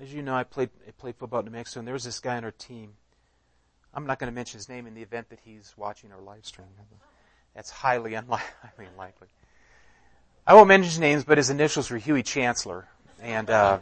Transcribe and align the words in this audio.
as 0.00 0.12
you 0.12 0.22
know, 0.22 0.34
I 0.34 0.44
played 0.44 0.70
I 0.86 0.90
played 0.92 1.16
football 1.16 1.40
in 1.40 1.46
New 1.46 1.52
Mexico, 1.52 1.80
and 1.80 1.86
there 1.86 1.94
was 1.94 2.04
this 2.04 2.20
guy 2.20 2.36
on 2.36 2.44
our 2.44 2.50
team. 2.50 2.92
I'm 3.94 4.06
not 4.06 4.18
going 4.18 4.30
to 4.30 4.34
mention 4.34 4.58
his 4.58 4.68
name 4.68 4.86
in 4.86 4.94
the 4.94 5.02
event 5.02 5.30
that 5.30 5.38
he's 5.42 5.72
watching 5.76 6.12
our 6.12 6.20
live 6.20 6.44
stream. 6.44 6.68
That's 7.54 7.70
highly 7.70 8.14
unlikely. 8.14 8.86
unlikely. 8.92 9.28
I 10.46 10.54
won't 10.54 10.68
mention 10.68 10.90
his 10.90 10.98
names, 10.98 11.24
but 11.24 11.38
his 11.38 11.50
initials 11.50 11.90
were 11.90 11.96
Huey 11.96 12.22
Chancellor, 12.22 12.86
and 13.22 13.48
uh, 13.48 13.78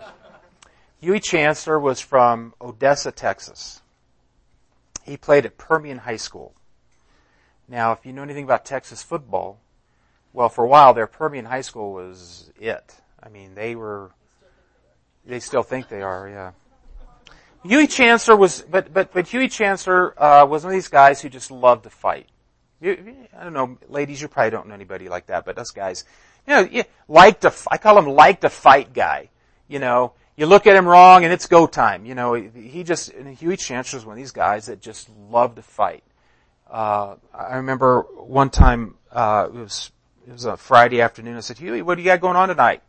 Huey 1.00 1.20
Chancellor 1.20 1.78
was 1.78 2.00
from 2.00 2.54
Odessa, 2.60 3.12
Texas. 3.12 3.82
He 5.02 5.16
played 5.16 5.44
at 5.44 5.58
Permian 5.58 5.98
High 5.98 6.16
School. 6.16 6.54
Now, 7.68 7.92
if 7.92 8.06
you 8.06 8.12
know 8.12 8.22
anything 8.22 8.44
about 8.44 8.64
Texas 8.64 9.02
football, 9.02 9.58
well, 10.32 10.48
for 10.48 10.64
a 10.64 10.68
while 10.68 10.94
there, 10.94 11.06
Permian 11.06 11.44
High 11.44 11.60
School 11.60 11.92
was 11.92 12.50
it. 12.58 12.94
I 13.22 13.28
mean, 13.28 13.54
they 13.54 13.74
were, 13.74 14.12
they 15.26 15.40
still 15.40 15.62
think 15.62 15.88
they 15.88 16.02
are, 16.02 16.28
yeah. 16.28 16.52
Huey 17.64 17.86
Chancellor 17.86 18.36
was, 18.36 18.62
but, 18.62 18.92
but, 18.92 19.12
but 19.12 19.26
Huey 19.26 19.48
Chancellor, 19.48 20.20
uh, 20.22 20.44
was 20.44 20.64
one 20.64 20.72
of 20.72 20.76
these 20.76 20.88
guys 20.88 21.22
who 21.22 21.28
just 21.30 21.50
loved 21.50 21.84
to 21.84 21.90
fight. 21.90 22.28
You, 22.80 23.16
I 23.38 23.44
don't 23.44 23.54
know, 23.54 23.78
ladies, 23.88 24.20
you 24.20 24.28
probably 24.28 24.50
don't 24.50 24.68
know 24.68 24.74
anybody 24.74 25.08
like 25.08 25.26
that, 25.26 25.46
but 25.46 25.58
us 25.58 25.70
guys, 25.70 26.04
you 26.46 26.54
know, 26.54 26.82
like 27.08 27.40
to, 27.40 27.52
I 27.70 27.78
call 27.78 27.98
him 27.98 28.06
like 28.06 28.42
to 28.42 28.50
fight 28.50 28.92
guy. 28.92 29.30
You 29.66 29.78
know, 29.78 30.12
you 30.36 30.44
look 30.44 30.66
at 30.66 30.76
him 30.76 30.86
wrong 30.86 31.24
and 31.24 31.32
it's 31.32 31.46
go 31.46 31.66
time. 31.66 32.04
You 32.04 32.14
know, 32.14 32.34
he 32.34 32.84
just, 32.84 33.12
Huey 33.12 33.56
Chancellor 33.56 33.98
was 33.98 34.06
one 34.06 34.12
of 34.14 34.18
these 34.18 34.32
guys 34.32 34.66
that 34.66 34.82
just 34.82 35.08
loved 35.30 35.56
to 35.56 35.62
fight. 35.62 36.04
Uh, 36.70 37.16
I 37.32 37.56
remember 37.56 38.02
one 38.02 38.50
time, 38.50 38.96
uh, 39.10 39.48
it 39.48 39.56
was, 39.56 39.90
it 40.26 40.32
was 40.32 40.44
a 40.44 40.56
Friday 40.56 41.00
afternoon. 41.00 41.36
I 41.36 41.40
said, 41.40 41.58
Huey, 41.58 41.80
what 41.80 41.94
do 41.94 42.02
you 42.02 42.06
got 42.06 42.20
going 42.20 42.36
on 42.36 42.48
tonight? 42.48 42.82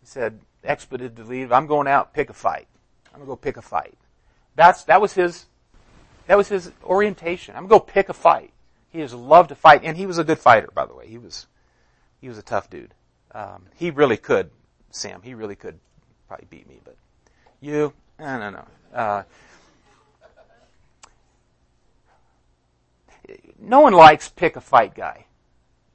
He 0.00 0.06
said, 0.06 0.38
expedited 0.66 1.16
to 1.16 1.24
leave. 1.24 1.52
I'm 1.52 1.66
going 1.66 1.88
out, 1.88 2.12
pick 2.12 2.30
a 2.30 2.34
fight. 2.34 2.66
I'm 3.12 3.20
gonna 3.20 3.26
go 3.26 3.36
pick 3.36 3.56
a 3.56 3.62
fight. 3.62 3.94
That's, 4.54 4.84
that 4.84 5.00
was 5.00 5.12
his, 5.12 5.46
that 6.26 6.36
was 6.36 6.48
his 6.48 6.70
orientation. 6.84 7.54
I'm 7.56 7.66
gonna 7.66 7.80
go 7.80 7.80
pick 7.80 8.08
a 8.08 8.14
fight. 8.14 8.52
He 8.90 8.98
just 8.98 9.14
loved 9.14 9.50
to 9.50 9.54
fight, 9.54 9.82
and 9.84 9.96
he 9.96 10.06
was 10.06 10.18
a 10.18 10.24
good 10.24 10.38
fighter, 10.38 10.68
by 10.74 10.86
the 10.86 10.94
way. 10.94 11.06
He 11.06 11.18
was, 11.18 11.46
he 12.20 12.28
was 12.28 12.38
a 12.38 12.42
tough 12.42 12.70
dude. 12.70 12.94
Um, 13.32 13.66
he 13.74 13.90
really 13.90 14.16
could, 14.16 14.50
Sam. 14.90 15.22
He 15.22 15.34
really 15.34 15.56
could 15.56 15.78
probably 16.28 16.46
beat 16.48 16.68
me, 16.68 16.80
but 16.84 16.96
you, 17.60 17.92
I 18.18 18.38
don't 18.38 18.52
know. 18.52 18.66
Uh, 18.94 19.22
no 23.58 23.80
one 23.80 23.92
likes 23.92 24.28
pick 24.28 24.56
a 24.56 24.60
fight 24.60 24.94
guy. 24.94 25.26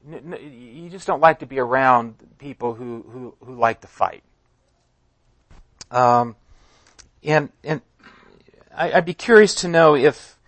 You 0.10 0.90
just 0.90 1.08
don't 1.08 1.22
like 1.22 1.40
to 1.40 1.46
be 1.46 1.60
around 1.60 2.16
people 2.40 2.74
who 2.74 3.06
who, 3.08 3.36
who 3.46 3.56
like 3.56 3.82
to 3.82 3.88
fight. 3.88 4.24
Um, 5.92 6.36
and 7.24 7.50
and 7.64 7.82
I, 8.76 8.96
would 8.96 9.06
be 9.06 9.14
curious 9.14 9.56
to 9.56 9.68
know 9.68 9.96
if 9.96 10.40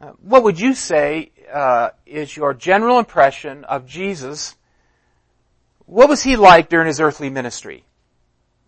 uh, 0.00 0.12
what 0.22 0.44
would 0.44 0.60
you 0.60 0.74
say 0.74 1.32
uh, 1.52 1.90
is 2.06 2.36
your 2.36 2.54
general 2.54 2.98
impression 2.98 3.64
of 3.64 3.86
Jesus? 3.86 4.54
What 5.86 6.08
was 6.08 6.22
he 6.22 6.36
like 6.36 6.68
during 6.68 6.86
his 6.86 7.00
earthly 7.00 7.30
ministry? 7.30 7.84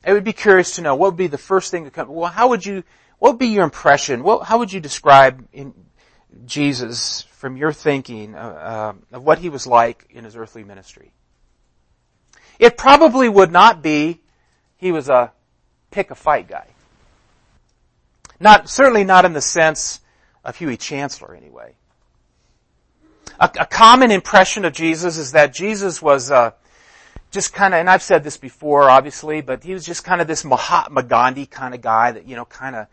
I 0.05 0.13
would 0.13 0.25
be 0.25 0.33
curious 0.33 0.77
to 0.77 0.83
know 0.83 0.97
what 0.97 1.13
would 1.13 1.19
be 1.19 1.27
the 1.27 1.39
first 1.39 1.71
thing 1.71 1.85
to 1.85 1.91
come. 1.91 2.09
Well, 2.09 2.31
how 2.31 2.49
would 2.49 2.67
you? 2.67 2.83
What 3.19 3.33
would 3.33 3.39
be 3.39 3.49
your 3.49 3.65
impression? 3.65 4.23
What, 4.23 4.45
how 4.45 4.59
would 4.59 4.73
you 4.73 4.81
describe 4.81 5.47
Jesus 6.47 7.23
from 7.33 7.57
your 7.57 7.73
thinking 7.73 8.35
uh, 8.35 8.39
uh, 8.39 9.17
of 9.17 9.25
what 9.25 9.39
he 9.39 9.51
was 9.51 9.67
like 9.67 10.07
in 10.11 10.25
his 10.25 10.37
earthly 10.37 10.65
ministry? 10.65 11.13
It 12.59 12.79
probably 12.79 13.29
would 13.29 13.53
not 13.53 13.83
be 13.83 14.21
he 14.79 14.91
was 14.91 15.11
a 15.11 15.33
pick 15.91 16.11
a 16.11 16.15
fight 16.15 16.49
guy. 16.49 16.67
Not 18.39 18.69
certainly 18.69 19.05
not 19.05 19.25
in 19.25 19.33
the 19.33 19.41
sense 19.41 20.01
of 20.45 20.57
Huey 20.57 20.77
Chancellor 20.77 21.35
anyway. 21.35 21.75
A, 23.39 23.51
a 23.61 23.67
common 23.67 24.11
impression 24.11 24.65
of 24.65 24.73
Jesus 24.73 25.19
is 25.19 25.33
that 25.33 25.53
Jesus 25.53 26.01
was 26.01 26.31
uh, 26.31 26.53
just 27.31 27.53
kind 27.53 27.75
of, 27.75 27.81
and 27.81 27.91
I've 27.91 28.03
said 28.03 28.25
this 28.25 28.37
before, 28.37 28.89
obviously, 28.89 29.41
but 29.41 29.63
he 29.63 29.73
was 29.73 29.85
just 29.85 30.05
kind 30.05 30.21
of 30.21 30.27
this 30.27 30.45
Mahatma 30.45 31.03
Gandhi 31.03 31.47
kind 31.47 31.75
of 31.75 31.81
guy 31.81 32.13
that 32.13 32.27
you 32.27 32.37
know, 32.37 32.45
kind 32.45 32.77
of, 32.77 32.87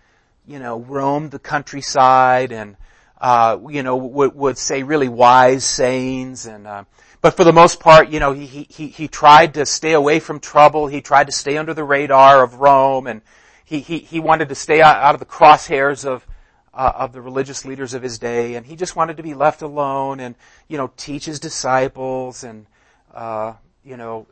you 0.45 0.59
know, 0.59 0.79
roamed 0.79 1.31
the 1.31 1.39
countryside 1.39 2.51
and 2.51 2.75
uh, 3.19 3.57
you 3.69 3.83
know, 3.83 3.95
would, 3.95 4.35
would 4.35 4.57
say 4.57 4.83
really 4.83 5.07
wise 5.07 5.63
sayings 5.63 6.45
and, 6.45 6.67
uh, 6.67 6.83
but 7.21 7.35
for 7.35 7.43
the 7.43 7.53
most 7.53 7.79
part, 7.79 8.09
you 8.09 8.19
know, 8.19 8.33
he, 8.33 8.67
he, 8.69 8.87
he 8.87 9.07
tried 9.07 9.55
to 9.55 9.65
stay 9.65 9.93
away 9.93 10.19
from 10.19 10.39
trouble. 10.39 10.87
He 10.87 11.01
tried 11.01 11.25
to 11.25 11.31
stay 11.31 11.57
under 11.57 11.73
the 11.73 11.83
radar 11.83 12.43
of 12.43 12.55
Rome 12.55 13.07
and 13.07 13.21
he, 13.65 13.79
he, 13.79 13.99
he 13.99 14.19
wanted 14.19 14.49
to 14.49 14.55
stay 14.55 14.81
out, 14.81 15.15
of 15.15 15.19
the 15.19 15.25
crosshairs 15.25 16.05
of, 16.05 16.25
uh, 16.73 16.93
of 16.95 17.13
the 17.13 17.21
religious 17.21 17.65
leaders 17.65 17.93
of 17.93 18.03
his 18.03 18.19
day 18.19 18.55
and 18.55 18.65
he 18.65 18.75
just 18.75 18.95
wanted 18.95 19.17
to 19.17 19.23
be 19.23 19.33
left 19.33 19.61
alone 19.61 20.19
and, 20.19 20.35
you 20.67 20.77
know, 20.77 20.91
teach 20.95 21.25
his 21.25 21.39
disciples 21.39 22.43
and, 22.43 22.67
uh, 23.13 23.53
you 23.83 23.97
know, 23.97 24.27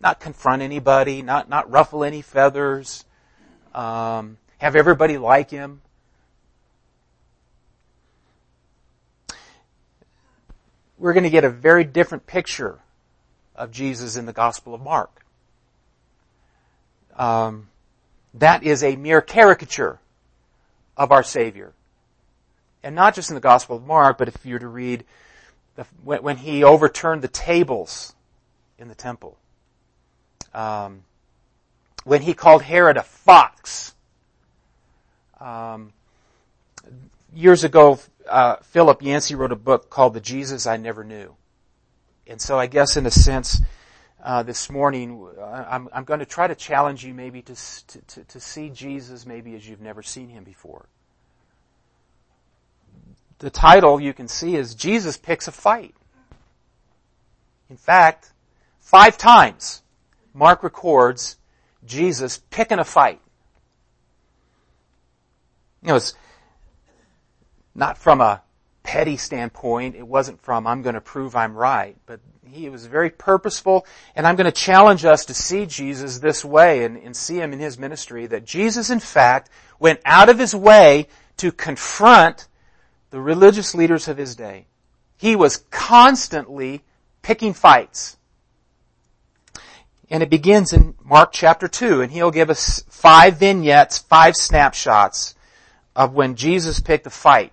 not 0.00 0.20
confront 0.20 0.62
anybody, 0.62 1.22
not, 1.22 1.48
not 1.48 1.70
ruffle 1.70 2.04
any 2.04 2.22
feathers, 2.22 3.04
um, 3.74 4.38
have 4.58 4.76
everybody 4.76 5.18
like 5.18 5.50
him. 5.50 5.80
We're 10.98 11.12
going 11.12 11.24
to 11.24 11.30
get 11.30 11.44
a 11.44 11.50
very 11.50 11.84
different 11.84 12.26
picture 12.26 12.78
of 13.54 13.70
Jesus 13.70 14.16
in 14.16 14.26
the 14.26 14.32
Gospel 14.32 14.74
of 14.74 14.80
Mark. 14.80 15.24
Um, 17.16 17.68
that 18.34 18.62
is 18.62 18.82
a 18.82 18.96
mere 18.96 19.20
caricature 19.20 19.98
of 20.96 21.12
our 21.12 21.22
Savior. 21.22 21.72
And 22.82 22.94
not 22.94 23.14
just 23.14 23.30
in 23.30 23.34
the 23.34 23.40
Gospel 23.40 23.76
of 23.76 23.86
Mark, 23.86 24.18
but 24.18 24.28
if 24.28 24.44
you 24.44 24.54
were 24.54 24.60
to 24.60 24.68
read 24.68 25.04
the, 25.76 25.86
when, 26.04 26.22
when, 26.22 26.36
he 26.36 26.62
overturned 26.62 27.22
the 27.22 27.28
tables 27.28 28.14
in 28.78 28.88
the 28.88 28.94
temple, 28.94 29.36
um, 30.54 31.02
when 32.04 32.22
he 32.22 32.34
called 32.34 32.62
Herod 32.62 32.96
a 32.96 33.02
fox, 33.02 33.94
um, 35.40 35.92
years 37.34 37.64
ago, 37.64 37.98
uh, 38.28 38.56
Philip 38.62 39.02
Yancey 39.02 39.34
wrote 39.34 39.52
a 39.52 39.56
book 39.56 39.90
called 39.90 40.14
The 40.14 40.20
Jesus 40.20 40.66
I 40.66 40.76
Never 40.76 41.04
Knew. 41.04 41.34
And 42.26 42.40
so 42.40 42.58
I 42.58 42.66
guess 42.66 42.96
in 42.96 43.06
a 43.06 43.10
sense, 43.10 43.60
uh, 44.22 44.42
this 44.42 44.68
morning, 44.68 45.26
I'm, 45.40 45.88
I'm, 45.92 46.04
going 46.04 46.20
to 46.20 46.26
try 46.26 46.46
to 46.46 46.54
challenge 46.54 47.04
you 47.04 47.14
maybe 47.14 47.40
to, 47.42 47.54
to, 47.54 48.24
to 48.24 48.40
see 48.40 48.68
Jesus 48.68 49.24
maybe 49.24 49.54
as 49.54 49.66
you've 49.66 49.80
never 49.80 50.02
seen 50.02 50.28
him 50.28 50.44
before. 50.44 50.86
The 53.38 53.50
title 53.50 54.00
you 54.00 54.12
can 54.12 54.26
see 54.26 54.56
is 54.56 54.74
Jesus 54.74 55.16
Picks 55.16 55.46
a 55.46 55.52
Fight. 55.52 55.94
In 57.70 57.76
fact, 57.76 58.32
five 58.80 59.16
times 59.16 59.82
Mark 60.34 60.62
records 60.62 61.36
Jesus 61.86 62.38
picking 62.50 62.78
a 62.78 62.84
fight. 62.84 63.20
You 65.82 65.88
know, 65.88 66.00
not 67.78 67.96
from 67.96 68.20
a 68.20 68.42
petty 68.82 69.16
standpoint. 69.16 69.94
It 69.94 70.06
wasn't 70.06 70.42
from, 70.42 70.66
I'm 70.66 70.82
going 70.82 70.96
to 70.96 71.00
prove 71.00 71.36
I'm 71.36 71.54
right. 71.54 71.96
But 72.06 72.20
he 72.44 72.68
was 72.68 72.86
very 72.86 73.10
purposeful, 73.10 73.86
and 74.16 74.26
I'm 74.26 74.36
going 74.36 74.46
to 74.46 74.52
challenge 74.52 75.04
us 75.04 75.26
to 75.26 75.34
see 75.34 75.64
Jesus 75.66 76.18
this 76.18 76.44
way 76.44 76.84
and, 76.84 76.96
and 76.96 77.16
see 77.16 77.36
him 77.36 77.52
in 77.52 77.60
his 77.60 77.78
ministry, 77.78 78.26
that 78.26 78.44
Jesus, 78.44 78.90
in 78.90 79.00
fact, 79.00 79.50
went 79.78 80.00
out 80.04 80.28
of 80.28 80.38
his 80.38 80.54
way 80.54 81.06
to 81.36 81.52
confront 81.52 82.48
the 83.10 83.20
religious 83.20 83.74
leaders 83.74 84.08
of 84.08 84.16
his 84.16 84.34
day. 84.34 84.66
He 85.16 85.36
was 85.36 85.58
constantly 85.70 86.82
picking 87.22 87.52
fights. 87.52 88.16
And 90.10 90.22
it 90.22 90.30
begins 90.30 90.72
in 90.72 90.94
Mark 91.04 91.32
chapter 91.32 91.68
2, 91.68 92.00
and 92.00 92.10
he'll 92.10 92.30
give 92.30 92.50
us 92.50 92.82
five 92.88 93.38
vignettes, 93.38 93.98
five 93.98 94.34
snapshots 94.34 95.34
of 95.94 96.14
when 96.14 96.34
Jesus 96.34 96.80
picked 96.80 97.06
a 97.06 97.10
fight. 97.10 97.52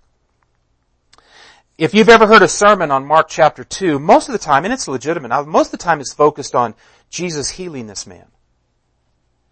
If 1.81 1.95
you've 1.95 2.09
ever 2.09 2.27
heard 2.27 2.43
a 2.43 2.47
sermon 2.47 2.91
on 2.91 3.07
Mark 3.07 3.27
chapter 3.27 3.63
2, 3.63 3.97
most 3.97 4.29
of 4.29 4.33
the 4.33 4.37
time, 4.37 4.65
and 4.65 4.71
it's 4.71 4.87
legitimate, 4.87 5.31
uh, 5.31 5.43
most 5.45 5.73
of 5.73 5.79
the 5.79 5.83
time 5.83 5.99
it's 5.99 6.13
focused 6.13 6.53
on 6.53 6.75
Jesus 7.09 7.49
healing 7.49 7.87
this 7.87 8.05
man. 8.05 8.27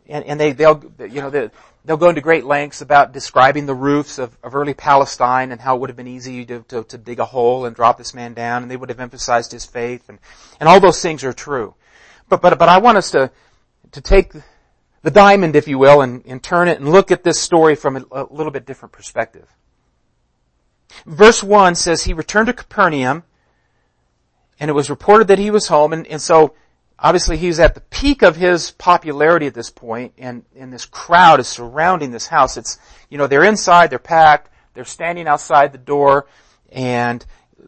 And, 0.08 0.24
and 0.26 0.40
they, 0.40 0.52
they'll, 0.52 0.80
you 1.00 1.22
know, 1.22 1.32
they, 1.32 1.50
they'll 1.86 1.98
go 1.98 2.10
into 2.10 2.22
great 2.22 2.46
lengths 2.46 2.82
about 2.82 3.14
describing 3.14 3.66
the 3.66 3.74
roofs 3.74 4.20
of, 4.20 4.38
of 4.44 4.54
early 4.54 4.76
Palestine 4.76 5.52
and 5.52 5.60
how 5.60 5.76
it 5.76 5.80
would 5.80 5.90
have 5.90 5.98
been 5.98 6.06
easy 6.06 6.46
to, 6.46 6.60
to, 6.68 6.84
to 6.84 7.00
dig 7.00 7.20
a 7.20 7.26
hole 7.26 7.66
and 7.66 7.76
drop 7.76 7.98
this 7.98 8.14
man 8.14 8.36
down, 8.36 8.62
and 8.62 8.70
they 8.70 8.78
would 8.78 8.90
have 8.90 9.00
emphasized 9.00 9.52
his 9.52 9.66
faith, 9.66 10.08
and, 10.08 10.20
and 10.60 10.70
all 10.70 10.80
those 10.80 11.02
things 11.02 11.24
are 11.24 11.34
true. 11.34 11.74
But, 12.28 12.44
but, 12.44 12.60
but 12.60 12.70
I 12.70 12.78
want 12.78 13.00
us 13.00 13.10
to, 13.10 13.32
to 13.94 14.02
take 14.02 14.34
the 15.02 15.10
diamond, 15.10 15.56
if 15.56 15.68
you 15.68 15.80
will, 15.80 16.02
and, 16.02 16.24
and 16.28 16.44
turn 16.44 16.68
it 16.68 16.80
and 16.80 16.92
look 16.92 17.10
at 17.10 17.24
this 17.24 17.40
story 17.40 17.74
from 17.74 17.98
a, 17.98 18.04
a 18.12 18.28
little 18.30 18.52
bit 18.52 18.68
different 18.68 18.92
perspective. 18.92 19.48
Verse 21.06 21.44
1 21.44 21.76
says 21.76 22.04
he 22.04 22.14
returned 22.14 22.48
to 22.48 22.54
Capernaum, 22.54 23.24
and 24.60 24.70
it 24.70 24.74
was 24.74 24.90
reported 24.90 25.28
that 25.28 25.40
he 25.40 25.52
was 25.52 25.68
home, 25.68 25.94
and, 25.94 26.06
and 26.08 26.22
so 26.22 26.54
obviously 26.98 27.38
he's 27.38 27.60
at 27.60 27.76
the 27.76 27.82
peak 27.82 28.22
of 28.22 28.36
his 28.36 28.72
popularity 28.72 29.48
at 29.48 29.54
this 29.54 29.70
point, 29.70 30.14
and, 30.18 30.44
and 30.56 30.74
this 30.74 30.86
crowd 30.86 31.40
is 31.40 31.48
surrounding 31.48 32.12
this 32.12 32.28
house. 32.28 32.58
It's, 32.58 32.78
you 33.10 33.18
know, 33.18 33.28
they're 33.28 33.44
inside, 33.44 33.90
they're 33.90 34.00
packed, 34.00 34.50
they're 34.74 34.86
standing 34.86 35.28
outside 35.28 35.72
the 35.72 35.78
door, 35.78 36.28
and 36.72 37.26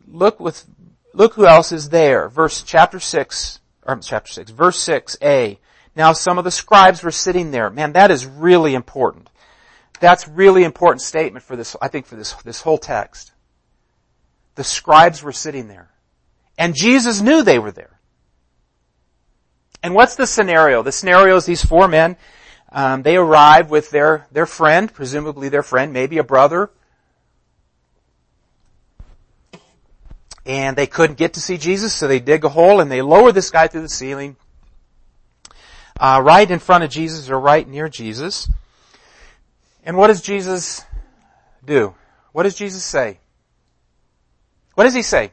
look 0.08 0.40
with, 0.40 0.66
look 1.14 1.34
who 1.34 1.46
else 1.46 1.72
is 1.72 1.90
there. 1.90 2.30
Verse 2.30 2.64
chapter 2.64 3.00
6, 3.00 3.60
or 3.86 3.96
chapter 3.98 4.32
6, 4.32 4.52
verse 4.52 4.84
6a. 4.86 5.58
Now 5.96 6.14
some 6.14 6.38
of 6.38 6.44
the 6.44 6.52
scribes 6.52 7.04
were 7.04 7.12
sitting 7.12 7.52
there. 7.52 7.70
Man, 7.70 7.94
that 7.94 8.12
is 8.12 8.26
really 8.26 8.74
important. 8.74 9.30
That's 10.02 10.28
really 10.28 10.64
important 10.64 11.02
statement 11.02 11.46
for 11.46 11.56
this, 11.56 11.78
I 11.80 11.88
think 11.88 12.08
for 12.08 12.16
this, 12.16 12.34
this 12.44 12.60
whole 12.60 12.80
text. 12.80 13.32
The 14.56 14.64
scribes 14.64 15.22
were 15.22 15.32
sitting 15.32 15.68
there. 15.68 15.92
And 16.58 16.76
Jesus 16.76 17.22
knew 17.22 17.44
they 17.44 17.60
were 17.60 17.72
there. 17.72 18.00
And 19.84 19.94
what's 19.94 20.16
the 20.16 20.26
scenario? 20.26 20.82
The 20.82 20.92
scenario 20.92 21.36
is 21.38 21.46
these 21.46 21.64
four 21.64 21.88
men, 21.88 22.18
um, 22.72 23.04
they 23.04 23.16
arrive 23.16 23.70
with 23.70 23.92
their, 23.92 24.28
their 24.32 24.46
friend, 24.46 24.92
presumably 24.92 25.50
their 25.50 25.64
friend, 25.64 25.94
maybe 25.94 26.18
a 26.18 26.24
brother, 26.24 26.72
and 30.46 30.76
they 30.76 30.88
couldn't 30.88 31.18
get 31.18 31.34
to 31.34 31.42
see 31.42 31.58
Jesus, 31.58 31.94
so 31.94 32.08
they 32.08 32.20
dig 32.20 32.44
a 32.44 32.50
hole 32.50 32.80
and 32.80 32.92
they 32.92 33.02
lower 33.02 33.32
this 33.32 33.52
guy 33.52 33.68
through 33.68 33.82
the 33.82 33.90
ceiling, 33.90 34.36
uh, 36.00 36.22
right 36.24 36.50
in 36.50 36.60
front 36.60 36.84
of 36.84 36.90
Jesus 36.90 37.30
or 37.30 37.40
right 37.40 37.68
near 37.68 37.88
Jesus. 37.88 38.50
And 39.84 39.98
what 39.98 40.08
does 40.08 40.22
Jesus 40.22 40.86
do? 41.66 41.96
What 42.32 42.44
does 42.44 42.56
Jesus 42.56 42.84
say? 42.84 43.20
What 44.76 44.86
does 44.86 44.94
he 44.94 45.02
say? 45.02 45.32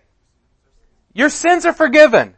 Your 1.13 1.29
sins 1.29 1.67
are 1.67 1.73
forgiven. 1.73 2.35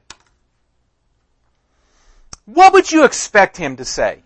What 2.45 2.73
would 2.73 2.91
you 2.91 3.05
expect 3.05 3.57
him 3.57 3.77
to 3.77 3.85
say? 3.85 4.23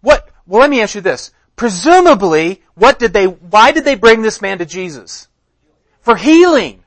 What, 0.00 0.28
well 0.46 0.60
let 0.60 0.70
me 0.70 0.82
ask 0.82 0.94
you 0.94 1.00
this. 1.00 1.32
Presumably, 1.54 2.62
what 2.74 2.98
did 2.98 3.12
they, 3.12 3.26
why 3.26 3.72
did 3.72 3.84
they 3.84 3.94
bring 3.94 4.22
this 4.22 4.42
man 4.42 4.58
to 4.58 4.66
Jesus? 4.66 5.28
For 6.00 6.16
healing. 6.16 6.82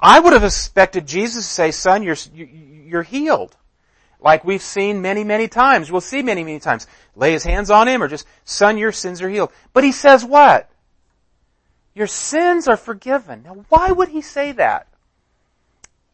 I 0.00 0.20
would 0.20 0.32
have 0.32 0.44
expected 0.44 1.06
Jesus 1.06 1.46
to 1.46 1.52
say, 1.52 1.70
son, 1.70 2.02
you're, 2.02 2.16
you're 2.34 3.02
healed. 3.02 3.56
Like 4.24 4.42
we've 4.42 4.62
seen 4.62 5.02
many, 5.02 5.22
many 5.22 5.48
times. 5.48 5.92
We'll 5.92 6.00
see 6.00 6.22
many, 6.22 6.42
many 6.44 6.58
times. 6.58 6.86
Lay 7.14 7.32
his 7.32 7.44
hands 7.44 7.70
on 7.70 7.86
him 7.86 8.02
or 8.02 8.08
just, 8.08 8.26
son, 8.46 8.78
your 8.78 8.90
sins 8.90 9.20
are 9.20 9.28
healed. 9.28 9.52
But 9.74 9.84
he 9.84 9.92
says 9.92 10.24
what? 10.24 10.70
Your 11.94 12.06
sins 12.06 12.66
are 12.66 12.78
forgiven. 12.78 13.42
Now 13.44 13.66
why 13.68 13.92
would 13.92 14.08
he 14.08 14.22
say 14.22 14.52
that? 14.52 14.88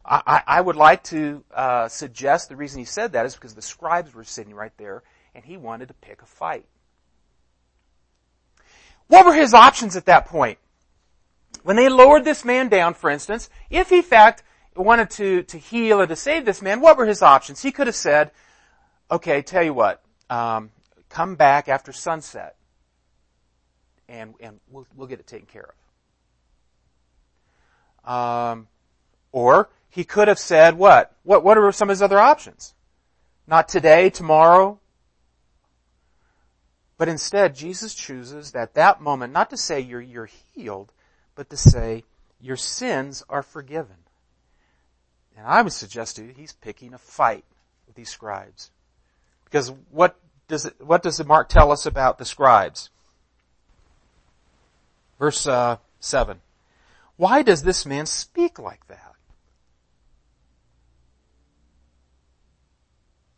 I, 0.03 0.43
I 0.45 0.59
would 0.59 0.75
like 0.75 1.03
to 1.05 1.43
uh, 1.53 1.87
suggest 1.87 2.49
the 2.49 2.57
reason 2.57 2.79
he 2.79 2.85
said 2.85 3.13
that 3.13 3.25
is 3.25 3.35
because 3.35 3.53
the 3.53 3.61
scribes 3.61 4.13
were 4.13 4.25
sitting 4.25 4.53
right 4.53 4.73
there 4.77 5.03
and 5.33 5.45
he 5.45 5.55
wanted 5.55 5.87
to 5.87 5.93
pick 5.93 6.21
a 6.21 6.25
fight. 6.25 6.65
What 9.07 9.25
were 9.25 9.33
his 9.33 9.53
options 9.53 9.95
at 9.95 10.07
that 10.07 10.25
point? 10.25 10.57
When 11.63 11.77
they 11.77 11.87
lowered 11.87 12.25
this 12.25 12.43
man 12.43 12.67
down, 12.67 12.93
for 12.93 13.09
instance, 13.09 13.49
if 13.69 13.89
he 13.89 13.97
in 13.97 14.03
fact 14.03 14.43
wanted 14.75 15.09
to, 15.11 15.43
to 15.43 15.57
heal 15.57 15.99
or 15.99 16.07
to 16.07 16.15
save 16.15 16.45
this 16.45 16.61
man, 16.61 16.81
what 16.81 16.97
were 16.97 17.05
his 17.05 17.21
options? 17.21 17.61
He 17.61 17.71
could 17.71 17.87
have 17.87 17.95
said, 17.95 18.31
okay, 19.09 19.41
tell 19.41 19.63
you 19.63 19.73
what, 19.73 20.01
um, 20.29 20.71
come 21.09 21.35
back 21.35 21.67
after 21.67 21.91
sunset 21.91 22.55
and, 24.07 24.33
and 24.39 24.59
we'll, 24.69 24.85
we'll 24.95 25.07
get 25.07 25.19
it 25.19 25.27
taken 25.27 25.47
care 25.47 25.73
of. 28.05 28.11
Um, 28.11 28.67
or 29.31 29.69
he 29.89 30.03
could 30.03 30.27
have 30.27 30.39
said 30.39 30.77
what? 30.77 31.15
What, 31.23 31.43
what 31.43 31.57
are 31.57 31.71
some 31.71 31.89
of 31.89 31.93
his 31.93 32.01
other 32.01 32.19
options? 32.19 32.73
Not 33.47 33.67
today, 33.67 34.09
tomorrow. 34.09 34.79
But 36.97 37.09
instead, 37.09 37.55
Jesus 37.55 37.95
chooses 37.95 38.53
at 38.53 38.75
that 38.75 39.01
moment 39.01 39.33
not 39.33 39.49
to 39.49 39.57
say 39.57 39.79
you're, 39.79 40.01
you're 40.01 40.29
healed, 40.53 40.93
but 41.35 41.49
to 41.49 41.57
say 41.57 42.03
your 42.39 42.57
sins 42.57 43.23
are 43.27 43.41
forgiven. 43.41 43.95
And 45.37 45.45
I 45.45 45.61
would 45.61 45.73
suggest 45.73 46.17
to 46.17 46.23
you 46.23 46.33
he's 46.35 46.53
picking 46.53 46.93
a 46.93 46.97
fight 46.97 47.43
with 47.87 47.95
these 47.95 48.09
scribes. 48.09 48.71
Because 49.45 49.71
what 49.89 50.17
does 50.47 50.65
it, 50.65 50.75
what 50.79 51.03
does 51.03 51.23
Mark 51.25 51.49
tell 51.49 51.71
us 51.71 51.85
about 51.85 52.17
the 52.17 52.25
scribes? 52.25 52.89
Verse 55.19 55.45
uh, 55.47 55.77
7. 55.99 56.41
Why 57.17 57.43
does 57.43 57.63
this 57.63 57.85
man 57.85 58.05
speak 58.05 58.57
like 58.57 58.87
that? 58.87 59.13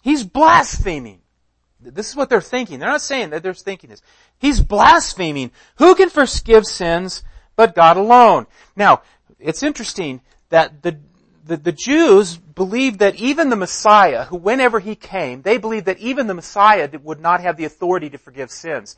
He's 0.02 0.24
blaspheming. 0.24 1.22
This 1.80 2.10
is 2.10 2.16
what 2.16 2.30
they're 2.30 2.42
thinking. 2.42 2.80
They're 2.80 2.90
not 2.90 3.02
saying 3.02 3.32
that 3.32 3.44
they're 3.44 3.54
thinking 3.54 3.90
this. 3.90 4.02
He's 4.38 4.60
blaspheming. 4.60 5.52
Who 5.78 5.96
can 5.96 6.10
forgive 6.10 6.66
sins 6.66 7.24
but 7.56 7.76
God 7.76 7.98
alone? 7.98 8.48
Now, 8.76 9.02
it's 9.40 9.64
interesting 9.64 10.22
that 10.50 10.82
the, 10.82 11.00
the, 11.46 11.58
the 11.58 11.72
Jews 11.72 12.38
believed 12.38 13.00
that 13.00 13.16
even 13.16 13.50
the 13.50 13.56
Messiah, 13.56 14.26
who 14.26 14.38
whenever 14.38 14.80
he 14.80 14.96
came, 14.96 15.42
they 15.42 15.58
believed 15.58 15.88
that 15.88 16.00
even 16.00 16.28
the 16.28 16.34
Messiah 16.34 16.90
would 17.02 17.20
not 17.20 17.42
have 17.42 17.58
the 17.58 17.66
authority 17.66 18.10
to 18.10 18.18
forgive 18.18 18.50
sins, 18.50 18.96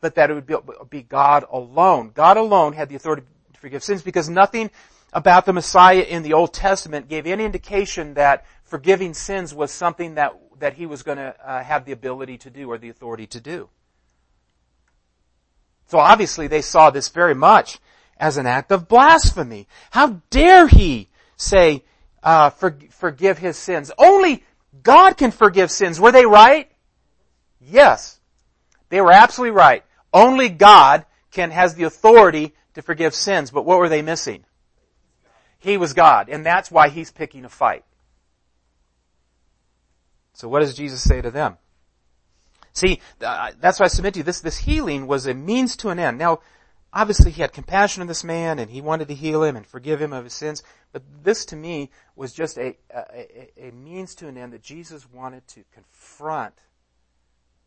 but 0.00 0.14
that 0.14 0.30
it 0.30 0.34
would 0.34 0.90
be, 0.90 1.02
God 1.02 1.44
alone. 1.50 2.10
God 2.14 2.36
alone 2.36 2.72
had 2.72 2.88
the 2.88 2.96
authority 2.96 3.22
to 3.52 3.60
forgive 3.60 3.84
sins 3.84 4.02
because 4.02 4.28
nothing 4.28 4.70
about 5.12 5.44
the 5.44 5.52
Messiah 5.52 6.00
in 6.00 6.22
the 6.22 6.32
Old 6.32 6.54
Testament 6.54 7.08
gave 7.08 7.26
any 7.26 7.44
indication 7.44 8.14
that 8.14 8.46
forgiving 8.64 9.12
sins 9.12 9.54
was 9.54 9.70
something 9.70 10.14
that, 10.14 10.34
that 10.58 10.74
he 10.74 10.86
was 10.86 11.02
going 11.02 11.18
to 11.18 11.34
uh, 11.46 11.62
have 11.62 11.84
the 11.84 11.92
ability 11.92 12.38
to 12.38 12.50
do 12.50 12.70
or 12.70 12.78
the 12.78 12.88
authority 12.88 13.26
to 13.26 13.40
do. 13.40 13.68
So 15.88 15.98
obviously 15.98 16.46
they 16.46 16.62
saw 16.62 16.88
this 16.88 17.10
very 17.10 17.34
much 17.34 17.78
as 18.16 18.38
an 18.38 18.46
act 18.46 18.72
of 18.72 18.88
blasphemy. 18.88 19.68
How 19.90 20.22
dare 20.30 20.66
he 20.66 21.10
say, 21.42 21.84
uh, 22.22 22.50
for, 22.50 22.78
forgive 22.90 23.38
his 23.38 23.56
sins? 23.56 23.90
Only 23.98 24.44
God 24.82 25.16
can 25.16 25.30
forgive 25.30 25.70
sins. 25.70 26.00
Were 26.00 26.12
they 26.12 26.26
right? 26.26 26.70
Yes. 27.60 28.20
They 28.88 29.00
were 29.00 29.12
absolutely 29.12 29.56
right. 29.56 29.84
Only 30.12 30.48
God 30.48 31.04
can, 31.30 31.50
has 31.50 31.74
the 31.74 31.84
authority 31.84 32.54
to 32.74 32.82
forgive 32.82 33.14
sins. 33.14 33.50
But 33.50 33.64
what 33.64 33.78
were 33.78 33.88
they 33.88 34.02
missing? 34.02 34.44
He 35.58 35.76
was 35.76 35.92
God. 35.92 36.28
And 36.28 36.44
that's 36.44 36.70
why 36.70 36.88
he's 36.88 37.10
picking 37.10 37.44
a 37.44 37.48
fight. 37.48 37.84
So 40.34 40.48
what 40.48 40.60
does 40.60 40.74
Jesus 40.74 41.02
say 41.02 41.20
to 41.20 41.30
them? 41.30 41.58
See, 42.72 43.00
uh, 43.20 43.52
that's 43.60 43.78
why 43.78 43.84
I 43.84 43.88
submit 43.88 44.14
to 44.14 44.20
you, 44.20 44.24
this, 44.24 44.40
this 44.40 44.58
healing 44.58 45.06
was 45.06 45.26
a 45.26 45.34
means 45.34 45.76
to 45.76 45.90
an 45.90 45.98
end. 45.98 46.18
Now, 46.18 46.40
obviously 46.92 47.30
he 47.30 47.40
had 47.40 47.52
compassion 47.52 48.02
on 48.02 48.06
this 48.06 48.24
man 48.24 48.58
and 48.58 48.70
he 48.70 48.80
wanted 48.80 49.08
to 49.08 49.14
heal 49.14 49.42
him 49.42 49.56
and 49.56 49.66
forgive 49.66 50.00
him 50.00 50.12
of 50.12 50.24
his 50.24 50.34
sins. 50.34 50.62
But 50.92 51.02
this 51.22 51.44
to 51.46 51.56
me 51.56 51.90
was 52.16 52.32
just 52.32 52.58
a, 52.58 52.76
a, 52.94 53.68
a 53.68 53.70
means 53.72 54.14
to 54.16 54.28
an 54.28 54.36
end 54.36 54.52
that 54.52 54.62
Jesus 54.62 55.10
wanted 55.10 55.46
to 55.48 55.64
confront 55.72 56.54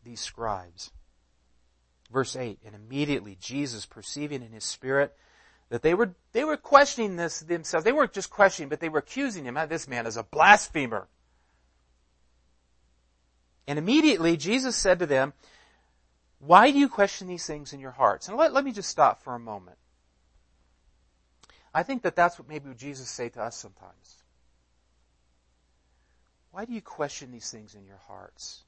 these 0.04 0.20
scribes. 0.20 0.92
Verse 2.12 2.36
8, 2.36 2.60
and 2.64 2.74
immediately 2.76 3.36
Jesus 3.40 3.84
perceiving 3.84 4.42
in 4.42 4.52
his 4.52 4.64
spirit 4.64 5.16
that 5.70 5.82
they 5.82 5.94
were, 5.94 6.14
they 6.32 6.44
were 6.44 6.56
questioning 6.56 7.16
this 7.16 7.40
themselves. 7.40 7.84
They 7.84 7.92
weren't 7.92 8.12
just 8.12 8.30
questioning, 8.30 8.68
but 8.68 8.78
they 8.78 8.88
were 8.88 9.00
accusing 9.00 9.44
him. 9.44 9.56
Ah, 9.56 9.66
this 9.66 9.88
man 9.88 10.06
is 10.06 10.16
a 10.16 10.22
blasphemer. 10.22 11.08
And 13.66 13.76
immediately 13.76 14.36
Jesus 14.36 14.76
said 14.76 15.00
to 15.00 15.06
them, 15.06 15.32
why 16.38 16.70
do 16.70 16.78
you 16.78 16.88
question 16.88 17.28
these 17.28 17.46
things 17.46 17.72
in 17.72 17.80
your 17.80 17.92
hearts? 17.92 18.28
And 18.28 18.36
let, 18.36 18.52
let 18.52 18.64
me 18.64 18.72
just 18.72 18.90
stop 18.90 19.22
for 19.22 19.34
a 19.34 19.38
moment. 19.38 19.78
I 21.74 21.82
think 21.82 22.02
that 22.02 22.16
that's 22.16 22.38
what 22.38 22.48
maybe 22.48 22.72
Jesus 22.74 23.08
say 23.08 23.28
to 23.30 23.42
us 23.42 23.56
sometimes. 23.56 24.22
Why 26.50 26.64
do 26.64 26.72
you 26.72 26.80
question 26.80 27.32
these 27.32 27.50
things 27.50 27.74
in 27.74 27.84
your 27.84 28.00
hearts? 28.08 28.64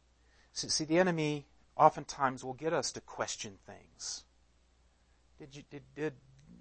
See, 0.53 0.69
see 0.69 0.85
the 0.85 0.99
enemy 0.99 1.47
oftentimes 1.77 2.45
will 2.45 2.55
get 2.55 2.73
us 2.73 2.93
to 2.93 3.01
question 3.01 3.55
things. 3.67 4.25
Did 5.39 5.57
you, 5.57 5.63
did, 5.71 5.83
did, 5.95 6.13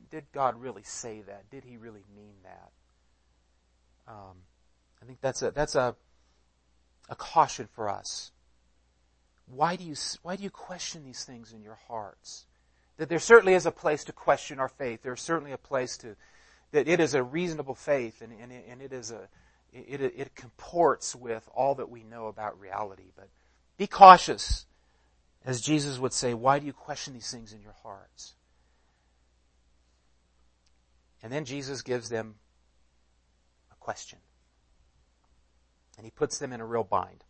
did 0.09 0.31
God 0.31 0.61
really 0.61 0.83
say 0.83 1.21
that? 1.21 1.49
Did 1.49 1.63
he 1.65 1.77
really 1.77 2.03
mean 2.15 2.35
that? 2.43 2.71
Um, 4.07 4.37
I 5.01 5.05
think 5.05 5.19
that's 5.19 5.41
a, 5.41 5.51
that's 5.51 5.75
a, 5.75 5.95
a 7.09 7.15
caution 7.15 7.67
for 7.73 7.89
us. 7.89 8.31
Why 9.47 9.75
do 9.75 9.83
you, 9.83 9.95
why 10.23 10.35
do 10.35 10.43
you 10.43 10.49
question 10.49 11.03
these 11.03 11.23
things 11.23 11.53
in 11.53 11.61
your 11.61 11.77
hearts? 11.87 12.45
That 12.97 13.09
there 13.09 13.19
certainly 13.19 13.53
is 13.53 13.65
a 13.65 13.71
place 13.71 14.03
to 14.05 14.11
question 14.11 14.59
our 14.59 14.67
faith. 14.67 15.01
There's 15.03 15.21
certainly 15.21 15.51
a 15.53 15.57
place 15.57 15.97
to, 15.99 16.15
that 16.71 16.87
it 16.87 16.99
is 16.99 17.13
a 17.13 17.23
reasonable 17.23 17.75
faith 17.75 18.21
and, 18.21 18.33
and, 18.41 18.51
and 18.51 18.81
it 18.81 18.91
is 18.91 19.11
a, 19.11 19.27
it, 19.73 20.01
it, 20.01 20.13
it 20.17 20.35
comports 20.35 21.15
with 21.15 21.47
all 21.53 21.75
that 21.75 21.89
we 21.89 22.03
know 22.03 22.27
about 22.27 22.59
reality. 22.59 23.11
But 23.15 23.29
be 23.77 23.87
cautious. 23.87 24.65
As 25.45 25.61
Jesus 25.61 25.97
would 25.99 26.13
say, 26.13 26.33
why 26.33 26.59
do 26.59 26.65
you 26.65 26.73
question 26.73 27.13
these 27.13 27.31
things 27.31 27.53
in 27.53 27.61
your 27.61 27.75
hearts? 27.83 28.33
And 31.23 31.31
then 31.31 31.45
Jesus 31.45 31.81
gives 31.81 32.09
them 32.09 32.35
a 33.71 33.75
question. 33.75 34.19
And 35.97 36.05
he 36.05 36.11
puts 36.11 36.37
them 36.37 36.51
in 36.51 36.59
a 36.59 36.65
real 36.65 36.83
bind. 36.83 37.23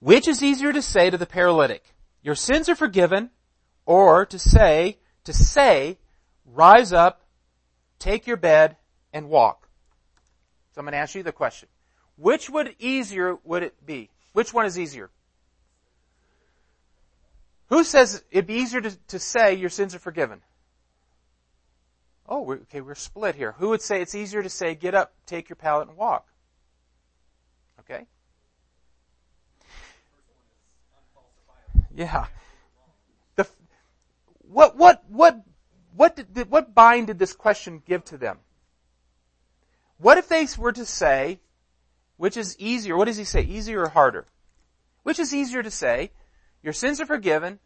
Which 0.00 0.26
is 0.26 0.42
easier 0.42 0.72
to 0.72 0.82
say 0.82 1.10
to 1.10 1.18
the 1.18 1.26
paralytic, 1.26 1.84
your 2.22 2.34
sins 2.34 2.68
are 2.68 2.74
forgiven, 2.74 3.30
or 3.86 4.26
to 4.26 4.38
say, 4.38 4.98
to 5.24 5.32
say, 5.32 5.98
rise 6.44 6.92
up, 6.92 7.22
take 7.98 8.26
your 8.26 8.36
bed, 8.36 8.76
and 9.12 9.28
walk? 9.28 9.68
So 10.74 10.80
I'm 10.80 10.86
going 10.86 10.92
to 10.92 10.98
ask 10.98 11.14
you 11.14 11.22
the 11.22 11.32
question. 11.32 11.68
Which 12.16 12.48
would 12.50 12.74
easier 12.78 13.36
would 13.44 13.62
it 13.62 13.86
be? 13.86 14.10
Which 14.32 14.54
one 14.54 14.66
is 14.66 14.78
easier? 14.78 15.10
Who 17.68 17.84
says 17.84 18.22
it'd 18.30 18.46
be 18.46 18.54
easier 18.54 18.80
to, 18.80 18.96
to 19.08 19.18
say 19.18 19.54
your 19.54 19.70
sins 19.70 19.94
are 19.94 20.00
forgiven? 20.00 20.40
Oh, 22.28 22.42
we're, 22.42 22.56
okay, 22.56 22.80
we're 22.80 22.94
split 22.94 23.34
here. 23.34 23.52
Who 23.58 23.70
would 23.70 23.82
say 23.82 24.00
it's 24.00 24.14
easier 24.14 24.42
to 24.42 24.48
say, 24.48 24.74
get 24.74 24.94
up, 24.94 25.12
take 25.26 25.48
your 25.48 25.56
pallet, 25.56 25.88
and 25.88 25.96
walk? 25.96 26.26
Okay? 27.80 28.06
Yeah. 32.00 32.28
The, 33.36 33.46
what, 34.38 34.74
what, 34.74 35.04
what, 35.10 35.44
what 35.94 36.16
did, 36.16 36.50
what 36.50 36.74
bind 36.74 37.08
did 37.08 37.18
this 37.18 37.34
question 37.34 37.82
give 37.86 38.06
to 38.06 38.16
them? 38.16 38.38
What 39.98 40.16
if 40.16 40.26
they 40.26 40.46
were 40.56 40.72
to 40.72 40.86
say, 40.86 41.40
which 42.16 42.38
is 42.38 42.58
easier, 42.58 42.96
what 42.96 43.04
does 43.04 43.18
he 43.18 43.24
say, 43.24 43.42
easier 43.42 43.82
or 43.82 43.90
harder? 43.90 44.26
Which 45.02 45.18
is 45.18 45.34
easier 45.34 45.62
to 45.62 45.70
say, 45.70 46.12
your 46.62 46.72
sins 46.72 47.02
are 47.02 47.06
forgiven, 47.06 47.58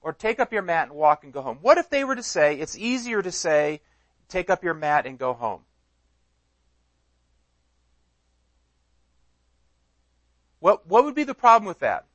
or 0.00 0.12
take 0.12 0.38
up 0.38 0.52
your 0.52 0.62
mat 0.62 0.86
and 0.90 0.96
walk 0.96 1.24
and 1.24 1.32
go 1.32 1.42
home? 1.42 1.58
What 1.60 1.76
if 1.76 1.90
they 1.90 2.04
were 2.04 2.14
to 2.14 2.22
say, 2.22 2.60
it's 2.60 2.78
easier 2.78 3.22
to 3.22 3.32
say, 3.32 3.80
take 4.28 4.50
up 4.50 4.62
your 4.62 4.74
mat 4.74 5.04
and 5.04 5.18
go 5.18 5.32
home? 5.32 5.62
What, 10.60 10.86
what 10.86 11.04
would 11.04 11.16
be 11.16 11.24
the 11.24 11.34
problem 11.34 11.66
with 11.66 11.80
that? 11.80 12.06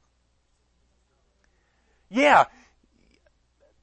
Yeah, 2.09 2.45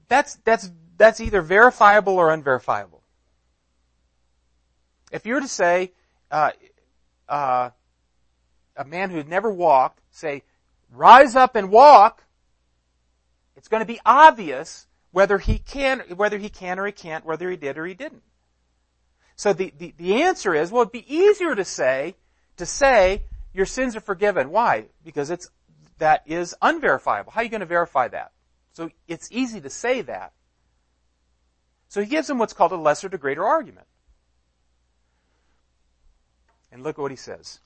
that's, 0.08 0.36
that's, 0.44 0.70
that's 0.96 1.20
either 1.20 1.42
verifiable 1.42 2.14
or 2.14 2.32
unverifiable. 2.32 3.02
If 5.12 5.26
you 5.26 5.34
were 5.34 5.40
to 5.40 5.48
say, 5.48 5.92
uh, 6.30 6.50
uh, 7.28 7.70
a 8.76 8.84
man 8.84 9.10
who 9.10 9.16
had 9.16 9.28
never 9.28 9.50
walked, 9.50 10.00
say, 10.10 10.42
rise 10.92 11.36
up 11.36 11.56
and 11.56 11.70
walk, 11.70 12.24
it's 13.56 13.68
going 13.68 13.80
to 13.80 13.86
be 13.86 14.00
obvious 14.04 14.86
whether 15.12 15.38
he 15.38 15.58
can, 15.58 16.00
whether 16.16 16.38
he 16.38 16.48
can 16.48 16.78
or 16.78 16.86
he 16.86 16.92
can't, 16.92 17.24
whether 17.24 17.48
he 17.48 17.56
did 17.56 17.78
or 17.78 17.86
he 17.86 17.94
didn't. 17.94 18.22
So 19.36 19.52
the, 19.52 19.72
the, 19.78 19.94
the 19.96 20.22
answer 20.22 20.54
is, 20.54 20.70
well, 20.70 20.82
it'd 20.82 20.92
be 20.92 21.14
easier 21.14 21.54
to 21.54 21.64
say, 21.64 22.16
to 22.56 22.66
say, 22.66 23.22
your 23.54 23.66
sins 23.66 23.96
are 23.96 24.00
forgiven. 24.00 24.50
Why? 24.50 24.86
Because 25.04 25.30
it's 25.30 25.48
that 25.98 26.22
is 26.26 26.54
unverifiable. 26.60 27.32
How 27.32 27.40
are 27.40 27.44
you 27.44 27.50
going 27.50 27.60
to 27.60 27.66
verify 27.66 28.08
that? 28.08 28.32
So 28.72 28.90
it's 29.08 29.28
easy 29.32 29.60
to 29.60 29.70
say 29.70 30.02
that. 30.02 30.32
So 31.88 32.00
he 32.00 32.06
gives 32.06 32.26
them 32.26 32.38
what's 32.38 32.52
called 32.52 32.72
a 32.72 32.76
lesser 32.76 33.08
to 33.08 33.18
greater 33.18 33.44
argument. 33.44 33.86
And 36.70 36.82
look 36.82 36.98
at 36.98 37.02
what 37.02 37.10
he 37.10 37.16
says. 37.16 37.60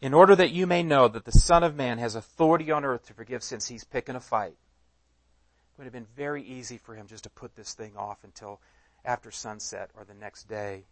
In 0.00 0.14
order 0.14 0.34
that 0.34 0.50
you 0.50 0.66
may 0.66 0.82
know 0.82 1.06
that 1.06 1.24
the 1.24 1.32
Son 1.32 1.62
of 1.62 1.76
Man 1.76 1.98
has 1.98 2.14
authority 2.14 2.70
on 2.70 2.84
earth 2.84 3.06
to 3.06 3.14
forgive 3.14 3.42
sins, 3.42 3.68
he's 3.68 3.84
picking 3.84 4.16
a 4.16 4.20
fight. 4.20 4.52
It 4.52 5.78
would 5.78 5.84
have 5.84 5.92
been 5.92 6.08
very 6.16 6.42
easy 6.42 6.76
for 6.78 6.94
him 6.94 7.06
just 7.06 7.24
to 7.24 7.30
put 7.30 7.54
this 7.54 7.74
thing 7.74 7.92
off 7.96 8.24
until 8.24 8.60
after 9.04 9.30
sunset 9.30 9.90
or 9.96 10.04
the 10.04 10.14
next 10.14 10.48
day. 10.48 10.84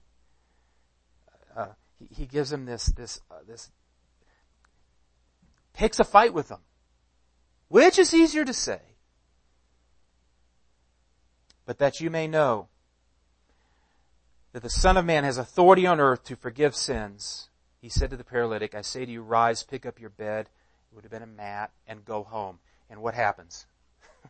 Uh, 1.56 1.68
he, 2.00 2.08
he 2.22 2.26
gives 2.26 2.52
him 2.52 2.64
this, 2.64 2.86
this, 2.86 3.20
uh, 3.30 3.34
this, 3.46 3.70
picks 5.72 6.00
a 6.00 6.04
fight 6.04 6.34
with 6.34 6.48
them. 6.48 6.60
Which 7.68 7.98
is 7.98 8.12
easier 8.12 8.44
to 8.44 8.52
say? 8.52 8.80
But 11.66 11.78
that 11.78 12.00
you 12.00 12.10
may 12.10 12.26
know 12.26 12.68
that 14.52 14.62
the 14.62 14.70
Son 14.70 14.96
of 14.96 15.04
Man 15.04 15.22
has 15.22 15.38
authority 15.38 15.86
on 15.86 16.00
earth 16.00 16.24
to 16.24 16.34
forgive 16.34 16.74
sins. 16.74 17.48
He 17.80 17.88
said 17.88 18.10
to 18.10 18.16
the 18.16 18.24
paralytic, 18.24 18.74
I 18.74 18.80
say 18.80 19.04
to 19.04 19.12
you, 19.12 19.22
rise, 19.22 19.62
pick 19.62 19.86
up 19.86 20.00
your 20.00 20.10
bed. 20.10 20.48
It 20.90 20.94
would 20.94 21.04
have 21.04 21.12
been 21.12 21.22
a 21.22 21.26
mat 21.26 21.70
and 21.86 22.04
go 22.04 22.24
home. 22.24 22.58
And 22.88 23.00
what 23.00 23.14
happens? 23.14 23.66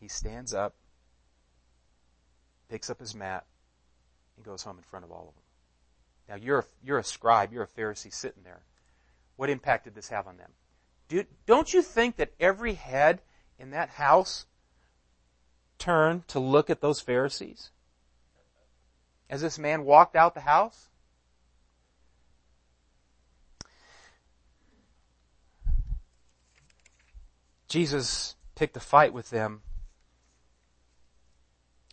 he 0.00 0.06
stands 0.06 0.54
up, 0.54 0.74
picks 2.68 2.88
up 2.88 3.00
his 3.00 3.14
mat, 3.14 3.44
and 4.36 4.44
goes 4.44 4.62
home 4.62 4.78
in 4.78 4.84
front 4.84 5.04
of 5.04 5.10
all 5.10 5.28
of 5.28 5.34
them. 5.34 5.42
Now 6.32 6.38
you're 6.38 6.60
a, 6.60 6.64
you're 6.82 6.98
a 6.98 7.04
scribe, 7.04 7.52
you're 7.52 7.64
a 7.64 7.80
Pharisee 7.80 8.10
sitting 8.10 8.42
there. 8.42 8.62
What 9.36 9.50
impact 9.50 9.84
did 9.84 9.94
this 9.94 10.08
have 10.08 10.26
on 10.26 10.38
them? 10.38 10.50
Do, 11.08 11.26
don't 11.44 11.74
you 11.74 11.82
think 11.82 12.16
that 12.16 12.32
every 12.40 12.72
head 12.72 13.20
in 13.58 13.72
that 13.72 13.90
house 13.90 14.46
turned 15.78 16.26
to 16.28 16.38
look 16.38 16.70
at 16.70 16.80
those 16.80 17.00
Pharisees? 17.00 17.70
As 19.28 19.42
this 19.42 19.58
man 19.58 19.84
walked 19.84 20.16
out 20.16 20.32
the 20.32 20.40
house? 20.40 20.88
Jesus 27.68 28.36
picked 28.54 28.76
a 28.78 28.80
fight 28.80 29.12
with 29.12 29.28
them 29.28 29.60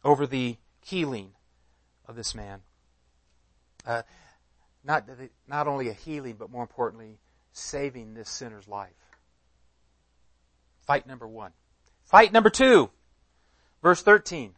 over 0.05 0.25
the 0.25 0.55
healing 0.85 1.31
of 2.07 2.15
this 2.15 2.33
man. 2.33 2.61
Uh, 3.85 4.03
not, 4.83 5.07
not 5.47 5.67
only 5.67 5.89
a 5.89 5.93
healing, 5.93 6.35
but 6.37 6.49
more 6.49 6.61
importantly, 6.61 7.19
saving 7.51 8.13
this 8.13 8.29
sinner's 8.29 8.67
life. 8.67 8.89
Fight 10.85 11.05
number 11.05 11.27
one. 11.27 11.51
Fight 12.05 12.33
number 12.33 12.49
two. 12.49 12.89
Verse 13.81 14.01
13. 14.01 14.55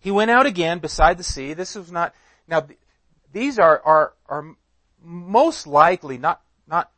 He 0.00 0.10
went 0.10 0.30
out 0.30 0.46
again 0.46 0.78
beside 0.78 1.18
the 1.18 1.24
sea. 1.24 1.54
This 1.54 1.74
was 1.74 1.90
not, 1.90 2.14
now 2.48 2.66
these 3.32 3.58
are, 3.58 3.80
are, 3.84 4.12
are 4.28 4.56
most 5.02 5.66
likely 5.66 6.18
not, 6.18 6.42
not 6.66 6.90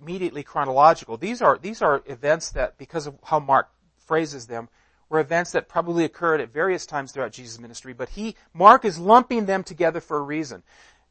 immediately 0.00 0.42
chronological. 0.42 1.16
These 1.16 1.42
are, 1.42 1.58
these 1.58 1.82
are 1.82 2.02
events 2.06 2.50
that, 2.52 2.78
because 2.78 3.06
of 3.06 3.16
how 3.22 3.40
Mark 3.40 3.68
phrases 3.98 4.46
them, 4.46 4.68
were 5.08 5.20
events 5.20 5.52
that 5.52 5.68
probably 5.68 6.04
occurred 6.04 6.40
at 6.40 6.52
various 6.52 6.84
times 6.84 7.12
throughout 7.12 7.32
Jesus' 7.32 7.58
ministry, 7.58 7.94
but 7.94 8.10
he, 8.10 8.36
Mark 8.52 8.84
is 8.84 8.98
lumping 8.98 9.46
them 9.46 9.64
together 9.64 10.00
for 10.00 10.18
a 10.18 10.22
reason. 10.22 10.62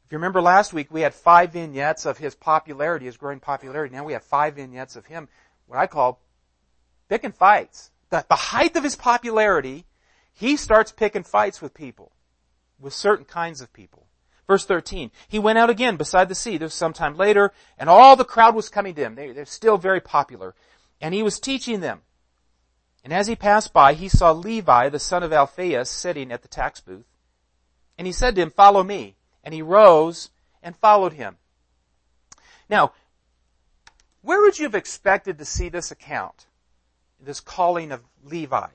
If 0.08 0.12
you 0.12 0.16
remember 0.16 0.40
last 0.40 0.72
week, 0.72 0.90
we 0.90 1.02
had 1.02 1.12
five 1.12 1.52
vignettes 1.52 2.06
of 2.06 2.16
his 2.16 2.34
popularity, 2.34 3.04
his 3.04 3.18
growing 3.18 3.40
popularity. 3.40 3.94
Now 3.94 4.04
we 4.04 4.14
have 4.14 4.24
five 4.24 4.54
vignettes 4.54 4.96
of 4.96 5.04
him, 5.04 5.28
what 5.66 5.78
I 5.78 5.86
call 5.86 6.22
picking 7.10 7.32
fights. 7.32 7.90
The, 8.08 8.24
the 8.26 8.34
height 8.34 8.74
of 8.74 8.84
his 8.84 8.96
popularity, 8.96 9.84
he 10.32 10.56
starts 10.56 10.92
picking 10.92 11.24
fights 11.24 11.60
with 11.60 11.74
people, 11.74 12.12
with 12.80 12.94
certain 12.94 13.26
kinds 13.26 13.60
of 13.60 13.70
people. 13.74 14.06
Verse 14.46 14.64
13, 14.64 15.10
he 15.28 15.38
went 15.38 15.58
out 15.58 15.68
again 15.68 15.96
beside 15.96 16.30
the 16.30 16.34
sea. 16.34 16.56
This 16.56 16.68
was 16.68 16.74
sometime 16.74 17.14
later, 17.14 17.52
and 17.76 17.90
all 17.90 18.16
the 18.16 18.24
crowd 18.24 18.54
was 18.54 18.70
coming 18.70 18.94
to 18.94 19.02
him. 19.02 19.14
They, 19.14 19.32
they're 19.32 19.44
still 19.44 19.76
very 19.76 20.00
popular. 20.00 20.54
And 21.02 21.12
he 21.12 21.22
was 21.22 21.38
teaching 21.38 21.80
them. 21.80 22.00
And 23.04 23.12
as 23.12 23.26
he 23.26 23.36
passed 23.36 23.74
by, 23.74 23.92
he 23.92 24.08
saw 24.08 24.32
Levi, 24.32 24.88
the 24.88 24.98
son 24.98 25.22
of 25.22 25.34
Alphaeus, 25.34 25.90
sitting 25.90 26.32
at 26.32 26.40
the 26.40 26.48
tax 26.48 26.80
booth. 26.80 27.04
And 27.98 28.06
he 28.06 28.12
said 28.14 28.36
to 28.36 28.40
him, 28.40 28.50
follow 28.50 28.82
me. 28.82 29.16
And 29.48 29.54
he 29.54 29.62
rose 29.62 30.28
and 30.62 30.76
followed 30.76 31.14
him. 31.14 31.38
Now, 32.68 32.92
where 34.20 34.42
would 34.42 34.58
you 34.58 34.64
have 34.64 34.74
expected 34.74 35.38
to 35.38 35.46
see 35.46 35.70
this 35.70 35.90
account? 35.90 36.44
This 37.18 37.40
calling 37.40 37.90
of 37.90 38.02
Levi? 38.22 38.66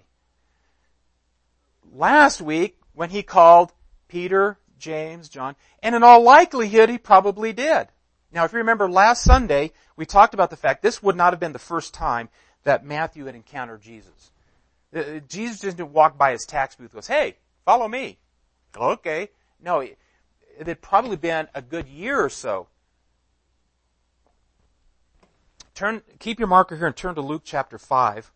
Last 1.94 2.42
week, 2.42 2.80
when 2.94 3.12
he 3.12 3.22
called 3.22 3.72
Peter, 4.08 4.58
James, 4.80 5.30
John, 5.30 5.56
and 5.84 5.94
in 5.94 6.02
all 6.02 6.24
likelihood, 6.24 6.90
he 6.90 6.98
probably 6.98 7.54
did. 7.54 7.90
Now, 8.32 8.44
if 8.46 8.52
you 8.52 8.58
remember 8.58 8.90
last 8.90 9.22
Sunday, 9.22 9.74
we 9.96 10.08
talked 10.08 10.34
about 10.34 10.50
the 10.50 10.58
fact 10.58 10.82
this 10.82 11.04
would 11.04 11.16
not 11.16 11.34
have 11.34 11.40
been 11.40 11.54
the 11.54 11.60
first 11.60 11.94
time 11.94 12.30
that 12.64 12.84
Matthew 12.84 13.26
had 13.26 13.36
encountered 13.36 13.84
Jesus. 13.84 14.32
Uh, 14.92 15.20
Jesus 15.30 15.60
didn't 15.60 15.94
walk 15.94 16.18
by 16.18 16.32
his 16.32 16.46
tax 16.48 16.74
booth 16.74 16.86
and 16.86 16.96
goes, 16.96 17.06
hey, 17.06 17.36
follow 17.64 17.88
me. 17.88 18.18
Okay. 18.76 19.30
No, 19.62 19.86
it 20.58 20.68
had 20.68 20.82
probably 20.82 21.18
been 21.18 21.48
a 21.54 21.62
good 21.62 21.88
year 21.88 22.24
or 22.24 22.30
so. 22.30 22.68
Turn, 25.76 26.02
keep 26.20 26.40
your 26.40 26.48
marker 26.48 26.76
here 26.76 26.88
and 26.88 26.96
turn 26.96 27.16
to 27.16 27.22
Luke 27.22 27.42
chapter 27.44 27.78
5. 27.78 28.32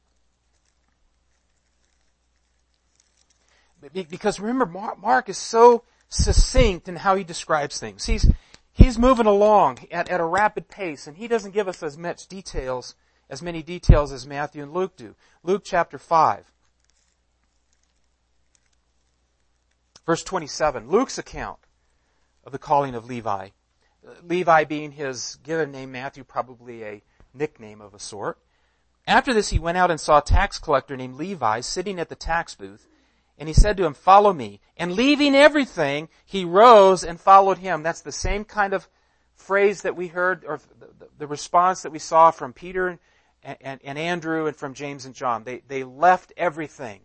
Because 3.94 4.40
remember, 4.40 4.66
Mark 4.66 5.30
is 5.30 5.38
so 5.38 5.84
succinct 6.10 6.90
in 6.90 6.96
how 6.96 7.16
he 7.16 7.24
describes 7.24 7.80
things. 7.80 8.06
He's, 8.06 8.30
he's 8.74 8.98
moving 8.98 9.28
along 9.28 9.80
at, 9.92 10.10
at 10.10 10.20
a 10.20 10.26
rapid 10.26 10.68
pace 10.68 11.06
and 11.06 11.18
he 11.18 11.28
doesn't 11.28 11.54
give 11.54 11.68
us 11.68 11.84
as 11.84 11.98
much 11.98 12.28
details 12.28 12.96
as 13.30 13.42
many 13.42 13.62
details 13.62 14.12
as 14.12 14.26
Matthew 14.26 14.64
and 14.64 14.74
Luke 14.74 14.96
do. 14.96 15.16
Luke 15.44 15.64
chapter 15.66 15.98
5. 15.98 16.52
Verse 20.06 20.24
27, 20.24 20.90
Luke's 20.90 21.18
account 21.18 21.60
of 22.48 22.54
the 22.54 22.58
calling 22.58 22.96
of 22.96 23.06
Levi. 23.06 23.50
Levi 24.24 24.64
being 24.64 24.94
his 24.94 25.38
given 25.44 25.70
name, 25.70 25.92
Matthew 25.92 26.24
probably 26.24 26.82
a 26.82 27.04
nickname 27.34 27.82
of 27.82 27.94
a 27.94 28.00
sort. 28.00 28.40
After 29.06 29.34
this 29.34 29.50
he 29.50 29.60
went 29.60 29.78
out 29.78 29.92
and 29.92 30.00
saw 30.00 30.20
a 30.20 30.24
tax 30.24 30.58
collector 30.58 30.96
named 30.96 31.18
Levi 31.18 31.60
sitting 31.60 32.00
at 32.00 32.08
the 32.08 32.16
tax 32.16 32.56
booth, 32.56 32.88
and 33.38 33.50
he 33.50 33.54
said 33.54 33.76
to 33.76 33.86
him, 33.86 33.94
follow 33.94 34.32
me. 34.32 34.62
And 34.78 34.94
leaving 34.94 35.36
everything, 35.36 36.08
he 36.26 36.46
rose 36.46 37.04
and 37.04 37.20
followed 37.20 37.58
him. 37.58 37.84
That's 37.84 38.02
the 38.02 38.14
same 38.14 38.46
kind 38.46 38.74
of 38.74 38.88
phrase 39.36 39.82
that 39.82 39.98
we 39.98 40.08
heard, 40.08 40.46
or 40.46 40.62
the 41.18 41.28
response 41.28 41.82
that 41.82 41.92
we 41.92 42.00
saw 42.00 42.32
from 42.32 42.54
Peter 42.54 42.88
and, 42.88 43.00
and, 43.60 43.82
and 43.84 43.98
Andrew 43.98 44.48
and 44.48 44.56
from 44.56 44.74
James 44.74 45.06
and 45.06 45.14
John. 45.14 45.44
They, 45.44 45.64
they 45.68 45.84
left 45.84 46.32
everything 46.38 47.02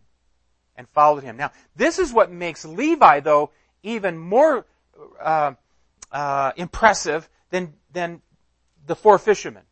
and 0.76 0.88
followed 0.88 1.24
him. 1.24 1.36
Now, 1.36 1.50
this 1.74 1.98
is 1.98 2.12
what 2.12 2.30
makes 2.30 2.64
Levi, 2.64 3.18
though, 3.20 3.50
even 3.82 4.16
more 4.16 4.66
uh, 5.20 5.52
uh, 6.10 6.52
impressive 6.56 7.28
than, 7.50 7.74
than 7.92 8.22
the 8.86 8.96
four 8.96 9.18
fishermen. 9.18 9.62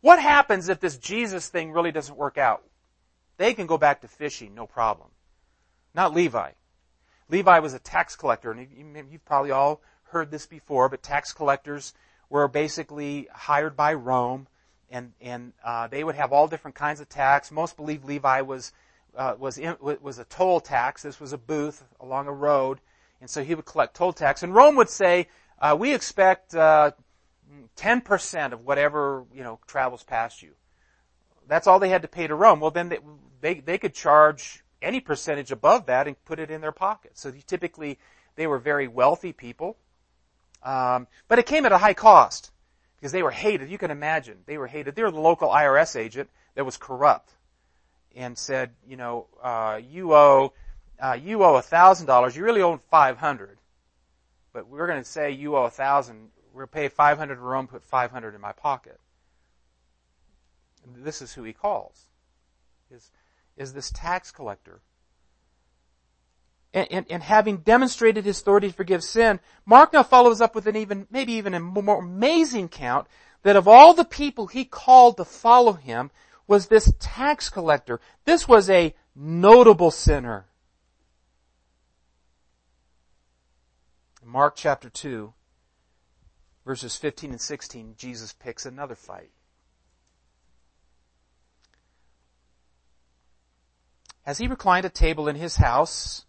What 0.00 0.20
happens 0.20 0.68
if 0.68 0.80
this 0.80 0.96
Jesus 0.96 1.48
thing 1.48 1.72
really 1.72 1.92
doesn't 1.92 2.16
work 2.16 2.38
out? 2.38 2.62
They 3.36 3.54
can 3.54 3.66
go 3.66 3.78
back 3.78 4.02
to 4.02 4.08
fishing, 4.08 4.54
no 4.54 4.66
problem. 4.66 5.08
Not 5.94 6.14
Levi. 6.14 6.52
Levi 7.28 7.58
was 7.58 7.74
a 7.74 7.78
tax 7.78 8.14
collector, 8.16 8.52
and 8.52 8.68
you've 9.10 9.24
probably 9.24 9.50
all 9.50 9.80
heard 10.04 10.30
this 10.30 10.46
before, 10.46 10.88
but 10.88 11.02
tax 11.02 11.32
collectors 11.32 11.94
were 12.28 12.46
basically 12.48 13.28
hired 13.32 13.76
by 13.76 13.94
Rome 13.94 14.46
and 14.94 15.12
and 15.20 15.52
uh, 15.64 15.88
they 15.88 16.04
would 16.04 16.14
have 16.14 16.32
all 16.32 16.46
different 16.46 16.76
kinds 16.76 17.00
of 17.00 17.08
tax. 17.08 17.50
Most 17.50 17.76
believe 17.76 18.04
Levi 18.04 18.40
was 18.42 18.72
uh, 19.16 19.34
was 19.38 19.58
in, 19.58 19.76
was 19.80 20.18
a 20.18 20.24
toll 20.24 20.60
tax. 20.60 21.02
This 21.02 21.20
was 21.20 21.32
a 21.32 21.38
booth 21.38 21.84
along 22.00 22.28
a 22.28 22.32
road, 22.32 22.80
and 23.24 23.30
so 23.30 23.42
he 23.42 23.54
would 23.54 23.64
collect 23.64 23.96
toll 23.96 24.12
tax. 24.12 24.42
And 24.42 24.54
Rome 24.54 24.76
would 24.76 24.90
say, 24.90 25.28
uh, 25.58 25.74
"We 25.80 25.94
expect 25.94 26.54
uh, 26.54 26.90
ten 27.74 28.02
percent 28.02 28.52
of 28.52 28.66
whatever 28.66 29.24
you 29.32 29.42
know 29.42 29.60
travels 29.66 30.02
past 30.02 30.42
you." 30.42 30.52
That's 31.48 31.66
all 31.66 31.78
they 31.78 31.88
had 31.88 32.02
to 32.02 32.08
pay 32.08 32.26
to 32.26 32.34
Rome. 32.34 32.60
Well, 32.60 32.70
then 32.70 32.90
they 32.90 32.98
they, 33.40 33.54
they 33.60 33.78
could 33.78 33.94
charge 33.94 34.62
any 34.82 35.00
percentage 35.00 35.50
above 35.50 35.86
that 35.86 36.06
and 36.06 36.22
put 36.26 36.38
it 36.38 36.50
in 36.50 36.60
their 36.60 36.70
pocket. 36.70 37.12
So 37.14 37.32
typically, 37.46 37.98
they 38.36 38.46
were 38.46 38.58
very 38.58 38.88
wealthy 38.88 39.32
people, 39.32 39.78
um, 40.62 41.06
but 41.26 41.38
it 41.38 41.46
came 41.46 41.64
at 41.64 41.72
a 41.72 41.78
high 41.78 41.94
cost 41.94 42.50
because 42.96 43.12
they 43.12 43.22
were 43.22 43.30
hated. 43.30 43.70
You 43.70 43.78
can 43.78 43.90
imagine. 43.90 44.40
They 44.44 44.58
were 44.58 44.66
hated. 44.66 44.96
They 44.96 45.02
were 45.02 45.10
the 45.10 45.18
local 45.18 45.48
IRS 45.48 45.96
agent 45.96 46.28
that 46.56 46.66
was 46.66 46.76
corrupt 46.76 47.32
and 48.14 48.36
said, 48.36 48.74
you 48.86 48.98
know, 48.98 49.28
uh, 49.42 49.80
you 49.82 50.12
owe, 50.12 50.52
uh, 51.00 51.18
you 51.20 51.42
owe 51.44 51.56
a 51.56 51.62
thousand 51.62 52.06
dollars. 52.06 52.36
You 52.36 52.44
really 52.44 52.62
owe 52.62 52.80
five 52.90 53.18
hundred, 53.18 53.58
but 54.52 54.68
we're 54.68 54.86
going 54.86 55.02
to 55.02 55.08
say 55.08 55.30
you 55.30 55.56
owe 55.56 55.64
a 55.64 55.70
thousand. 55.70 56.30
To 56.56 56.66
pay 56.68 56.88
five 56.88 57.18
hundred 57.18 57.36
to 57.36 57.40
Rome. 57.40 57.66
Put 57.66 57.82
five 57.82 58.12
hundred 58.12 58.34
in 58.34 58.40
my 58.40 58.52
pocket. 58.52 59.00
This 60.96 61.20
is 61.20 61.32
who 61.32 61.42
he 61.42 61.52
calls. 61.52 62.06
Is 62.90 63.10
is 63.56 63.72
this 63.72 63.90
tax 63.90 64.30
collector 64.30 64.80
and, 66.74 66.88
and, 66.90 67.06
and, 67.08 67.22
having 67.22 67.58
demonstrated 67.58 68.24
his 68.24 68.40
authority 68.40 68.68
to 68.68 68.74
forgive 68.74 69.04
sin, 69.04 69.38
Mark 69.64 69.92
now 69.92 70.02
follows 70.02 70.40
up 70.40 70.56
with 70.56 70.66
an 70.66 70.74
even, 70.74 71.06
maybe 71.08 71.34
even 71.34 71.54
a 71.54 71.60
more 71.60 72.00
amazing 72.00 72.68
count 72.68 73.06
that 73.44 73.54
of 73.54 73.68
all 73.68 73.94
the 73.94 74.04
people 74.04 74.48
he 74.48 74.64
called 74.64 75.16
to 75.16 75.24
follow 75.24 75.74
him 75.74 76.10
was 76.48 76.66
this 76.66 76.92
tax 76.98 77.48
collector. 77.48 78.00
This 78.24 78.48
was 78.48 78.68
a 78.68 78.92
notable 79.14 79.92
sinner. 79.92 80.46
Mark 84.24 84.56
chapter 84.56 84.88
2, 84.88 85.34
verses 86.64 86.96
15 86.96 87.32
and 87.32 87.40
16, 87.40 87.94
Jesus 87.96 88.32
picks 88.32 88.64
another 88.64 88.94
fight. 88.94 89.30
As 94.24 94.38
he 94.38 94.46
reclined 94.46 94.86
a 94.86 94.90
table 94.90 95.28
in 95.28 95.36
his 95.36 95.56
house, 95.56 96.24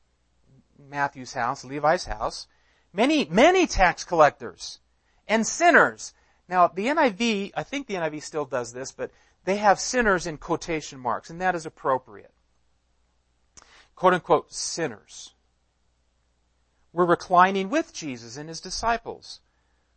Matthew's 0.78 1.34
house, 1.34 1.64
Levi's 1.64 2.04
house, 2.04 2.48
many, 2.92 3.26
many 3.26 3.66
tax 3.66 4.04
collectors 4.04 4.80
and 5.28 5.48
sinners. 5.48 6.14
Now, 6.50 6.68
the 6.68 6.88
NIV, 6.88 7.54
I 7.56 7.64
think 7.64 7.88
the 7.88 7.94
NIV 7.94 8.22
still 8.24 8.46
does 8.46 8.74
this, 8.74 8.92
but 8.92 9.12
they 9.46 9.56
have 9.56 9.80
sinners 9.80 10.28
in 10.28 10.38
quotation 10.38 11.00
marks, 11.00 11.30
and 11.30 11.40
that 11.40 11.56
is 11.56 11.66
appropriate. 11.66 12.34
Quote 13.96 14.14
unquote, 14.14 14.52
sinners 14.52 15.35
were 16.96 17.06
reclining 17.06 17.70
with 17.70 17.94
Jesus 17.94 18.38
and 18.38 18.48
his 18.48 18.62
disciples, 18.62 19.42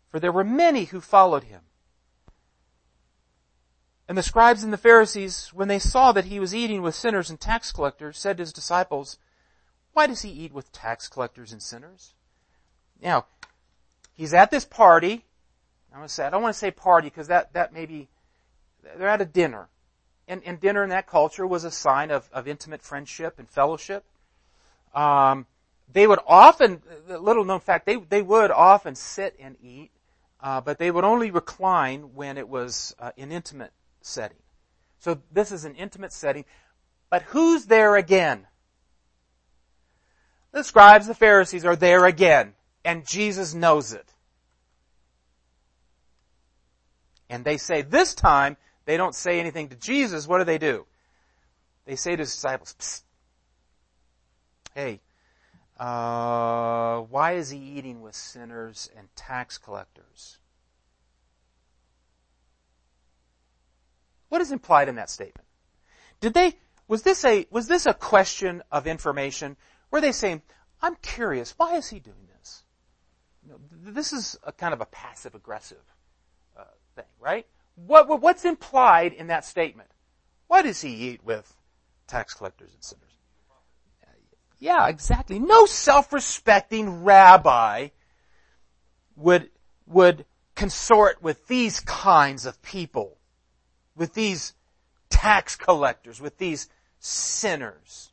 for 0.08 0.18
there 0.18 0.32
were 0.32 0.42
many 0.42 0.86
who 0.86 1.00
followed 1.00 1.44
him. 1.44 1.60
And 4.08 4.18
the 4.18 4.22
scribes 4.22 4.64
and 4.64 4.72
the 4.72 4.78
Pharisees, 4.78 5.50
when 5.54 5.68
they 5.68 5.78
saw 5.78 6.10
that 6.10 6.24
he 6.24 6.40
was 6.40 6.54
eating 6.54 6.82
with 6.82 6.96
sinners 6.96 7.30
and 7.30 7.38
tax 7.38 7.70
collectors, 7.70 8.18
said 8.18 8.38
to 8.38 8.42
his 8.42 8.52
disciples, 8.52 9.16
why 9.92 10.08
does 10.08 10.22
he 10.22 10.30
eat 10.30 10.52
with 10.52 10.72
tax 10.72 11.08
collectors 11.08 11.52
and 11.52 11.62
sinners? 11.62 12.14
Now, 13.00 13.26
he's 14.14 14.34
at 14.34 14.50
this 14.50 14.64
party. 14.64 15.24
Going 15.92 16.02
to 16.02 16.08
say, 16.08 16.26
I 16.26 16.30
don't 16.30 16.42
want 16.42 16.54
to 16.54 16.58
say 16.58 16.70
party 16.70 17.08
because 17.08 17.28
that, 17.28 17.52
that 17.52 17.72
maybe, 17.72 18.08
they're 18.96 19.08
at 19.08 19.20
a 19.20 19.24
dinner. 19.24 19.68
And, 20.26 20.42
and 20.44 20.60
dinner 20.60 20.82
in 20.82 20.90
that 20.90 21.06
culture 21.06 21.46
was 21.46 21.64
a 21.64 21.70
sign 21.70 22.10
of, 22.10 22.28
of 22.32 22.48
intimate 22.48 22.82
friendship 22.82 23.38
and 23.38 23.48
fellowship. 23.48 24.04
Um, 24.94 25.46
they 25.92 26.06
would 26.06 26.18
often, 26.26 26.82
little 27.08 27.44
known 27.44 27.60
fact, 27.60 27.86
they, 27.86 27.96
they 27.96 28.22
would 28.22 28.50
often 28.50 28.94
sit 28.94 29.34
and 29.40 29.56
eat, 29.62 29.90
uh, 30.40 30.60
but 30.60 30.78
they 30.78 30.90
would 30.90 31.04
only 31.04 31.30
recline 31.30 32.14
when 32.14 32.36
it 32.38 32.48
was 32.48 32.94
uh, 32.98 33.12
an 33.16 33.32
intimate 33.32 33.72
setting. 34.02 34.36
So 34.98 35.20
this 35.32 35.52
is 35.52 35.64
an 35.64 35.74
intimate 35.74 36.12
setting. 36.12 36.44
But 37.10 37.22
who's 37.22 37.66
there 37.66 37.96
again? 37.96 38.46
The 40.52 40.62
scribes, 40.62 41.06
the 41.06 41.14
Pharisees 41.14 41.64
are 41.64 41.76
there 41.76 42.04
again, 42.04 42.54
and 42.84 43.06
Jesus 43.06 43.54
knows 43.54 43.92
it. 43.92 44.14
And 47.30 47.44
they 47.44 47.56
say, 47.56 47.82
this 47.82 48.14
time, 48.14 48.56
they 48.84 48.96
don't 48.96 49.14
say 49.14 49.38
anything 49.38 49.68
to 49.68 49.76
Jesus. 49.76 50.26
What 50.26 50.38
do 50.38 50.44
they 50.44 50.58
do? 50.58 50.86
They 51.84 51.96
say 51.96 52.12
to 52.12 52.20
his 52.20 52.32
disciples, 52.32 53.02
hey, 54.74 55.00
uh, 55.78 57.00
why 57.02 57.32
is 57.32 57.50
he 57.50 57.58
eating 57.58 58.00
with 58.00 58.14
sinners 58.14 58.90
and 58.96 59.08
tax 59.14 59.58
collectors? 59.58 60.38
What 64.28 64.40
is 64.40 64.52
implied 64.52 64.88
in 64.88 64.96
that 64.96 65.10
statement? 65.10 65.46
Did 66.20 66.34
they, 66.34 66.54
was 66.88 67.02
this 67.02 67.24
a, 67.24 67.46
was 67.50 67.68
this 67.68 67.86
a 67.86 67.94
question 67.94 68.62
of 68.72 68.86
information? 68.86 69.56
Were 69.90 70.00
they 70.00 70.12
saying, 70.12 70.42
I'm 70.82 70.96
curious, 70.96 71.54
why 71.56 71.76
is 71.76 71.88
he 71.88 72.00
doing 72.00 72.28
this? 72.38 72.64
You 73.44 73.52
know, 73.52 73.58
this 73.92 74.12
is 74.12 74.36
a 74.42 74.52
kind 74.52 74.74
of 74.74 74.80
a 74.80 74.86
passive 74.86 75.34
aggressive 75.34 75.82
uh, 76.58 76.64
thing, 76.96 77.06
right? 77.20 77.46
What, 77.76 78.20
what's 78.20 78.44
implied 78.44 79.12
in 79.12 79.28
that 79.28 79.44
statement? 79.44 79.90
Why 80.48 80.62
does 80.62 80.80
he 80.80 80.90
eat 80.90 81.24
with 81.24 81.54
tax 82.06 82.34
collectors 82.34 82.74
and 82.74 82.82
sinners? 82.82 83.07
Yeah, 84.58 84.88
exactly. 84.88 85.38
No 85.38 85.66
self-respecting 85.66 87.04
rabbi 87.04 87.88
would, 89.16 89.50
would 89.86 90.24
consort 90.54 91.22
with 91.22 91.46
these 91.46 91.80
kinds 91.80 92.44
of 92.44 92.60
people, 92.62 93.18
with 93.94 94.14
these 94.14 94.54
tax 95.10 95.54
collectors, 95.54 96.20
with 96.20 96.38
these 96.38 96.68
sinners. 96.98 98.10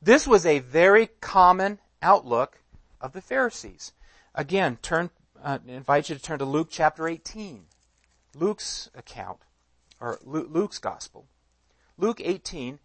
This 0.00 0.26
was 0.26 0.44
a 0.44 0.58
very 0.58 1.08
common 1.20 1.78
outlook 2.02 2.58
of 3.00 3.12
the 3.12 3.22
Pharisees. 3.22 3.92
Again, 4.34 4.78
turn, 4.82 5.10
uh, 5.42 5.58
invite 5.66 6.08
you 6.08 6.16
to 6.16 6.22
turn 6.22 6.38
to 6.38 6.44
Luke 6.44 6.68
chapter 6.70 7.08
18. 7.08 7.64
Luke's 8.34 8.90
account, 8.94 9.38
or 10.00 10.18
Luke's 10.24 10.78
gospel. 10.78 11.26
Luke 11.98 12.20
18, 12.22 12.78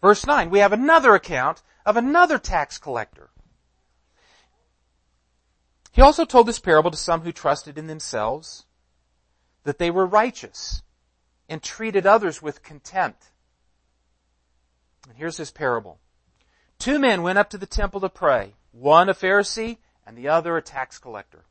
verse 0.00 0.26
9, 0.26 0.50
we 0.50 0.58
have 0.60 0.72
another 0.72 1.14
account 1.14 1.62
of 1.84 1.96
another 1.96 2.38
tax 2.38 2.78
collector. 2.78 3.30
He 5.92 6.02
also 6.02 6.24
told 6.24 6.46
this 6.46 6.58
parable 6.58 6.90
to 6.90 6.96
some 6.96 7.22
who 7.22 7.32
trusted 7.32 7.78
in 7.78 7.86
themselves 7.86 8.66
that 9.64 9.78
they 9.78 9.90
were 9.90 10.06
righteous 10.06 10.82
and 11.48 11.62
treated 11.62 12.06
others 12.06 12.42
with 12.42 12.62
contempt. 12.62 13.30
And 15.08 15.16
here's 15.16 15.38
his 15.38 15.50
parable. 15.50 15.98
Two 16.78 16.98
men 16.98 17.22
went 17.22 17.38
up 17.38 17.48
to 17.50 17.58
the 17.58 17.66
temple 17.66 18.00
to 18.00 18.08
pray, 18.08 18.54
one 18.72 19.08
a 19.08 19.14
Pharisee 19.14 19.78
and 20.06 20.16
the 20.16 20.28
other 20.28 20.56
a 20.56 20.62
tax 20.62 20.98
collector. 20.98 21.44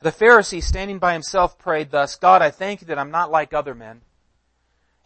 The 0.00 0.10
Pharisee, 0.10 0.62
standing 0.62 0.98
by 0.98 1.12
himself, 1.12 1.58
prayed 1.58 1.90
thus, 1.90 2.16
God, 2.16 2.42
I 2.42 2.50
thank 2.50 2.80
you 2.80 2.86
that 2.88 2.98
I'm 2.98 3.10
not 3.10 3.30
like 3.30 3.52
other 3.52 3.74
men, 3.74 4.00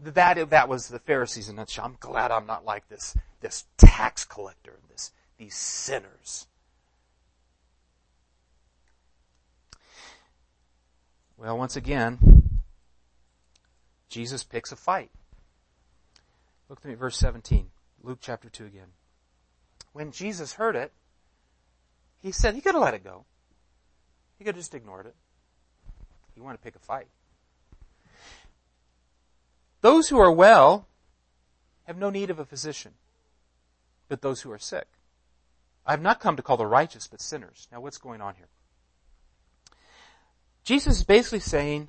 That, 0.00 0.50
that 0.50 0.68
was 0.68 0.88
the 0.88 1.00
Pharisees 1.00 1.48
in 1.48 1.56
a 1.56 1.58
nutshell. 1.58 1.86
I'm 1.86 1.96
glad 1.98 2.30
I'm 2.30 2.46
not 2.46 2.64
like 2.64 2.88
this, 2.88 3.16
this 3.40 3.64
tax 3.76 4.24
collector, 4.24 4.70
and 4.70 4.90
this, 4.90 5.12
these 5.38 5.56
sinners. 5.56 6.46
Well, 11.36 11.58
once 11.58 11.76
again, 11.76 12.60
Jesus 14.08 14.44
picks 14.44 14.72
a 14.72 14.76
fight. 14.76 15.10
Look 16.68 16.80
at 16.80 16.84
me 16.84 16.94
verse 16.94 17.16
17. 17.16 17.70
Luke 18.02 18.18
chapter 18.20 18.48
2 18.48 18.66
again. 18.66 18.88
When 19.92 20.12
Jesus 20.12 20.54
heard 20.54 20.76
it, 20.76 20.92
he 22.20 22.32
said 22.32 22.54
he 22.54 22.60
could 22.60 22.74
have 22.74 22.82
let 22.82 22.94
it 22.94 23.04
go. 23.04 23.24
He 24.38 24.44
could 24.44 24.54
have 24.54 24.62
just 24.62 24.74
ignored 24.74 25.06
it. 25.06 25.14
He 26.34 26.40
wanted 26.40 26.58
to 26.58 26.62
pick 26.62 26.76
a 26.76 26.80
fight. 26.80 27.08
Those 29.80 30.08
who 30.08 30.18
are 30.18 30.32
well 30.32 30.86
have 31.84 31.96
no 31.96 32.10
need 32.10 32.30
of 32.30 32.38
a 32.38 32.44
physician, 32.44 32.94
but 34.08 34.22
those 34.22 34.42
who 34.42 34.52
are 34.52 34.58
sick. 34.58 34.86
I 35.86 35.92
have 35.92 36.02
not 36.02 36.20
come 36.20 36.36
to 36.36 36.42
call 36.42 36.56
the 36.56 36.66
righteous, 36.66 37.06
but 37.06 37.20
sinners. 37.20 37.68
Now 37.72 37.80
what's 37.80 37.98
going 37.98 38.20
on 38.20 38.34
here? 38.34 38.48
Jesus 40.64 40.98
is 40.98 41.04
basically 41.04 41.40
saying, 41.40 41.88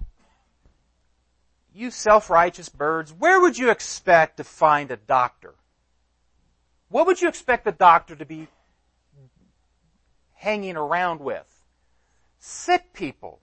you 1.73 1.91
self-righteous 1.91 2.69
birds, 2.69 3.11
where 3.11 3.41
would 3.41 3.57
you 3.57 3.69
expect 3.69 4.37
to 4.37 4.43
find 4.43 4.89
a 4.91 4.95
doctor? 4.95 5.55
What 6.87 7.05
would 7.05 7.21
you 7.21 7.27
expect 7.27 7.65
the 7.65 7.71
doctor 7.71 8.15
to 8.15 8.25
be 8.25 8.47
hanging 10.33 10.77
around 10.77 11.19
with? 11.19 11.45
Sick 12.39 12.93
people. 12.93 13.39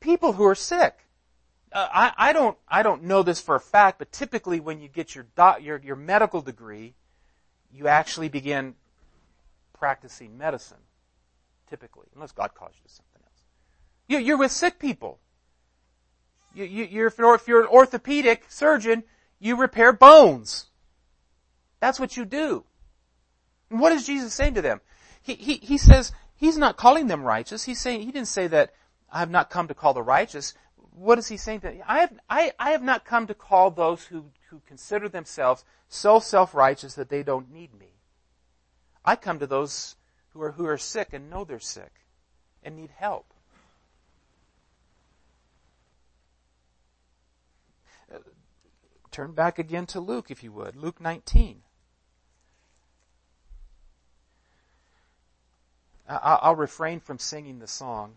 People 0.00 0.32
who 0.32 0.44
are 0.44 0.54
sick. 0.54 0.98
Uh, 1.72 1.88
I, 1.92 2.12
I, 2.16 2.32
don't, 2.32 2.56
I 2.68 2.82
don't 2.82 3.04
know 3.04 3.22
this 3.22 3.40
for 3.40 3.54
a 3.54 3.60
fact, 3.60 3.98
but 3.98 4.12
typically 4.12 4.60
when 4.60 4.80
you 4.80 4.88
get 4.88 5.14
your, 5.14 5.26
doc, 5.36 5.62
your, 5.62 5.80
your 5.82 5.96
medical 5.96 6.40
degree, 6.40 6.94
you 7.72 7.88
actually 7.88 8.28
begin 8.28 8.74
practicing 9.72 10.36
medicine. 10.36 10.78
Typically. 11.70 12.06
Unless 12.14 12.32
God 12.32 12.54
calls 12.54 12.72
you 12.76 12.86
to 12.86 12.94
something 12.94 13.22
else. 13.24 13.44
You, 14.06 14.18
you're 14.18 14.36
with 14.36 14.52
sick 14.52 14.78
people. 14.78 15.18
You, 16.54 16.64
you, 16.64 17.06
if, 17.06 17.16
you're, 17.16 17.34
if 17.34 17.48
you're 17.48 17.62
an 17.62 17.68
orthopedic 17.68 18.44
surgeon, 18.48 19.04
you 19.38 19.56
repair 19.56 19.92
bones. 19.92 20.66
That's 21.80 21.98
what 21.98 22.16
you 22.16 22.26
do. 22.26 22.64
And 23.70 23.80
what 23.80 23.92
is 23.92 24.06
Jesus 24.06 24.34
saying 24.34 24.54
to 24.54 24.62
them? 24.62 24.82
He, 25.22 25.34
he, 25.34 25.54
he 25.54 25.78
says, 25.78 26.12
he's 26.36 26.58
not 26.58 26.76
calling 26.76 27.06
them 27.06 27.24
righteous. 27.24 27.64
He's 27.64 27.80
saying, 27.80 28.02
he 28.02 28.12
didn't 28.12 28.28
say 28.28 28.46
that 28.48 28.74
I 29.10 29.20
have 29.20 29.30
not 29.30 29.48
come 29.48 29.68
to 29.68 29.74
call 29.74 29.94
the 29.94 30.02
righteous. 30.02 30.54
What 30.94 31.18
is 31.18 31.28
he 31.28 31.36
saying? 31.36 31.62
I 31.86 32.00
have, 32.00 32.12
I, 32.28 32.52
I 32.58 32.70
have 32.70 32.82
not 32.82 33.04
come 33.04 33.26
to 33.26 33.34
call 33.34 33.70
those 33.70 34.04
who, 34.04 34.26
who 34.50 34.60
consider 34.66 35.08
themselves 35.08 35.64
so 35.88 36.18
self-righteous 36.18 36.94
that 36.94 37.08
they 37.08 37.22
don't 37.22 37.52
need 37.52 37.78
me. 37.78 37.88
I 39.04 39.16
come 39.16 39.38
to 39.38 39.46
those 39.46 39.96
who 40.30 40.42
are, 40.42 40.52
who 40.52 40.66
are 40.66 40.78
sick 40.78 41.12
and 41.12 41.30
know 41.30 41.44
they're 41.44 41.60
sick 41.60 41.92
and 42.62 42.76
need 42.76 42.90
help. 42.94 43.26
Uh, 48.14 48.18
turn 49.10 49.32
back 49.32 49.58
again 49.58 49.86
to 49.86 50.00
Luke, 50.00 50.30
if 50.30 50.44
you 50.44 50.52
would. 50.52 50.76
Luke 50.76 51.00
19. 51.00 51.62
I'll 56.08 56.56
refrain 56.56 57.00
from 57.00 57.18
singing 57.18 57.58
the 57.58 57.66
song. 57.66 58.16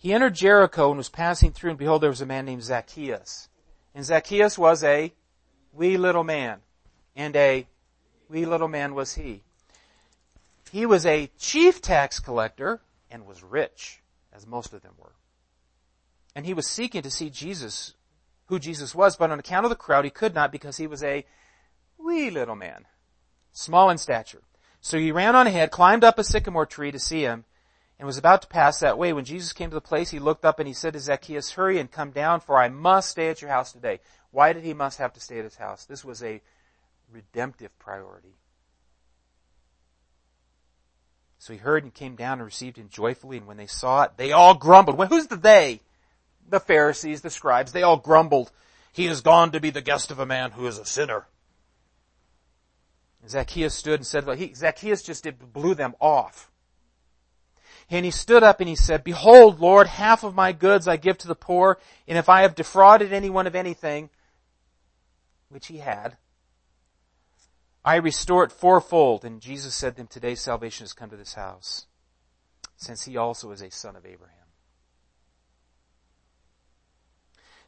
He 0.00 0.14
entered 0.14 0.34
Jericho 0.34 0.88
and 0.88 0.96
was 0.96 1.10
passing 1.10 1.52
through, 1.52 1.70
and 1.70 1.78
behold, 1.78 2.02
there 2.02 2.08
was 2.08 2.22
a 2.22 2.26
man 2.26 2.46
named 2.46 2.64
Zacchaeus. 2.64 3.50
And 3.94 4.02
Zacchaeus 4.02 4.56
was 4.56 4.82
a 4.82 5.12
wee 5.74 5.98
little 5.98 6.24
man. 6.24 6.60
And 7.14 7.36
a 7.36 7.66
wee 8.30 8.46
little 8.46 8.66
man 8.66 8.94
was 8.94 9.14
he. 9.14 9.42
He 10.72 10.86
was 10.86 11.04
a 11.04 11.30
chief 11.38 11.82
tax 11.82 12.18
collector 12.18 12.80
and 13.10 13.26
was 13.26 13.42
rich, 13.42 14.00
as 14.32 14.46
most 14.46 14.72
of 14.72 14.80
them 14.80 14.94
were. 14.96 15.12
And 16.34 16.46
he 16.46 16.54
was 16.54 16.66
seeking 16.66 17.02
to 17.02 17.10
see 17.10 17.28
Jesus 17.28 17.92
who 18.46 18.58
Jesus 18.58 18.94
was, 18.94 19.16
but 19.16 19.30
on 19.30 19.38
account 19.38 19.66
of 19.66 19.70
the 19.70 19.76
crowd 19.76 20.06
he 20.06 20.10
could 20.10 20.34
not 20.34 20.50
because 20.50 20.78
he 20.78 20.86
was 20.86 21.02
a 21.02 21.26
wee 21.98 22.30
little 22.30 22.56
man, 22.56 22.86
small 23.52 23.90
in 23.90 23.98
stature. 23.98 24.42
So 24.80 24.98
he 24.98 25.12
ran 25.12 25.36
on 25.36 25.46
ahead, 25.46 25.70
climbed 25.70 26.04
up 26.04 26.18
a 26.18 26.24
sycamore 26.24 26.64
tree 26.64 26.90
to 26.90 26.98
see 26.98 27.20
him, 27.20 27.44
and 28.00 28.06
was 28.06 28.18
about 28.18 28.42
to 28.42 28.48
pass 28.48 28.80
that 28.80 28.98
way. 28.98 29.12
When 29.12 29.24
Jesus 29.24 29.52
came 29.52 29.70
to 29.70 29.74
the 29.74 29.80
place, 29.80 30.10
he 30.10 30.18
looked 30.18 30.44
up 30.44 30.58
and 30.58 30.66
he 30.66 30.74
said 30.74 30.94
to 30.94 30.98
Zacchaeus, 30.98 31.52
hurry 31.52 31.78
and 31.78 31.88
come 31.88 32.10
down, 32.10 32.40
for 32.40 32.58
I 32.58 32.68
must 32.68 33.10
stay 33.10 33.28
at 33.28 33.40
your 33.42 33.50
house 33.50 33.70
today. 33.70 34.00
Why 34.32 34.52
did 34.52 34.64
he 34.64 34.74
must 34.74 34.98
have 34.98 35.12
to 35.12 35.20
stay 35.20 35.38
at 35.38 35.44
his 35.44 35.56
house? 35.56 35.84
This 35.84 36.04
was 36.04 36.22
a 36.22 36.40
redemptive 37.12 37.78
priority. 37.78 38.34
So 41.38 41.52
he 41.52 41.58
heard 41.58 41.84
and 41.84 41.94
came 41.94 42.16
down 42.16 42.38
and 42.38 42.44
received 42.44 42.76
him 42.76 42.88
joyfully, 42.90 43.36
and 43.36 43.46
when 43.46 43.56
they 43.58 43.66
saw 43.66 44.04
it, 44.04 44.12
they 44.16 44.32
all 44.32 44.54
grumbled. 44.54 44.98
Well, 44.98 45.08
who's 45.08 45.26
the 45.28 45.36
they? 45.36 45.80
the 46.50 46.60
Pharisees, 46.60 47.20
the 47.20 47.30
scribes, 47.30 47.72
they 47.72 47.82
all 47.82 47.96
grumbled, 47.96 48.50
he 48.92 49.06
has 49.06 49.20
gone 49.20 49.52
to 49.52 49.60
be 49.60 49.70
the 49.70 49.80
guest 49.80 50.10
of 50.10 50.18
a 50.18 50.26
man 50.26 50.50
who 50.50 50.66
is 50.66 50.78
a 50.78 50.84
sinner. 50.84 51.26
Zacchaeus 53.28 53.74
stood 53.74 54.00
and 54.00 54.06
said, 54.06 54.26
he, 54.36 54.52
Zacchaeus 54.54 55.02
just 55.02 55.26
blew 55.52 55.74
them 55.74 55.94
off. 56.00 56.50
And 57.90 58.04
he 58.04 58.12
stood 58.12 58.44
up 58.44 58.60
and 58.60 58.68
he 58.68 58.76
said, 58.76 59.02
Behold, 59.02 59.58
Lord, 59.58 59.88
half 59.88 60.22
of 60.22 60.34
my 60.34 60.52
goods 60.52 60.86
I 60.86 60.96
give 60.96 61.18
to 61.18 61.28
the 61.28 61.34
poor, 61.34 61.78
and 62.06 62.16
if 62.16 62.28
I 62.28 62.42
have 62.42 62.54
defrauded 62.54 63.12
anyone 63.12 63.48
of 63.48 63.56
anything, 63.56 64.10
which 65.48 65.66
he 65.66 65.78
had, 65.78 66.16
I 67.84 67.96
restore 67.96 68.44
it 68.44 68.52
fourfold. 68.52 69.24
And 69.24 69.40
Jesus 69.40 69.74
said 69.74 69.96
to 69.96 70.02
him, 70.02 70.06
Today 70.06 70.36
salvation 70.36 70.84
has 70.84 70.92
come 70.92 71.10
to 71.10 71.16
this 71.16 71.34
house, 71.34 71.86
since 72.76 73.04
he 73.04 73.16
also 73.16 73.50
is 73.50 73.60
a 73.60 73.70
son 73.70 73.96
of 73.96 74.06
Abraham. 74.06 74.36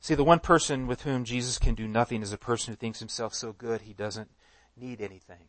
See, 0.01 0.15
the 0.15 0.25
one 0.25 0.41
person 0.41 0.87
with 0.87 1.03
whom 1.03 1.25
Jesus 1.25 1.59
can 1.59 1.75
do 1.75 1.87
nothing 1.89 2.23
is 2.23 2.33
a 2.33 2.39
person 2.39 2.73
who 2.73 2.77
thinks 2.77 2.99
himself 3.01 3.35
so 3.35 3.53
good 3.53 3.83
he 3.83 3.93
doesn't 3.93 4.31
need 4.77 5.01
anything. 5.01 5.49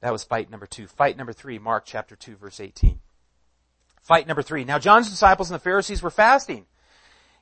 That 0.00 0.12
was 0.12 0.24
fight 0.24 0.50
number 0.50 0.66
two. 0.66 0.86
Fight 0.86 1.16
number 1.16 1.32
three, 1.32 1.58
Mark 1.58 1.84
chapter 1.86 2.16
2 2.16 2.36
verse 2.36 2.60
18. 2.60 3.00
Fight 4.06 4.28
number 4.28 4.42
three. 4.42 4.62
Now 4.62 4.78
John's 4.78 5.10
disciples 5.10 5.50
and 5.50 5.56
the 5.56 5.64
Pharisees 5.64 6.00
were 6.00 6.10
fasting. 6.10 6.66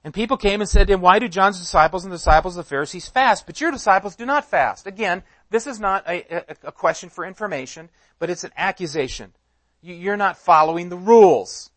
And 0.02 0.14
people 0.14 0.38
came 0.38 0.62
and 0.62 0.68
said 0.68 0.86
to 0.86 0.94
him, 0.94 1.02
why 1.02 1.18
do 1.18 1.28
John's 1.28 1.58
disciples 1.58 2.04
and 2.04 2.12
the 2.12 2.16
disciples 2.16 2.56
of 2.56 2.64
the 2.64 2.68
Pharisees 2.70 3.06
fast, 3.06 3.44
but 3.44 3.60
your 3.60 3.70
disciples 3.70 4.16
do 4.16 4.24
not 4.24 4.48
fast? 4.48 4.86
Again, 4.86 5.22
this 5.50 5.66
is 5.66 5.78
not 5.78 6.08
a, 6.08 6.24
a, 6.34 6.56
a 6.68 6.72
question 6.72 7.10
for 7.10 7.26
information, 7.26 7.90
but 8.18 8.30
it's 8.30 8.44
an 8.44 8.50
accusation. 8.56 9.34
You, 9.82 10.10
are 10.10 10.16
not 10.16 10.38
following 10.38 10.88
the 10.88 10.96
rules. 10.96 11.70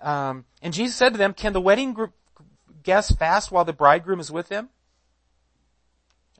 Um, 0.00 0.46
and 0.62 0.72
Jesus 0.72 0.96
said 0.96 1.12
to 1.12 1.18
them, 1.18 1.34
can 1.34 1.52
the 1.52 1.60
wedding 1.60 1.92
group 1.92 2.14
guests 2.82 3.14
fast 3.14 3.52
while 3.52 3.66
the 3.66 3.74
bridegroom 3.74 4.20
is 4.20 4.30
with 4.30 4.48
them? 4.48 4.70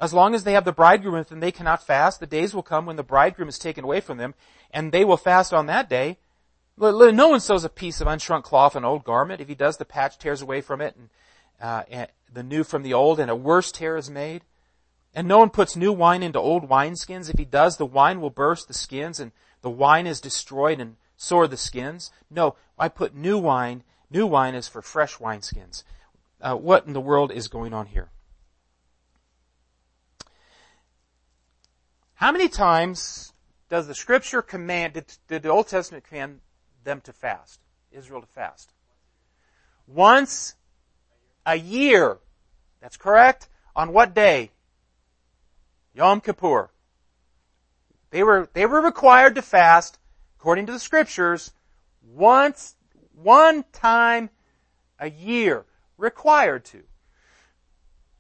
As 0.00 0.14
long 0.14 0.34
as 0.34 0.44
they 0.44 0.54
have 0.54 0.64
the 0.64 0.72
bridegroom 0.72 1.12
with 1.12 1.28
them, 1.28 1.40
they 1.40 1.52
cannot 1.52 1.86
fast. 1.86 2.20
The 2.20 2.26
days 2.26 2.54
will 2.54 2.62
come 2.62 2.86
when 2.86 2.96
the 2.96 3.02
bridegroom 3.02 3.50
is 3.50 3.58
taken 3.58 3.84
away 3.84 4.00
from 4.00 4.16
them, 4.16 4.34
and 4.70 4.92
they 4.92 5.04
will 5.04 5.18
fast 5.18 5.52
on 5.52 5.66
that 5.66 5.90
day. 5.90 6.16
No 6.80 7.28
one 7.28 7.40
sews 7.40 7.62
a 7.62 7.68
piece 7.68 8.00
of 8.00 8.08
unshrunk 8.08 8.42
cloth 8.42 8.74
on 8.74 8.84
an 8.84 8.88
old 8.88 9.04
garment. 9.04 9.42
If 9.42 9.48
he 9.48 9.54
does, 9.54 9.76
the 9.76 9.84
patch 9.84 10.18
tears 10.18 10.40
away 10.40 10.62
from 10.62 10.80
it, 10.80 10.96
and, 10.96 11.10
uh, 11.60 11.82
and 11.90 12.08
the 12.32 12.42
new 12.42 12.64
from 12.64 12.82
the 12.82 12.94
old, 12.94 13.20
and 13.20 13.30
a 13.30 13.36
worse 13.36 13.70
tear 13.70 13.98
is 13.98 14.08
made. 14.08 14.44
And 15.14 15.28
no 15.28 15.38
one 15.38 15.50
puts 15.50 15.76
new 15.76 15.92
wine 15.92 16.22
into 16.22 16.38
old 16.38 16.70
wineskins. 16.70 17.28
If 17.28 17.38
he 17.38 17.44
does, 17.44 17.76
the 17.76 17.84
wine 17.84 18.20
will 18.20 18.30
burst 18.30 18.66
the 18.66 18.74
skins, 18.74 19.20
and 19.20 19.32
the 19.60 19.68
wine 19.68 20.06
is 20.06 20.22
destroyed, 20.22 20.80
and 20.80 20.96
so 21.16 21.40
are 21.40 21.46
the 21.46 21.58
skins. 21.58 22.10
No, 22.30 22.56
I 22.78 22.88
put 22.88 23.14
new 23.14 23.36
wine. 23.36 23.82
New 24.10 24.26
wine 24.26 24.54
is 24.54 24.66
for 24.66 24.80
fresh 24.80 25.18
wineskins. 25.18 25.84
Uh, 26.40 26.54
what 26.54 26.86
in 26.86 26.94
the 26.94 27.00
world 27.00 27.30
is 27.30 27.48
going 27.48 27.74
on 27.74 27.86
here? 27.86 28.08
How 32.14 32.32
many 32.32 32.48
times 32.48 33.34
does 33.68 33.86
the 33.86 33.94
scripture 33.94 34.40
command, 34.40 34.94
did, 34.94 35.12
did 35.28 35.42
the 35.42 35.50
Old 35.50 35.68
Testament 35.68 36.04
command 36.04 36.40
them 36.84 37.00
to 37.02 37.12
fast? 37.12 37.60
Israel 37.90 38.20
to 38.20 38.26
fast? 38.26 38.72
Once 39.86 40.54
a 41.46 41.56
year. 41.56 42.18
That's 42.80 42.96
correct. 42.96 43.48
On 43.74 43.92
what 43.92 44.14
day? 44.14 44.50
Yom 45.94 46.20
Kippur. 46.20 46.70
They 48.10 48.22
were, 48.22 48.48
they 48.52 48.66
were 48.66 48.80
required 48.80 49.36
to 49.36 49.42
fast, 49.42 49.98
according 50.38 50.66
to 50.66 50.72
the 50.72 50.78
scriptures, 50.78 51.52
once, 52.02 52.74
one 53.14 53.64
time 53.72 54.30
a 54.98 55.10
year. 55.10 55.64
Required 55.96 56.64
to. 56.66 56.82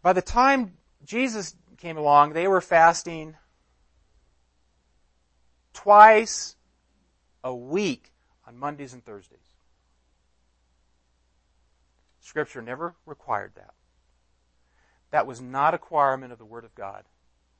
By 0.02 0.12
the 0.12 0.22
time 0.22 0.74
Jesus 1.04 1.56
came 1.78 1.96
along, 1.96 2.32
they 2.32 2.46
were 2.46 2.60
fasting 2.60 3.36
twice 5.72 6.56
a 7.42 7.54
week 7.54 8.09
on 8.50 8.58
Mondays 8.58 8.92
and 8.92 9.04
Thursdays. 9.04 9.38
Scripture 12.20 12.60
never 12.60 12.96
required 13.06 13.52
that. 13.54 13.74
That 15.12 15.26
was 15.26 15.40
not 15.40 15.72
a 15.72 15.76
requirement 15.76 16.32
of 16.32 16.38
the 16.38 16.44
Word 16.44 16.64
of 16.64 16.74
God. 16.74 17.04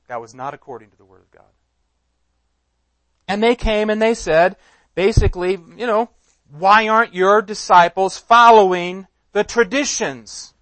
That 0.09 0.19
was 0.19 0.33
not 0.33 0.53
according 0.53 0.89
to 0.91 0.97
the 0.97 1.05
Word 1.05 1.21
of 1.21 1.31
God. 1.31 1.49
And 3.27 3.41
they 3.41 3.55
came 3.55 3.89
and 3.89 4.01
they 4.01 4.13
said, 4.13 4.57
basically, 4.93 5.51
you 5.51 5.87
know, 5.87 6.09
why 6.49 6.89
aren't 6.89 7.15
your 7.15 7.41
disciples 7.41 8.17
following 8.17 9.07
the 9.31 9.45
traditions? 9.45 10.53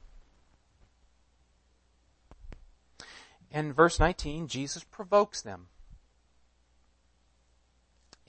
In 3.52 3.74
verse 3.74 4.00
19, 4.00 4.48
Jesus 4.48 4.84
provokes 4.84 5.42
them. 5.42 5.70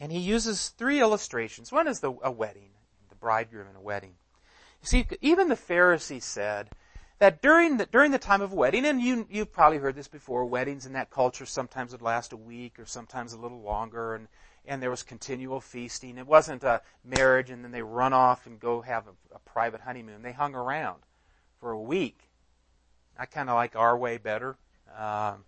And 0.01 0.11
he 0.11 0.19
uses 0.19 0.71
three 0.71 1.01
illustrations. 1.01 1.71
One 1.71 1.87
is 1.87 2.01
the, 2.01 2.13
a 2.23 2.31
wedding, 2.31 2.71
the 3.11 3.17
bridegroom 3.17 3.69
in 3.69 3.77
a 3.77 3.81
wedding. 3.81 4.15
You 4.83 4.87
see, 4.87 5.07
even 5.21 5.49
the 5.49 5.57
Pharisees 5.57 6.25
said 6.25 6.71
that 7.19 7.43
during 7.43 7.77
the, 7.77 7.85
during 7.85 8.11
the 8.11 8.19
time 8.19 8.41
of 8.41 8.53
a 8.53 8.57
wedding, 8.57 8.87
and 8.87 9.01
you, 9.03 9.27
you've 9.31 9.53
probably 9.53 9.77
heard 9.77 9.95
this 9.95 10.09
before, 10.09 10.47
weddings 10.47 10.87
in 10.87 10.95
that 10.95 11.11
culture 11.11 11.45
sometimes 11.45 11.93
would 11.93 12.01
last 12.01 12.33
a 12.33 12.37
week 12.37 12.79
or 12.79 12.87
sometimes 12.87 13.35
a 13.35 13.39
little 13.39 13.61
longer, 13.61 14.15
and, 14.15 14.29
and 14.65 14.83
there 14.83 14.89
was 14.89 15.03
continual 15.03 15.61
feasting. 15.61 16.17
It 16.17 16.27
wasn't 16.27 16.65
a 16.65 16.81
marriage 17.05 17.51
and 17.51 17.63
then 17.63 17.71
they 17.71 17.83
run 17.83 18.15
off 18.15 18.47
and 18.47 18.59
go 18.59 18.81
have 18.81 19.07
a, 19.07 19.37
a 19.37 19.39
private 19.41 19.83
honeymoon. 19.83 20.23
They 20.23 20.33
hung 20.33 20.55
around 20.55 21.03
for 21.59 21.73
a 21.73 21.81
week. 21.81 22.21
I 23.19 23.27
kind 23.27 23.51
of 23.51 23.55
like 23.55 23.77
our 23.77 23.99
way 23.99 24.17
better. 24.17 24.57
Um, 24.99 25.45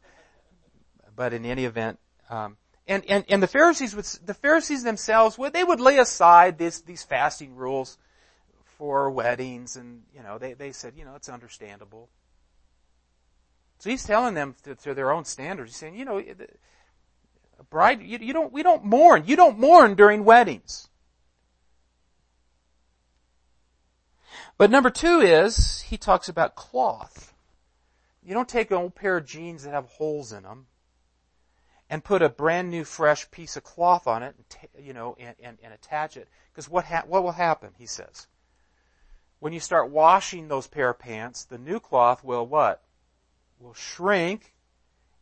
but 1.17 1.33
in 1.33 1.47
any 1.47 1.65
event, 1.65 1.99
um, 2.29 2.59
and, 2.87 3.05
and, 3.09 3.25
and 3.29 3.43
the 3.43 3.47
Pharisees 3.47 3.95
would, 3.95 4.05
the 4.27 4.35
Pharisees 4.35 4.83
themselves 4.83 5.39
would, 5.39 5.53
they 5.53 5.65
would 5.65 5.81
lay 5.81 5.99
aside 5.99 6.59
this, 6.59 6.81
these 6.81 7.03
fasting 7.03 7.55
rules 7.55 7.99
for 8.79 9.11
weddings 9.11 9.77
and, 9.77 10.03
you 10.15 10.23
know, 10.23 10.39
they, 10.39 10.55
they 10.55 10.73
said, 10.73 10.95
you 10.97 11.05
know, 11.05 11.15
it's 11.15 11.29
understandable. 11.29 12.09
So 13.79 13.91
he's 13.91 14.05
telling 14.05 14.35
them 14.35 14.57
to, 14.65 14.75
to 14.75 14.95
their 14.95 15.13
own 15.13 15.25
standards. 15.25 15.73
He's 15.73 15.79
saying, 15.79 15.97
you 15.97 16.05
know, 16.05 16.19
a 16.19 17.65
bride, 17.65 18.03
you, 18.03 18.19
you 18.19 18.33
don't, 18.33 18.53
we 18.53 18.63
don't 18.63 18.85
mourn. 18.85 19.25
You 19.27 19.37
don't 19.37 19.59
mourn 19.59 19.95
during 19.95 20.25
weddings. 20.25 20.89
But 24.59 24.71
number 24.71 24.91
two 24.91 25.21
is, 25.21 25.83
he 25.83 25.97
talks 25.97 26.29
about 26.29 26.55
cloth. 26.55 27.33
You 28.25 28.35
don't 28.35 28.49
take 28.49 28.71
an 28.71 28.77
old 28.77 28.95
pair 28.95 29.17
of 29.17 29.27
jeans 29.27 29.65
that 29.65 29.73
have 29.73 29.87
holes 29.87 30.33
in 30.33 30.43
them 30.43 30.67
and 31.93 32.03
put 32.03 32.23
a 32.23 32.29
brand 32.31 32.71
new 32.71 32.85
fresh 32.85 33.31
piece 33.31 33.55
of 33.55 33.63
cloth 33.63 34.07
on 34.07 34.23
it, 34.23 34.35
and 34.35 34.87
you 34.87 34.95
know, 34.95 35.15
and, 35.21 35.37
and, 35.43 35.59
and 35.63 35.75
attach 35.75 36.17
it. 36.17 36.27
Because 36.51 36.67
what 36.67 36.87
ha- 36.87 37.05
what 37.07 37.23
will 37.23 37.33
happen? 37.33 37.69
He 37.77 37.85
says, 37.85 38.29
when 39.41 39.53
you 39.53 39.61
start 39.61 39.91
washing 39.91 40.49
those 40.49 40.67
pair 40.67 40.89
of 40.89 40.99
pants, 40.99 41.45
the 41.45 41.59
new 41.59 41.79
cloth 41.79 42.25
will 42.25 42.47
what? 42.47 42.83
Will 43.61 43.75
shrink, 43.75 44.55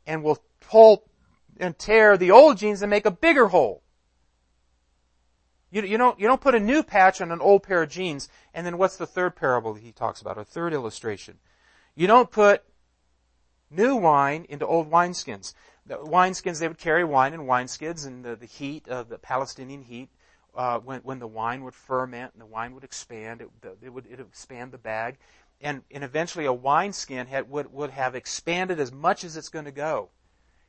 and 0.07 0.23
will 0.23 0.39
pull 0.61 1.03
and 1.59 1.77
tear 1.77 2.17
the 2.17 2.31
old 2.31 2.59
jeans 2.59 2.83
and 2.83 2.91
make 2.91 3.05
a 3.05 3.11
bigger 3.11 3.49
hole. 3.49 3.83
You, 5.73 5.83
you 5.83 5.99
don't 5.99 6.21
you 6.21 6.29
don't 6.29 6.41
put 6.41 6.55
a 6.55 6.61
new 6.61 6.85
patch 6.85 7.21
on 7.21 7.33
an 7.33 7.41
old 7.41 7.65
pair 7.65 7.83
of 7.83 7.91
jeans, 7.91 8.29
and 8.55 8.65
then 8.65 8.79
what's 8.79 8.97
the 8.97 9.09
third 9.09 9.35
parable 9.35 9.75
he 9.75 9.91
talks 9.91 10.21
about? 10.21 10.39
A 10.39 10.45
third 10.45 10.73
illustration. 10.73 11.39
You 11.97 12.07
don't 12.07 12.31
put 12.31 12.63
new 13.73 13.97
wine 13.97 14.47
into 14.49 14.65
old 14.65 14.89
wineskins 14.89 15.53
the 15.87 15.97
wineskins, 15.97 16.59
they 16.59 16.69
would 16.69 16.79
carry 16.79 17.05
wine 17.05 17.35
in 17.35 17.41
wineskins 17.41 18.07
and 18.07 18.25
the, 18.25 18.37
the 18.37 18.47
heat 18.47 18.89
of 18.89 19.09
the 19.09 19.19
Palestinian 19.19 19.83
heat, 19.83 20.09
uh, 20.55 20.79
when, 20.79 21.01
when 21.01 21.19
the 21.19 21.27
wine 21.27 21.65
would 21.65 21.75
ferment 21.75 22.33
and 22.33 22.41
the 22.41 22.47
wine 22.47 22.75
would 22.75 22.85
expand, 22.85 23.41
it, 23.41 23.49
it 23.83 23.91
would, 23.91 24.07
it 24.07 24.21
expand 24.21 24.73
the 24.73 24.79
bag. 24.79 25.17
And, 25.61 25.83
and 25.91 26.03
eventually 26.03 26.47
a 26.47 26.53
wineskin 26.53 27.27
would, 27.49 27.73
would 27.73 27.91
have 27.91 28.15
expanded 28.15 28.81
as 28.81 28.93
much 28.93 29.25
as 29.25 29.37
it's 29.37 29.49
going 29.49 29.67
to 29.67 29.71
go. 29.71 30.09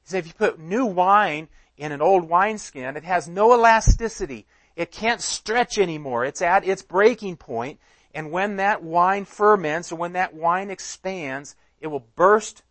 He 0.03 0.09
said 0.09 0.19
if 0.19 0.27
you 0.27 0.33
put 0.33 0.59
new 0.59 0.85
wine 0.85 1.47
in 1.77 1.91
an 1.91 2.01
old 2.01 2.27
wineskin, 2.27 2.97
it 2.97 3.03
has 3.03 3.27
no 3.27 3.53
elasticity. 3.53 4.45
It 4.75 4.91
can't 4.91 5.21
stretch 5.21 5.77
anymore. 5.77 6.25
It's 6.25 6.41
at 6.41 6.65
its 6.65 6.81
breaking 6.81 7.37
point. 7.37 7.79
And 8.13 8.31
when 8.31 8.57
that 8.57 8.83
wine 8.83 9.25
ferments 9.25 9.91
or 9.91 9.95
when 9.95 10.13
that 10.13 10.33
wine 10.33 10.69
expands, 10.69 11.55
it 11.79 11.87
will 11.87 12.05
burst 12.15 12.63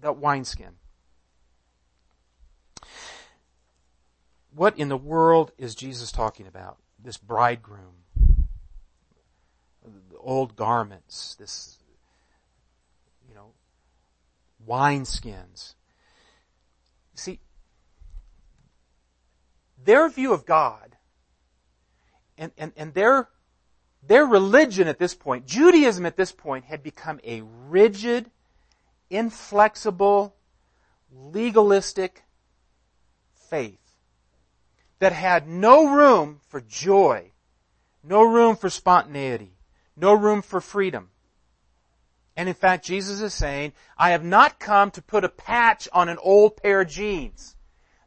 that 0.00 0.16
wineskin. 0.16 0.76
What 4.54 4.78
in 4.78 4.88
the 4.88 4.96
world 4.96 5.52
is 5.58 5.74
Jesus 5.74 6.12
talking 6.12 6.46
about? 6.46 6.78
This 7.02 7.16
bridegroom, 7.16 8.04
the 9.82 10.18
old 10.18 10.56
garments, 10.56 11.34
this, 11.38 11.78
you 13.28 13.34
know, 13.34 13.52
wineskins. 14.68 15.74
See, 17.14 17.40
their 19.82 20.08
view 20.08 20.32
of 20.32 20.46
God 20.46 20.96
and, 22.38 22.52
and, 22.56 22.72
and 22.76 22.94
their, 22.94 23.28
their 24.02 24.24
religion 24.26 24.86
at 24.86 24.98
this 24.98 25.14
point, 25.14 25.46
Judaism 25.46 26.06
at 26.06 26.16
this 26.16 26.32
point, 26.32 26.66
had 26.66 26.82
become 26.82 27.20
a 27.24 27.42
rigid, 27.68 28.30
inflexible, 29.10 30.36
legalistic 31.10 32.22
faith 33.34 33.81
that 35.02 35.12
had 35.12 35.48
no 35.48 35.92
room 35.92 36.38
for 36.46 36.60
joy, 36.60 37.32
no 38.04 38.22
room 38.22 38.54
for 38.54 38.70
spontaneity, 38.70 39.50
no 39.96 40.14
room 40.14 40.42
for 40.42 40.60
freedom. 40.60 41.10
And 42.36 42.48
in 42.48 42.54
fact, 42.54 42.84
Jesus 42.84 43.20
is 43.20 43.34
saying, 43.34 43.72
I 43.98 44.10
have 44.10 44.22
not 44.22 44.60
come 44.60 44.92
to 44.92 45.02
put 45.02 45.24
a 45.24 45.28
patch 45.28 45.88
on 45.92 46.08
an 46.08 46.18
old 46.22 46.56
pair 46.56 46.82
of 46.82 46.88
jeans. 46.88 47.56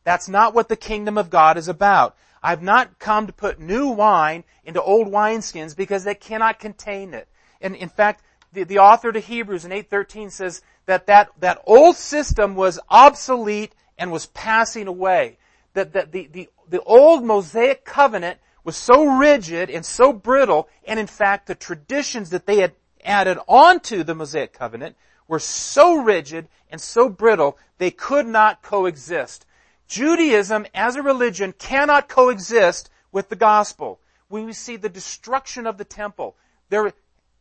That's 0.05 0.29
not 0.29 0.53
what 0.53 0.69
the 0.69 0.77
kingdom 0.77 1.17
of 1.17 1.29
God 1.29 1.57
is 1.57 1.67
about. 1.67 2.15
I've 2.41 2.63
not 2.63 2.97
come 2.97 3.27
to 3.27 3.33
put 3.33 3.59
new 3.59 3.89
wine 3.89 4.45
into 4.63 4.81
old 4.81 5.09
wineskins 5.09 5.75
because 5.75 6.05
they 6.05 6.15
cannot 6.15 6.59
contain 6.59 7.13
it. 7.13 7.27
And 7.59 7.75
in 7.75 7.89
fact, 7.89 8.23
the, 8.53 8.63
the 8.63 8.79
author 8.79 9.11
to 9.11 9.19
Hebrews 9.19 9.65
in 9.65 9.71
8.13 9.71 10.31
says 10.31 10.61
that, 10.85 11.07
that 11.07 11.31
that 11.41 11.61
old 11.65 11.97
system 11.97 12.55
was 12.55 12.79
obsolete 12.89 13.75
and 13.97 14.13
was 14.13 14.27
passing 14.27 14.87
away. 14.87 15.39
That, 15.73 15.91
that 15.91 16.13
the, 16.13 16.27
the, 16.31 16.47
the 16.69 16.81
old 16.83 17.23
Mosaic 17.23 17.85
covenant 17.85 18.39
was 18.63 18.75
so 18.75 19.17
rigid 19.17 19.69
and 19.69 19.85
so 19.85 20.11
brittle, 20.11 20.67
and 20.85 20.99
in 20.99 21.07
fact 21.07 21.47
the 21.47 21.55
traditions 21.55 22.31
that 22.31 22.45
they 22.45 22.57
had 22.57 22.73
added 23.03 23.37
onto 23.47 24.03
the 24.03 24.15
Mosaic 24.15 24.53
covenant 24.53 24.95
were 25.27 25.39
so 25.39 26.01
rigid 26.01 26.47
and 26.69 26.81
so 26.81 27.09
brittle, 27.09 27.57
they 27.77 27.91
could 27.91 28.25
not 28.25 28.61
coexist. 28.61 29.45
Judaism 29.87 30.65
as 30.73 30.95
a 30.95 31.03
religion 31.03 31.53
cannot 31.53 32.09
coexist 32.09 32.89
with 33.11 33.29
the 33.29 33.35
gospel. 33.35 33.99
When 34.27 34.45
we 34.45 34.53
see 34.53 34.75
the 34.75 34.89
destruction 34.89 35.67
of 35.67 35.77
the 35.77 35.85
temple, 35.85 36.35
there, 36.69 36.91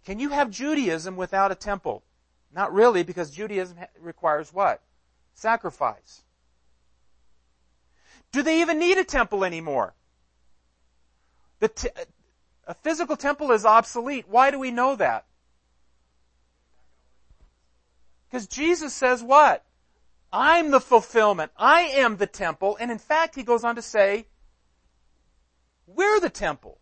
can 0.05 0.19
you 0.19 0.29
have 0.29 0.51
Judaism 0.51 1.17
without 1.17 1.51
a 1.51 1.55
temple? 1.55 2.03
Not 2.53 2.73
really, 2.73 3.03
because 3.03 3.31
Judaism 3.31 3.79
requires 3.99 4.53
what? 4.53 4.83
Sacrifice. 5.33 6.24
Do 8.35 8.43
they 8.43 8.63
even 8.63 8.81
need 8.81 8.99
a 8.99 9.05
temple 9.05 9.45
anymore? 9.45 9.95
The 11.61 11.93
a 12.67 12.75
physical 12.75 13.17
temple 13.17 13.53
is 13.53 13.65
obsolete. 13.65 14.25
Why 14.29 14.51
do 14.51 14.59
we 14.59 14.73
know 14.73 14.97
that? 14.97 15.27
Because 18.27 18.49
Jesus 18.49 18.93
says 18.93 19.23
what? 19.23 19.65
I'm 20.33 20.73
the 20.73 20.81
fulfillment. 20.81 21.53
I 21.57 21.83
am 21.83 22.17
the 22.17 22.27
temple. 22.27 22.77
And 22.81 22.91
in 22.91 22.99
fact, 22.99 23.37
he 23.37 23.45
goes 23.45 23.63
on 23.63 23.77
to 23.77 23.83
say, 23.83 24.27
we're 25.87 26.19
the 26.19 26.29
temple. 26.29 26.81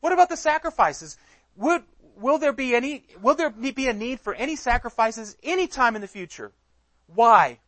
What 0.00 0.12
about 0.12 0.28
the 0.28 0.36
sacrifices? 0.36 1.16
Would, 1.56 1.84
will 2.16 2.36
there 2.36 2.52
be 2.52 2.74
any, 2.74 3.04
will 3.22 3.34
there 3.34 3.48
be 3.48 3.88
a 3.88 3.94
need 3.94 4.20
for 4.20 4.34
any 4.34 4.56
sacrifices 4.56 5.38
any 5.42 5.66
time 5.66 5.94
in 5.96 6.02
the 6.02 6.06
future? 6.06 6.52
Why? 7.06 7.60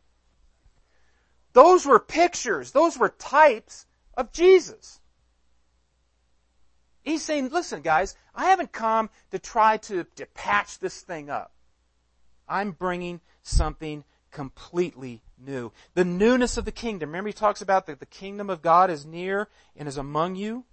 Those 1.53 1.85
were 1.85 1.99
pictures. 1.99 2.71
Those 2.71 2.97
were 2.97 3.09
types 3.09 3.85
of 4.15 4.31
Jesus. 4.31 4.99
He's 7.03 7.21
saying, 7.21 7.49
listen 7.49 7.81
guys, 7.81 8.15
I 8.33 8.45
haven't 8.45 8.71
come 8.71 9.09
to 9.31 9.39
try 9.39 9.77
to, 9.77 10.05
to 10.15 10.25
patch 10.27 10.79
this 10.79 11.01
thing 11.01 11.29
up. 11.29 11.53
I'm 12.47 12.71
bringing 12.71 13.21
something 13.41 14.03
completely 14.31 15.21
new. 15.37 15.71
The 15.93 16.05
newness 16.05 16.57
of 16.57 16.65
the 16.65 16.71
kingdom. 16.71 17.09
Remember 17.09 17.29
he 17.29 17.33
talks 17.33 17.61
about 17.61 17.85
that 17.85 17.99
the 17.99 18.05
kingdom 18.05 18.49
of 18.49 18.61
God 18.61 18.89
is 18.89 19.05
near 19.05 19.49
and 19.75 19.87
is 19.87 19.97
among 19.97 20.35
you. 20.35 20.65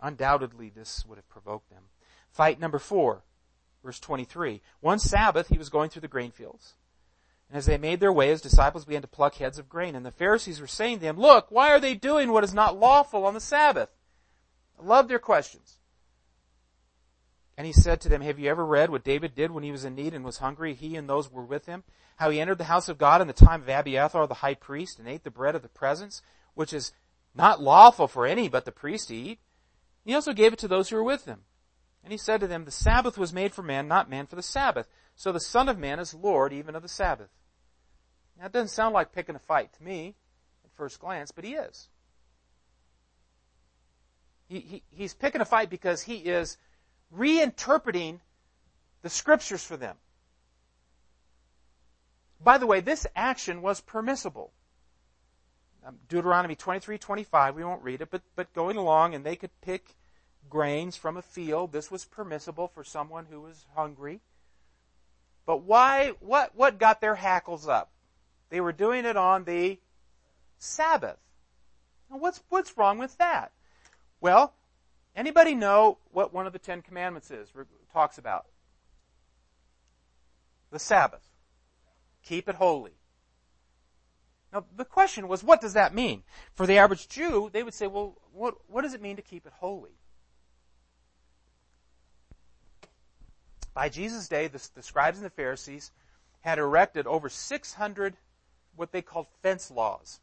Undoubtedly 0.00 0.68
this 0.68 1.04
would 1.06 1.16
have 1.16 1.28
provoked 1.28 1.70
them. 1.70 1.84
Fight 2.30 2.60
number 2.60 2.78
four, 2.78 3.22
verse 3.82 4.00
23. 4.00 4.60
One 4.80 4.98
Sabbath 4.98 5.48
he 5.48 5.58
was 5.58 5.68
going 5.68 5.90
through 5.90 6.02
the 6.02 6.08
grain 6.08 6.30
fields. 6.30 6.74
And 7.48 7.58
as 7.58 7.66
they 7.66 7.76
made 7.76 8.00
their 8.00 8.12
way, 8.12 8.28
his 8.28 8.40
disciples 8.40 8.86
began 8.86 9.02
to 9.02 9.08
pluck 9.08 9.34
heads 9.34 9.58
of 9.58 9.68
grain. 9.68 9.94
And 9.94 10.06
the 10.06 10.10
Pharisees 10.10 10.60
were 10.60 10.66
saying 10.66 11.00
to 11.00 11.04
him, 11.04 11.18
Look, 11.18 11.46
why 11.50 11.70
are 11.70 11.80
they 11.80 11.94
doing 11.94 12.32
what 12.32 12.44
is 12.44 12.54
not 12.54 12.78
lawful 12.78 13.26
on 13.26 13.34
the 13.34 13.40
Sabbath? 13.40 13.90
I 14.80 14.84
love 14.84 15.08
their 15.08 15.18
questions. 15.18 15.78
And 17.58 17.66
he 17.66 17.72
said 17.72 18.00
to 18.00 18.08
them, 18.08 18.22
Have 18.22 18.38
you 18.38 18.48
ever 18.48 18.64
read 18.64 18.90
what 18.90 19.04
David 19.04 19.34
did 19.34 19.50
when 19.50 19.64
he 19.64 19.70
was 19.70 19.84
in 19.84 19.94
need 19.94 20.14
and 20.14 20.24
was 20.24 20.38
hungry, 20.38 20.74
he 20.74 20.96
and 20.96 21.08
those 21.08 21.30
were 21.30 21.44
with 21.44 21.66
him? 21.66 21.84
How 22.16 22.30
he 22.30 22.40
entered 22.40 22.58
the 22.58 22.64
house 22.64 22.88
of 22.88 22.98
God 22.98 23.20
in 23.20 23.26
the 23.26 23.32
time 23.34 23.62
of 23.62 23.68
Abiathar 23.68 24.26
the 24.26 24.34
high 24.34 24.54
priest 24.54 24.98
and 24.98 25.06
ate 25.06 25.24
the 25.24 25.30
bread 25.30 25.54
of 25.54 25.62
the 25.62 25.68
presence, 25.68 26.22
which 26.54 26.72
is 26.72 26.92
not 27.34 27.60
lawful 27.62 28.08
for 28.08 28.26
any 28.26 28.48
but 28.48 28.64
the 28.64 28.72
priest 28.72 29.08
to 29.08 29.14
eat. 29.14 29.40
He 30.04 30.14
also 30.14 30.32
gave 30.32 30.52
it 30.52 30.58
to 30.60 30.68
those 30.68 30.88
who 30.88 30.96
were 30.96 31.04
with 31.04 31.26
him. 31.26 31.42
And 32.02 32.12
he 32.12 32.18
said 32.18 32.40
to 32.40 32.46
them, 32.46 32.64
The 32.64 32.70
Sabbath 32.70 33.16
was 33.16 33.32
made 33.32 33.54
for 33.54 33.62
man, 33.62 33.86
not 33.86 34.10
man 34.10 34.26
for 34.26 34.36
the 34.36 34.42
Sabbath. 34.42 34.88
So 35.14 35.30
the 35.30 35.40
Son 35.40 35.68
of 35.68 35.78
Man 35.78 35.98
is 35.98 36.14
Lord 36.14 36.52
even 36.52 36.74
of 36.74 36.82
the 36.82 36.88
Sabbath. 36.88 37.28
Now 38.38 38.46
it 38.46 38.52
doesn't 38.52 38.68
sound 38.68 38.94
like 38.94 39.12
picking 39.12 39.36
a 39.36 39.40
fight 39.40 39.72
to 39.74 39.82
me 39.82 40.14
at 40.64 40.72
first 40.72 40.98
glance, 40.98 41.30
but 41.30 41.44
he 41.44 41.54
is. 41.54 41.88
He, 44.48 44.60
he, 44.60 44.82
he's 44.90 45.14
picking 45.14 45.40
a 45.40 45.46
fight 45.46 45.70
because 45.70 46.02
he 46.02 46.16
is 46.16 46.56
reinterpreting 47.16 48.20
the 49.02 49.10
scriptures 49.10 49.64
for 49.64 49.76
them. 49.76 49.96
By 52.42 52.58
the 52.58 52.66
way, 52.66 52.80
this 52.80 53.06
action 53.14 53.62
was 53.62 53.80
permissible. 53.80 54.52
Um, 55.86 55.98
Deuteronomy 56.08 56.54
23, 56.54 56.98
25, 56.98 57.56
we 57.56 57.64
won't 57.64 57.82
read 57.82 58.02
it, 58.02 58.10
but, 58.10 58.22
but 58.36 58.52
going 58.52 58.76
along 58.76 59.14
and 59.14 59.24
they 59.24 59.36
could 59.36 59.50
pick 59.60 59.94
grains 60.48 60.96
from 60.96 61.16
a 61.16 61.22
field. 61.22 61.72
This 61.72 61.90
was 61.90 62.04
permissible 62.04 62.68
for 62.68 62.84
someone 62.84 63.26
who 63.30 63.40
was 63.40 63.66
hungry. 63.74 64.20
But 65.46 65.62
why, 65.62 66.12
what, 66.20 66.54
what 66.54 66.78
got 66.78 67.00
their 67.00 67.16
hackles 67.16 67.66
up? 67.66 67.90
They 68.50 68.60
were 68.60 68.72
doing 68.72 69.04
it 69.04 69.16
on 69.16 69.44
the 69.44 69.78
Sabbath. 70.58 71.18
Now 72.10 72.18
what's, 72.18 72.42
what's 72.48 72.76
wrong 72.76 72.98
with 72.98 73.16
that? 73.18 73.52
Well, 74.20 74.54
Anybody 75.14 75.54
know 75.54 75.98
what 76.10 76.32
one 76.32 76.46
of 76.46 76.52
the 76.52 76.58
Ten 76.58 76.82
Commandments 76.82 77.30
is, 77.30 77.52
talks 77.92 78.16
about? 78.16 78.46
The 80.70 80.78
Sabbath. 80.78 81.28
Keep 82.22 82.48
it 82.48 82.54
holy. 82.54 82.92
Now, 84.52 84.64
the 84.74 84.84
question 84.84 85.28
was, 85.28 85.42
what 85.42 85.60
does 85.60 85.74
that 85.74 85.94
mean? 85.94 86.22
For 86.54 86.66
the 86.66 86.78
average 86.78 87.08
Jew, 87.08 87.50
they 87.52 87.62
would 87.62 87.74
say, 87.74 87.86
well, 87.86 88.16
what, 88.32 88.54
what 88.68 88.82
does 88.82 88.94
it 88.94 89.02
mean 89.02 89.16
to 89.16 89.22
keep 89.22 89.46
it 89.46 89.52
holy? 89.58 89.92
By 93.74 93.88
Jesus' 93.88 94.28
day, 94.28 94.48
the, 94.48 94.66
the 94.74 94.82
scribes 94.82 95.18
and 95.18 95.26
the 95.26 95.30
Pharisees 95.30 95.92
had 96.40 96.58
erected 96.58 97.06
over 97.06 97.28
600 97.28 98.16
what 98.76 98.92
they 98.92 99.02
called 99.02 99.26
fence 99.42 99.70
laws. 99.70 100.20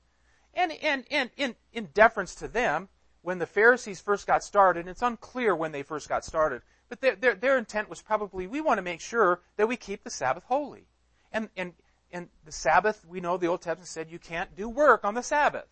And, 0.53 0.71
and, 0.81 1.05
and 1.09 1.29
in, 1.37 1.55
in 1.71 1.89
deference 1.93 2.35
to 2.35 2.47
them, 2.47 2.89
when 3.21 3.39
the 3.39 3.45
Pharisees 3.45 3.99
first 3.99 4.27
got 4.27 4.43
started, 4.43 4.87
it's 4.87 5.01
unclear 5.01 5.55
when 5.55 5.71
they 5.71 5.83
first 5.83 6.09
got 6.09 6.25
started, 6.25 6.61
but 6.87 7.01
their, 7.01 7.15
their, 7.15 7.35
their 7.35 7.57
intent 7.57 7.89
was 7.89 8.01
probably, 8.01 8.47
we 8.47 8.61
want 8.61 8.77
to 8.77 8.83
make 8.83 9.01
sure 9.01 9.41
that 9.57 9.67
we 9.67 9.77
keep 9.77 10.03
the 10.03 10.09
Sabbath 10.09 10.43
holy. 10.45 10.87
And, 11.31 11.49
and, 11.55 11.73
and 12.11 12.29
the 12.45 12.51
Sabbath, 12.51 13.05
we 13.07 13.19
know 13.19 13.37
the 13.37 13.47
Old 13.47 13.61
Testament 13.61 13.87
said 13.87 14.09
you 14.09 14.19
can't 14.19 14.55
do 14.55 14.67
work 14.67 15.03
on 15.03 15.13
the 15.13 15.21
Sabbath. 15.21 15.67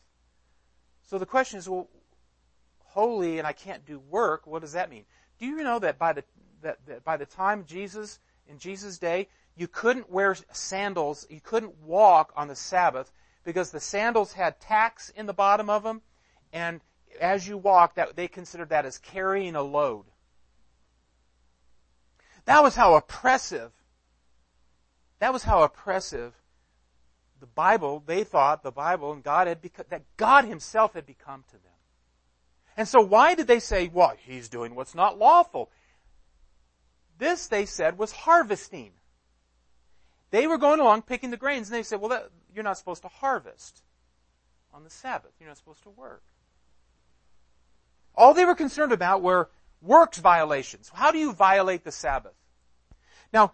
So 1.04 1.18
the 1.18 1.26
question 1.26 1.58
is, 1.58 1.68
well, 1.68 1.90
holy 2.80 3.40
and 3.40 3.48
I 3.48 3.54
can't 3.54 3.86
do 3.86 4.00
work, 4.00 4.46
what 4.46 4.62
does 4.62 4.74
that 4.74 4.90
mean? 4.90 5.06
Do 5.40 5.46
you 5.46 5.64
know 5.64 5.80
that 5.80 5.98
by 5.98 6.14
the, 6.14 6.24
that, 6.62 6.78
that 6.88 7.04
by 7.04 7.18
the 7.18 7.26
time 7.26 7.66
Jesus, 7.66 8.20
in 8.48 8.58
Jesus' 8.58 8.98
day, 8.98 9.28
you 9.56 9.68
couldn't 9.68 10.10
wear 10.10 10.36
sandals, 10.52 11.26
you 11.30 11.42
couldn't 11.42 11.78
walk 11.84 12.32
on 12.36 12.48
the 12.48 12.56
Sabbath 12.56 13.12
because 13.44 13.72
the 13.72 13.80
sandals 13.80 14.34
had 14.34 14.60
tacks 14.60 15.10
in 15.16 15.26
the 15.26 15.34
bottom 15.34 15.70
of 15.70 15.84
them 15.84 16.02
and 16.54 16.82
as 17.20 17.48
you 17.48 17.58
walk, 17.58 17.96
that 17.96 18.16
they 18.16 18.28
considered 18.28 18.70
that 18.70 18.86
as 18.86 18.98
carrying 18.98 19.56
a 19.56 19.62
load. 19.62 20.06
That 22.46 22.64
was 22.64 22.76
how 22.76 22.96
oppressive, 22.96 23.72
that 25.20 25.34
was 25.34 25.44
how 25.44 25.64
oppressive 25.64 26.34
the 27.40 27.48
Bible, 27.48 28.02
they 28.06 28.24
thought 28.24 28.64
the 28.64 28.72
Bible 28.72 29.12
and 29.12 29.24
God 29.24 29.48
had 29.48 29.62
become, 29.62 29.86
that 29.90 30.04
God 30.16 30.46
himself 30.46 30.94
had 30.94 31.06
become 31.06 31.44
to 31.50 31.54
them. 31.54 31.62
And 32.78 32.88
so 32.88 33.02
why 33.02 33.36
did 33.36 33.48
they 33.48 33.60
say, 33.60 33.90
well, 33.92 34.14
he's 34.18 34.50
doing 34.50 34.76
what's 34.76 34.96
not 34.96 35.18
lawful? 35.18 35.70
This, 37.18 37.48
they 37.48 37.66
said, 37.66 37.98
was 37.98 38.12
harvesting. 38.12 38.92
They 40.30 40.46
were 40.48 40.58
going 40.58 40.80
along 40.80 41.04
picking 41.04 41.32
the 41.32 41.38
grains 41.38 41.70
and 41.70 41.76
they 41.76 41.84
said, 41.84 42.00
well, 42.00 42.10
that, 42.10 42.30
you're 42.54 42.64
not 42.64 42.78
supposed 42.78 43.02
to 43.04 43.08
harvest 43.08 43.82
on 44.74 44.84
the 44.84 44.90
Sabbath. 44.90 45.32
You're 45.40 45.50
not 45.50 45.58
supposed 45.58 45.84
to 45.84 45.90
work. 45.90 46.24
All 48.16 48.34
they 48.34 48.46
were 48.46 48.56
concerned 48.56 48.92
about 48.92 49.22
were 49.22 49.50
works 49.82 50.18
violations. 50.18 50.92
How 50.94 51.12
do 51.12 51.18
you 51.18 51.34
violate 51.34 51.84
the 51.84 51.92
Sabbath? 51.92 52.34
Now, 53.32 53.54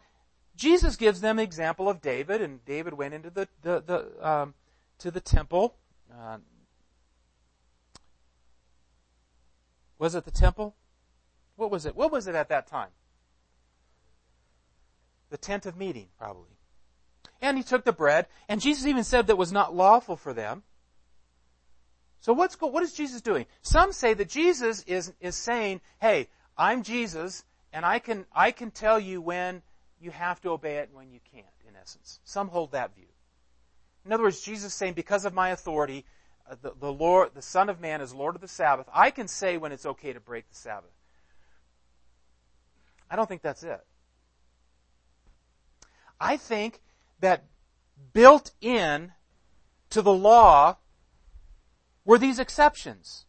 Jesus 0.56 0.96
gives 0.96 1.22
them 1.22 1.40
an 1.40 1.44
example 1.44 1.90
of 1.90 2.02
David, 2.02 2.42
and 2.42 2.64
David 2.66 2.94
went 2.94 3.14
into 3.14 3.30
the, 3.30 3.48
the, 3.62 3.84
the 3.86 4.28
um, 4.28 4.54
to 5.00 5.12
the 5.12 5.20
temple. 5.20 5.76
Uh, 6.12 6.38
was 9.98 10.16
it 10.16 10.26
the 10.26 10.32
temple? 10.32 10.76
What 11.56 11.72
was 11.72 11.86
it? 11.86 11.96
What 11.96 12.12
was 12.12 12.28
it 12.28 12.36
at 12.36 12.50
that 12.50 12.68
time? 12.68 12.90
The 15.34 15.40
tent 15.40 15.66
of 15.66 15.76
meeting, 15.76 16.10
probably. 16.20 16.60
And 17.42 17.58
he 17.58 17.64
took 17.64 17.86
the 17.86 17.92
bread, 17.92 18.28
and 18.48 18.62
Jesus 18.62 18.86
even 18.86 19.04
said 19.04 19.26
that 19.26 19.36
was 19.36 19.52
not 19.52 19.76
lawful 19.76 20.16
for 20.16 20.32
them. 20.32 20.62
So 22.20 22.34
what's 22.34 22.54
what 22.62 22.84
is 22.84 22.94
Jesus 22.94 23.20
doing? 23.20 23.48
Some 23.64 23.94
say 23.94 24.14
that 24.14 24.30
Jesus 24.30 24.84
is 24.84 25.12
is 25.20 25.36
saying, 25.36 25.82
"Hey, 26.00 26.28
I'm 26.56 26.84
Jesus, 26.84 27.46
and 27.74 27.84
I 27.84 27.98
can 27.98 28.28
I 28.32 28.52
can 28.52 28.70
tell 28.70 29.00
you 29.00 29.22
when 29.22 29.64
you 30.00 30.12
have 30.12 30.40
to 30.42 30.52
obey 30.52 30.78
it 30.78 30.90
and 30.90 30.96
when 30.96 31.12
you 31.12 31.20
can't." 31.34 31.48
In 31.68 31.76
essence, 31.76 32.20
some 32.24 32.50
hold 32.50 32.74
that 32.74 32.94
view. 32.94 33.10
In 34.06 34.14
other 34.14 34.22
words, 34.22 34.40
Jesus 34.40 34.68
is 34.68 34.74
saying, 34.76 34.94
"Because 34.94 35.26
of 35.26 35.34
my 35.34 35.50
authority, 35.50 36.06
uh, 36.48 36.58
the, 36.62 36.74
the 36.80 36.94
Lord, 36.94 37.32
the 37.34 37.42
Son 37.42 37.70
of 37.70 37.82
Man 37.82 38.02
is 38.02 38.14
Lord 38.14 38.36
of 38.36 38.42
the 38.42 38.48
Sabbath, 38.48 38.88
I 38.94 39.10
can 39.10 39.28
say 39.28 39.58
when 39.58 39.72
it's 39.72 39.88
okay 39.88 40.14
to 40.14 40.20
break 40.20 40.48
the 40.48 40.56
Sabbath. 40.56 40.94
I 43.10 43.16
don't 43.16 43.28
think 43.28 43.42
that's 43.42 43.64
it. 43.64 43.84
I 46.24 46.38
think 46.38 46.82
that 47.20 47.44
built 48.14 48.52
in 48.62 49.12
to 49.90 50.02
the 50.02 50.14
law 50.14 50.78
were 52.06 52.18
these 52.18 52.40
exceptions. 52.40 53.26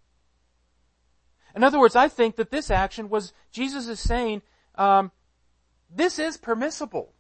In 1.57 1.65
other 1.65 1.81
words, 1.81 1.97
I 1.97 2.09
think 2.09 2.37
that 2.37 2.53
this 2.53 2.71
action 2.71 3.09
was, 3.09 3.33
Jesus 3.51 3.89
is 3.89 3.99
saying, 3.99 4.43
um, 4.77 5.11
this 5.91 6.21
is 6.21 6.37
permissible. 6.37 7.15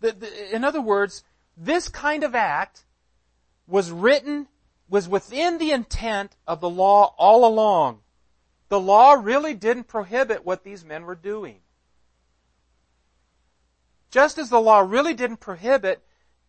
The, 0.00 0.12
the, 0.12 0.54
in 0.54 0.64
other 0.64 0.80
words, 0.80 1.22
this 1.56 1.88
kind 1.88 2.24
of 2.24 2.34
act 2.34 2.86
was 3.68 3.90
written, 3.92 4.48
was 4.88 5.08
within 5.08 5.58
the 5.58 5.70
intent 5.70 6.36
of 6.46 6.60
the 6.60 6.70
law 6.70 7.14
all 7.18 7.46
along. 7.46 8.00
The 8.68 8.80
law 8.80 9.12
really 9.12 9.54
didn't 9.54 9.84
prohibit 9.84 10.44
what 10.44 10.64
these 10.64 10.84
men 10.84 11.04
were 11.04 11.14
doing. 11.14 11.60
Just 14.16 14.38
as 14.38 14.48
the 14.48 14.62
law 14.62 14.78
really 14.78 15.12
didn't 15.12 15.40
prohibit 15.40 16.02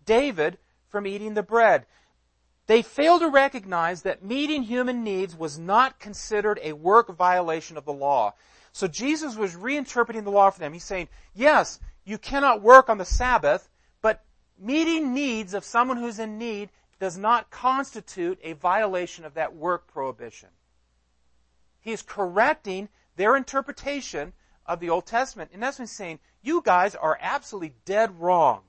David 0.06 0.58
from 0.88 1.06
eating 1.06 1.34
the 1.34 1.44
bread. 1.44 1.86
They 2.66 2.82
failed 2.82 3.20
to 3.20 3.28
recognize 3.28 4.04
that 4.04 4.24
meeting 4.24 4.64
human 4.64 5.04
needs 5.04 5.36
was 5.36 5.60
not 5.60 6.00
considered 6.00 6.62
a 6.64 6.72
work 6.72 7.14
violation 7.14 7.76
of 7.76 7.84
the 7.84 7.92
law. 7.92 8.36
So 8.72 8.88
Jesus 8.88 9.36
was 9.36 9.58
reinterpreting 9.58 10.24
the 10.24 10.32
law 10.32 10.50
for 10.50 10.62
them. 10.62 10.72
He's 10.72 10.86
saying, 10.86 11.10
yes, 11.34 11.82
you 12.06 12.18
cannot 12.18 12.62
work 12.62 12.88
on 12.88 13.00
the 13.00 13.04
Sabbath, 13.04 13.70
but 14.02 14.24
meeting 14.58 15.14
needs 15.14 15.54
of 15.54 15.66
someone 15.66 15.98
who's 15.98 16.20
in 16.20 16.38
need 16.38 16.70
does 17.02 17.18
not 17.18 17.50
constitute 17.50 18.40
a 18.44 18.54
violation 18.54 19.26
of 19.26 19.34
that 19.34 19.54
work 19.54 19.88
prohibition. 19.88 20.48
He 21.82 21.92
is 21.92 22.02
correcting 22.02 22.88
their 23.18 23.36
interpretation 23.36 24.32
of 24.66 24.80
the 24.80 24.90
Old 24.90 25.06
Testament. 25.06 25.52
In 25.54 25.64
essence, 25.64 25.92
saying, 25.92 26.20
you 26.48 26.62
guys 26.64 26.96
are 26.96 27.18
absolutely 27.22 27.74
dead 27.86 28.20
wrong. 28.20 28.62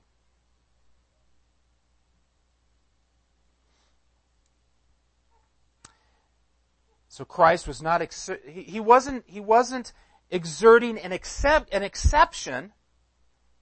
So 7.07 7.25
Christ 7.25 7.67
was 7.67 7.81
not, 7.81 8.01
he 8.45 8.79
wasn't, 8.79 9.23
he 9.27 9.39
wasn't 9.39 9.93
exerting 10.29 10.97
an, 10.99 11.11
accept, 11.11 11.73
an 11.73 11.83
exception 11.83 12.71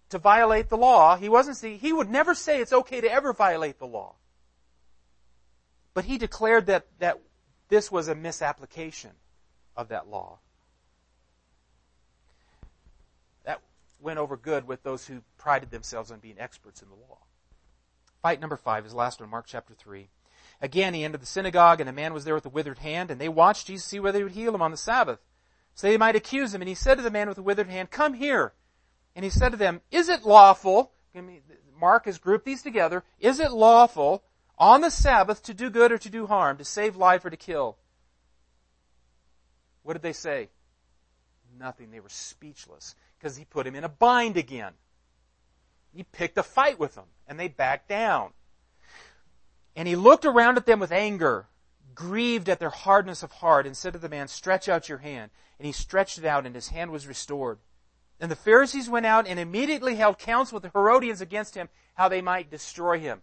to 0.09 0.17
violate 0.17 0.69
the 0.69 0.77
law. 0.77 1.15
He 1.15 1.29
wasn't, 1.29 1.79
he 1.79 1.93
would 1.93 2.09
never 2.09 2.33
say 2.33 2.59
it's 2.59 2.73
okay 2.73 3.01
to 3.01 3.11
ever 3.11 3.33
violate 3.33 3.79
the 3.79 3.87
law. 3.87 4.15
But 5.93 6.05
he 6.05 6.17
declared 6.17 6.67
that, 6.67 6.87
that 6.99 7.19
this 7.69 7.91
was 7.91 8.07
a 8.07 8.15
misapplication 8.15 9.11
of 9.75 9.89
that 9.89 10.07
law. 10.07 10.39
Went 13.99 14.19
over 14.19 14.37
good 14.37 14.67
with 14.67 14.83
those 14.83 15.07
who 15.07 15.21
prided 15.37 15.71
themselves 15.71 16.11
on 16.11 16.19
being 16.19 16.39
experts 16.39 16.81
in 16.81 16.89
the 16.89 16.95
law. 16.95 17.19
Fight 18.21 18.39
number 18.39 18.57
five 18.57 18.85
is 18.85 18.93
last 18.93 19.19
one, 19.19 19.29
Mark 19.29 19.45
chapter 19.47 19.73
three. 19.73 20.09
Again, 20.61 20.93
he 20.93 21.03
entered 21.03 21.21
the 21.21 21.27
synagogue, 21.27 21.79
and 21.79 21.89
a 21.89 21.93
man 21.93 22.13
was 22.13 22.25
there 22.25 22.35
with 22.35 22.45
a 22.45 22.49
withered 22.49 22.79
hand, 22.79 23.11
and 23.11 23.21
they 23.21 23.29
watched 23.29 23.67
Jesus 23.67 23.85
see 23.85 23.99
whether 23.99 24.19
he 24.19 24.23
would 24.23 24.33
heal 24.33 24.55
him 24.55 24.61
on 24.61 24.71
the 24.71 24.77
Sabbath, 24.77 25.19
so 25.75 25.87
they 25.87 25.97
might 25.97 26.15
accuse 26.15 26.53
him. 26.53 26.61
And 26.61 26.69
he 26.69 26.75
said 26.75 26.95
to 26.95 27.03
the 27.03 27.11
man 27.11 27.27
with 27.27 27.35
the 27.35 27.43
withered 27.43 27.69
hand, 27.69 27.91
Come 27.91 28.15
here. 28.15 28.53
And 29.15 29.23
he 29.23 29.29
said 29.29 29.49
to 29.49 29.57
them, 29.57 29.81
Is 29.91 30.09
it 30.09 30.25
lawful, 30.25 30.91
Mark 31.79 32.05
has 32.05 32.17
grouped 32.17 32.45
these 32.45 32.63
together, 32.63 33.03
is 33.19 33.39
it 33.39 33.51
lawful 33.51 34.23
on 34.57 34.81
the 34.81 34.89
Sabbath 34.89 35.43
to 35.43 35.53
do 35.53 35.69
good 35.69 35.91
or 35.91 35.97
to 35.99 36.09
do 36.09 36.27
harm, 36.27 36.57
to 36.57 36.65
save 36.65 36.95
life 36.95 37.23
or 37.23 37.29
to 37.29 37.37
kill? 37.37 37.77
What 39.83 39.93
did 39.93 40.01
they 40.01 40.13
say? 40.13 40.49
Nothing. 41.57 41.91
They 41.91 41.99
were 41.99 42.09
speechless 42.09 42.95
because 43.17 43.37
he 43.37 43.45
put 43.45 43.67
him 43.67 43.75
in 43.75 43.83
a 43.83 43.89
bind 43.89 44.37
again. 44.37 44.73
He 45.93 46.03
picked 46.03 46.37
a 46.37 46.43
fight 46.43 46.79
with 46.79 46.95
them 46.95 47.05
and 47.27 47.39
they 47.39 47.47
backed 47.47 47.89
down. 47.89 48.31
And 49.75 49.87
he 49.87 49.95
looked 49.95 50.25
around 50.25 50.57
at 50.57 50.65
them 50.65 50.79
with 50.79 50.91
anger, 50.91 51.47
grieved 51.93 52.49
at 52.49 52.59
their 52.59 52.71
hardness 52.71 53.21
of 53.21 53.31
heart, 53.33 53.67
and 53.67 53.77
said 53.77 53.93
to 53.93 53.99
the 53.99 54.09
man, 54.09 54.27
Stretch 54.27 54.67
out 54.67 54.89
your 54.89 54.97
hand. 54.99 55.29
And 55.59 55.67
he 55.67 55.71
stretched 55.71 56.17
it 56.17 56.25
out, 56.25 56.45
and 56.45 56.55
his 56.55 56.69
hand 56.69 56.91
was 56.91 57.07
restored. 57.07 57.59
And 58.19 58.31
the 58.31 58.35
Pharisees 58.35 58.89
went 58.89 59.05
out 59.05 59.27
and 59.27 59.39
immediately 59.39 59.95
held 59.95 60.17
counsel 60.17 60.55
with 60.55 60.63
the 60.63 60.69
Herodians 60.69 61.21
against 61.21 61.53
him, 61.53 61.69
how 61.93 62.09
they 62.09 62.21
might 62.21 62.49
destroy 62.49 62.99
him. 62.99 63.21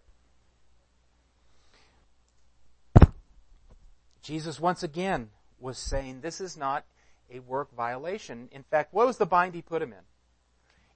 Jesus 4.21 4.59
once 4.59 4.81
again 4.81 5.29
was 5.59 5.77
saying 5.77 6.21
this 6.21 6.39
is 6.39 6.57
not 6.57 6.85
a 7.31 7.39
work 7.39 7.75
violation. 7.75 8.49
In 8.51 8.63
fact, 8.63 8.93
what 8.93 9.07
was 9.07 9.17
the 9.17 9.25
bind 9.25 9.55
he 9.55 9.61
put 9.61 9.81
him 9.81 9.93
in? 9.93 9.99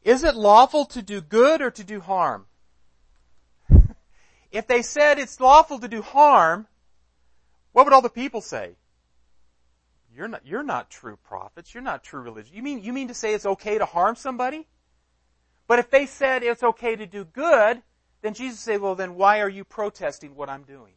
Is 0.03 0.23
it 0.23 0.35
lawful 0.35 0.85
to 0.85 1.01
do 1.01 1.21
good 1.21 1.61
or 1.61 1.71
to 1.71 1.83
do 1.83 1.99
harm? 1.99 2.45
If 4.51 4.65
they 4.65 4.81
said 4.81 5.19
it's 5.19 5.39
lawful 5.39 5.77
to 5.77 5.87
do 5.87 6.01
harm, 6.01 6.65
what 7.71 7.85
would 7.85 7.93
all 7.93 8.01
the 8.01 8.09
people 8.09 8.41
say? 8.41 8.77
You're 10.15 10.27
not, 10.27 10.45
you're 10.45 10.63
not 10.63 10.89
true 10.89 11.17
prophets. 11.17 11.73
You're 11.73 11.83
not 11.83 12.03
true 12.03 12.21
religion. 12.21 12.55
You 12.55 12.63
mean, 12.63 12.83
you 12.83 12.91
mean 12.91 13.09
to 13.09 13.13
say 13.13 13.33
it's 13.35 13.45
okay 13.45 13.77
to 13.77 13.85
harm 13.85 14.15
somebody? 14.15 14.67
But 15.67 15.77
if 15.77 15.91
they 15.91 16.07
said 16.07 16.41
it's 16.41 16.63
okay 16.63 16.95
to 16.95 17.05
do 17.05 17.25
good, 17.25 17.83
then 18.21 18.33
Jesus 18.33 18.59
say, 18.59 18.77
well 18.77 18.95
then 18.95 19.15
why 19.15 19.39
are 19.39 19.49
you 19.49 19.63
protesting 19.63 20.35
what 20.35 20.49
I'm 20.49 20.63
doing? 20.63 20.93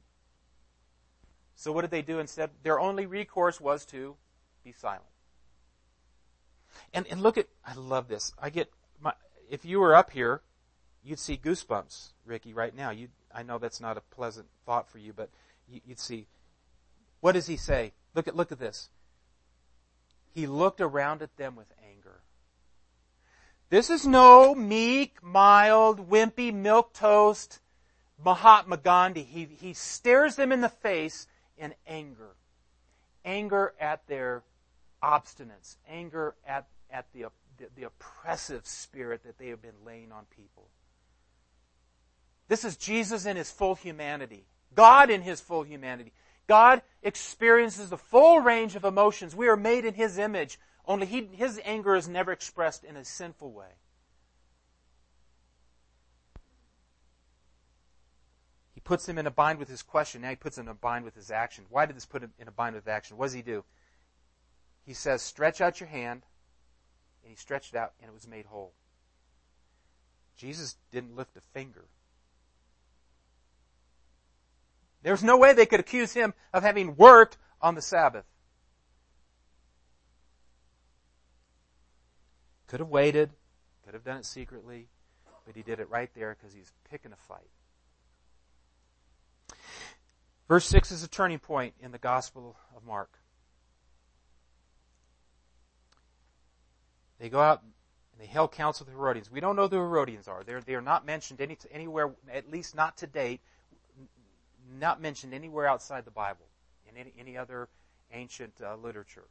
So 1.55 1.73
what 1.73 1.83
did 1.83 1.91
they 1.91 2.03
do 2.03 2.19
instead? 2.19 2.51
Their 2.63 2.81
only 2.81 3.07
recourse 3.07 3.61
was 3.61 3.85
to 3.87 4.17
be 4.65 4.73
silent. 4.73 5.12
And, 6.93 7.07
and 7.09 7.23
look 7.23 7.39
at, 7.39 7.47
I 7.65 7.75
love 7.75 8.09
this. 8.09 8.33
I 8.39 8.51
get, 8.51 8.71
my, 9.01 9.13
if 9.51 9.65
you 9.65 9.81
were 9.81 9.95
up 9.95 10.11
here, 10.11 10.43
you'd 11.03 11.19
see 11.19 11.37
goosebumps, 11.37 12.13
Ricky, 12.25 12.53
right 12.53 12.75
now. 12.75 12.91
You, 12.91 13.09
I 13.35 13.43
know 13.43 13.59
that's 13.59 13.81
not 13.81 13.97
a 13.97 14.01
pleasant 14.01 14.47
thought 14.67 14.89
for 14.89 14.99
you, 14.99 15.13
but 15.13 15.31
you, 15.69 15.81
would 15.89 16.01
see. 16.01 16.27
What 17.21 17.33
does 17.33 17.47
he 17.47 17.57
say? 17.57 17.93
Look 18.15 18.29
at, 18.29 18.37
look 18.37 18.53
at 18.53 18.59
this. 18.59 18.91
He 20.35 20.47
looked 20.47 20.81
around 20.81 21.23
at 21.23 21.37
them 21.37 21.57
with 21.57 21.73
anger. 21.89 22.21
This 23.71 23.91
is 23.91 24.07
no 24.07 24.55
meek, 24.55 25.23
mild, 25.23 26.11
wimpy, 26.11 26.53
milk 26.53 26.93
toast 26.93 27.61
Mahatma 28.23 28.77
Gandhi. 28.77 29.23
He, 29.23 29.49
he 29.61 29.75
stares 29.75 30.37
them 30.37 30.53
in 30.53 30.61
the 30.61 30.69
face 30.69 31.27
in 31.57 31.75
anger. 31.87 32.37
Anger 33.25 33.75
at 33.81 34.07
their 34.07 34.43
obstinance. 35.03 35.77
Anger 35.89 36.35
at, 36.47 36.67
at 36.91 37.07
the, 37.13 37.27
the, 37.59 37.67
the 37.77 37.83
oppressive 37.85 38.67
spirit 38.67 39.25
that 39.25 39.39
they 39.39 39.49
have 39.49 39.63
been 39.63 39.85
laying 39.85 40.13
on 40.13 40.25
people. 40.31 40.69
This 42.49 42.65
is 42.65 42.77
Jesus 42.77 43.27
in 43.27 43.37
his 43.37 43.51
full 43.51 43.75
humanity. 43.75 44.45
God 44.75 45.11
in 45.11 45.23
his 45.23 45.41
full 45.41 45.63
humanity. 45.63 46.13
God 46.47 46.83
experiences 47.03 47.91
the 47.91 47.99
full 47.99 48.41
range 48.41 48.77
of 48.77 48.85
emotions. 48.85 49.35
We 49.35 49.49
are 49.49 49.57
made 49.57 49.85
in 49.85 49.95
his 49.95 50.19
image, 50.19 50.59
only 50.85 51.07
he, 51.07 51.29
his 51.33 51.61
anger 51.65 51.95
is 51.95 52.09
never 52.09 52.33
expressed 52.33 52.85
in 52.85 52.97
a 52.97 53.05
sinful 53.05 53.53
way. 53.53 53.77
He 58.75 58.81
puts 58.81 59.09
him 59.09 59.17
in 59.17 59.27
a 59.27 59.31
bind 59.31 59.59
with 59.59 59.69
his 59.69 59.83
question. 59.83 60.23
Now 60.23 60.31
he 60.31 60.37
puts 60.37 60.59
him 60.59 60.67
in 60.67 60.73
a 60.73 60.75
bind 60.75 61.05
with 61.05 61.15
his 61.15 61.31
action. 61.31 61.65
Why 61.71 61.87
did 61.87 61.95
this 61.95 62.07
put 62.07 62.23
him 62.23 62.33
in 62.39 62.49
a 62.49 62.51
bind 62.51 62.75
with 62.75 62.89
action? 62.89 63.17
What 63.17 63.27
does 63.27 63.33
he 63.33 63.43
do? 63.43 63.65
He 64.85 64.95
says, 64.95 65.23
Stretch 65.23 65.61
out 65.61 65.81
your 65.81 65.89
hand. 65.89 66.23
And 67.23 67.31
he 67.31 67.37
stretched 67.37 67.75
it 67.75 67.79
out, 67.79 67.93
and 68.01 68.09
it 68.09 68.15
was 68.15 68.27
made 68.27 68.47
whole. 68.47 68.73
Jesus 70.37 70.77
didn't 70.91 71.15
lift 71.15 71.37
a 71.37 71.41
finger. 71.53 71.85
There's 75.03 75.23
no 75.23 75.37
way 75.37 75.53
they 75.53 75.67
could 75.67 75.81
accuse 75.81 76.13
him 76.13 76.35
of 76.53 76.63
having 76.63 76.97
worked 76.97 77.39
on 77.61 77.75
the 77.75 77.83
Sabbath. 77.83 78.25
Could 82.67 82.81
have 82.81 82.89
waited, 82.89 83.31
could 83.85 83.95
have 83.95 84.05
done 84.05 84.17
it 84.17 84.25
secretly, 84.25 84.89
but 85.45 85.55
he 85.55 85.63
did 85.63 85.79
it 85.79 85.91
right 85.91 86.11
there 86.15 86.37
because 86.39 86.55
he's 86.55 86.73
picking 86.91 87.13
a 87.13 87.17
fight. 87.17 87.51
Verse 90.49 90.67
6 90.67 90.91
is 90.91 91.03
a 91.03 91.09
turning 91.09 91.39
point 91.39 91.75
in 91.81 91.93
the 91.93 91.99
Gospel 91.99 92.57
of 92.77 92.85
Mark. 92.85 93.19
They 97.23 97.29
go 97.29 97.39
out 97.39 97.63
and 97.63 98.21
they 98.21 98.27
held 98.27 98.51
counsel 98.51 98.85
with 98.85 98.93
the 98.93 98.99
Herodians. 98.99 99.31
We 99.31 99.39
don't 99.39 99.55
know 99.55 99.63
who 99.63 99.69
the 99.69 99.77
Herodians 99.77 100.27
are. 100.27 100.43
They're, 100.43 100.61
they 100.61 100.75
are 100.75 100.83
not 100.83 101.07
mentioned 101.07 101.41
any, 101.41 101.57
anywhere, 101.71 102.11
at 102.29 102.51
least 102.51 102.75
not 102.75 102.97
to 102.97 103.07
date, 103.07 103.41
not 104.77 105.01
mentioned 105.01 105.33
anywhere 105.33 105.69
outside 105.69 106.05
the 106.05 106.11
Bible 106.11 106.47
in 106.91 106.97
any, 106.97 107.13
any 107.17 107.37
other 107.37 107.69
ancient 108.13 108.55
uh, 108.61 108.75
literature. 108.75 109.29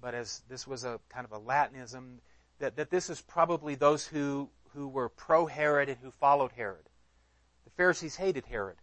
But 0.00 0.14
as 0.14 0.42
this 0.48 0.66
was 0.66 0.82
a 0.82 0.98
kind 1.08 1.24
of 1.24 1.30
a 1.30 1.38
Latinism, 1.38 2.18
that, 2.58 2.74
that 2.74 2.90
this 2.90 3.08
is 3.08 3.20
probably 3.20 3.76
those 3.76 4.04
who, 4.04 4.50
who 4.74 4.88
were 4.88 5.10
pro 5.10 5.46
Herod 5.46 5.88
and 5.88 5.98
who 6.02 6.10
followed 6.10 6.50
Herod. 6.50 6.88
The 7.66 7.70
The 7.72 7.76
Pharisees 7.76 8.16
hated 8.16 8.44
Herod. 8.44 8.76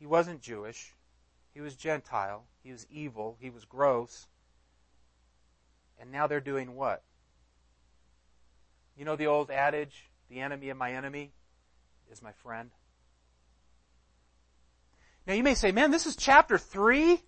He 0.00 0.06
wasn't 0.06 0.40
Jewish. 0.42 0.92
He 1.52 1.60
was 1.60 1.76
Gentile. 1.76 2.46
He 2.64 2.72
was 2.72 2.84
evil. 2.90 3.36
He 3.38 3.48
was 3.48 3.64
gross. 3.64 4.26
And 6.00 6.10
now 6.10 6.26
they're 6.26 6.40
doing 6.40 6.74
what? 6.74 7.02
You 8.96 9.04
know 9.04 9.16
the 9.16 9.26
old 9.26 9.50
adage, 9.50 10.10
the 10.28 10.40
enemy 10.40 10.70
of 10.70 10.76
my 10.76 10.92
enemy 10.92 11.32
is 12.10 12.22
my 12.22 12.32
friend? 12.32 12.70
Now 15.26 15.34
you 15.34 15.42
may 15.42 15.54
say, 15.54 15.72
man, 15.72 15.90
this 15.90 16.06
is 16.06 16.16
chapter 16.16 16.58
3? 16.58 17.20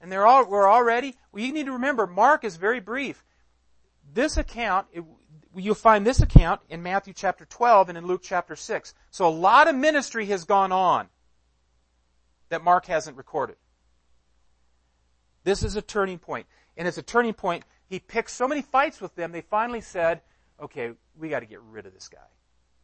And 0.00 0.10
they're 0.10 0.26
all, 0.26 0.48
we're 0.48 0.70
already, 0.70 1.16
well 1.32 1.44
you 1.44 1.52
need 1.52 1.66
to 1.66 1.72
remember, 1.72 2.06
Mark 2.06 2.44
is 2.44 2.56
very 2.56 2.80
brief. 2.80 3.24
This 4.12 4.36
account, 4.36 4.86
it, 4.92 5.04
you'll 5.54 5.74
find 5.74 6.06
this 6.06 6.20
account 6.20 6.60
in 6.68 6.82
Matthew 6.82 7.12
chapter 7.12 7.44
12 7.44 7.90
and 7.90 7.98
in 7.98 8.06
Luke 8.06 8.22
chapter 8.22 8.56
6. 8.56 8.94
So 9.10 9.26
a 9.26 9.30
lot 9.30 9.68
of 9.68 9.74
ministry 9.74 10.26
has 10.26 10.44
gone 10.44 10.72
on 10.72 11.08
that 12.48 12.64
Mark 12.64 12.86
hasn't 12.86 13.16
recorded. 13.16 13.56
This 15.44 15.62
is 15.62 15.76
a 15.76 15.82
turning 15.82 16.18
point. 16.18 16.46
And 16.80 16.88
it's 16.88 16.96
a 16.96 17.02
turning 17.02 17.34
point. 17.34 17.64
He 17.90 17.98
picked 17.98 18.30
so 18.30 18.48
many 18.48 18.62
fights 18.62 19.02
with 19.02 19.14
them, 19.14 19.32
they 19.32 19.42
finally 19.42 19.82
said, 19.82 20.22
okay, 20.58 20.92
we 21.14 21.28
got 21.28 21.40
to 21.40 21.46
get 21.46 21.60
rid 21.60 21.84
of 21.84 21.92
this 21.92 22.08
guy. 22.08 22.18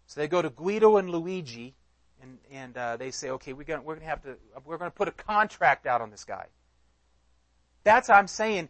So 0.06 0.20
they 0.20 0.28
go 0.28 0.42
to 0.42 0.50
Guido 0.50 0.98
and 0.98 1.08
Luigi, 1.08 1.74
and, 2.20 2.36
and 2.52 2.76
uh, 2.76 2.98
they 2.98 3.10
say, 3.10 3.30
okay, 3.30 3.54
we're 3.54 3.64
going 3.64 3.82
we're 3.84 3.94
gonna 3.94 4.04
have 4.04 4.22
to, 4.24 4.36
we're 4.66 4.76
going 4.76 4.90
to 4.90 4.94
put 4.94 5.08
a 5.08 5.12
contract 5.12 5.86
out 5.86 6.02
on 6.02 6.10
this 6.10 6.24
guy. 6.24 6.44
That's 7.84 8.10
what 8.10 8.18
I'm 8.18 8.26
saying. 8.26 8.68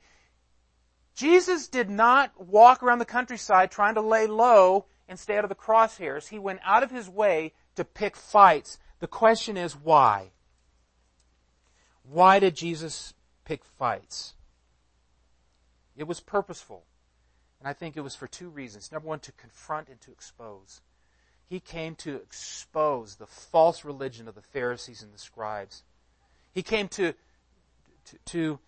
Jesus 1.16 1.66
did 1.66 1.91
not 1.91 2.31
walk 2.41 2.85
around 2.85 3.01
the 3.01 3.05
countryside 3.05 3.72
trying 3.72 3.95
to 3.95 4.03
lay 4.03 4.29
low 4.29 4.85
and 5.09 5.18
stay 5.18 5.37
out 5.37 5.45
of 5.45 5.49
the 5.49 5.57
crosshairs. 5.57 6.29
He 6.29 6.39
went 6.39 6.61
out 6.64 6.85
of 6.85 6.93
his 6.93 7.09
way 7.09 7.53
to 7.74 7.85
pick 7.85 8.14
fights. 8.14 8.79
The 9.01 9.09
question 9.09 9.57
is 9.57 9.72
why? 9.72 10.31
Why 12.05 12.39
did 12.39 12.55
Jesus 12.55 13.12
pick 13.45 13.64
fights? 13.64 14.36
It 15.97 16.05
was 16.05 16.21
purposeful. 16.21 16.85
And 17.61 17.69
I 17.69 17.73
think 17.73 17.97
it 17.97 18.03
was 18.03 18.15
for 18.15 18.27
two 18.27 18.49
reasons. 18.49 18.93
Number 18.93 19.09
one, 19.09 19.21
to 19.21 19.33
confront 19.33 19.89
and 19.89 20.01
to 20.03 20.13
expose. 20.13 20.81
He 21.49 21.61
came 21.61 21.95
to 21.97 22.17
expose 22.17 23.17
the 23.17 23.27
false 23.27 23.85
religion 23.85 24.29
of 24.29 24.35
the 24.35 24.43
Pharisees 24.43 25.03
and 25.03 25.13
the 25.13 25.19
scribes. 25.19 25.83
He 26.53 26.63
came 26.63 26.89
to, 26.89 27.15
to, 28.05 28.19
to, 28.27 28.59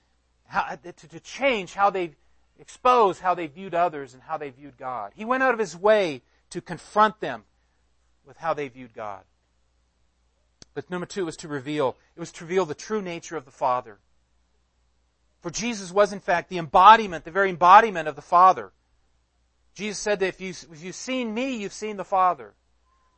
to, 0.83 1.09
to 1.09 1.21
change 1.21 1.75
how 1.75 1.91
they 1.91 2.13
expose 2.59 3.21
how 3.21 3.35
they 3.35 3.47
viewed 3.47 3.75
others 3.75 4.15
and 4.15 4.23
how 4.23 4.37
they 4.37 4.51
viewed 4.51 4.77
God. 4.77 5.13
He 5.15 5.25
went 5.25 5.43
out 5.43 5.55
of 5.55 5.61
his 5.61 5.77
way 5.77 6.23
to 6.51 6.61
confront 6.61 7.21
them 7.21 7.45
with 8.27 8.39
how 8.39 8.55
they 8.55 8.69
viewed 8.69 8.95
God. 8.95 9.23
But 10.75 10.91
number 10.91 11.07
two 11.07 11.25
was 11.25 11.37
to 11.39 11.49
reveal, 11.49 11.97
it 12.17 12.21
was 12.21 12.33
to 12.33 12.45
reveal 12.45 12.65
the 12.65 12.75
true 12.75 13.03
nature 13.03 13.37
of 13.37 13.45
the 13.45 13.51
Father. 13.51 13.99
For 15.41 15.51
Jesus 15.51 15.93
was 15.93 16.13
in 16.13 16.21
fact 16.21 16.49
the 16.49 16.59
embodiment, 16.59 17.25
the 17.25 17.31
very 17.31 17.51
embodiment 17.51 18.09
of 18.09 18.17
the 18.17 18.23
Father. 18.23 18.73
Jesus 19.75 19.99
said 19.99 20.21
that 20.21 20.29
if, 20.29 20.41
you, 20.41 20.51
if 20.51 20.83
you've 20.83 20.95
seen 20.95 21.33
me, 21.33 21.57
you've 21.57 21.73
seen 21.73 21.97
the 21.97 22.05
Father. 22.05 22.55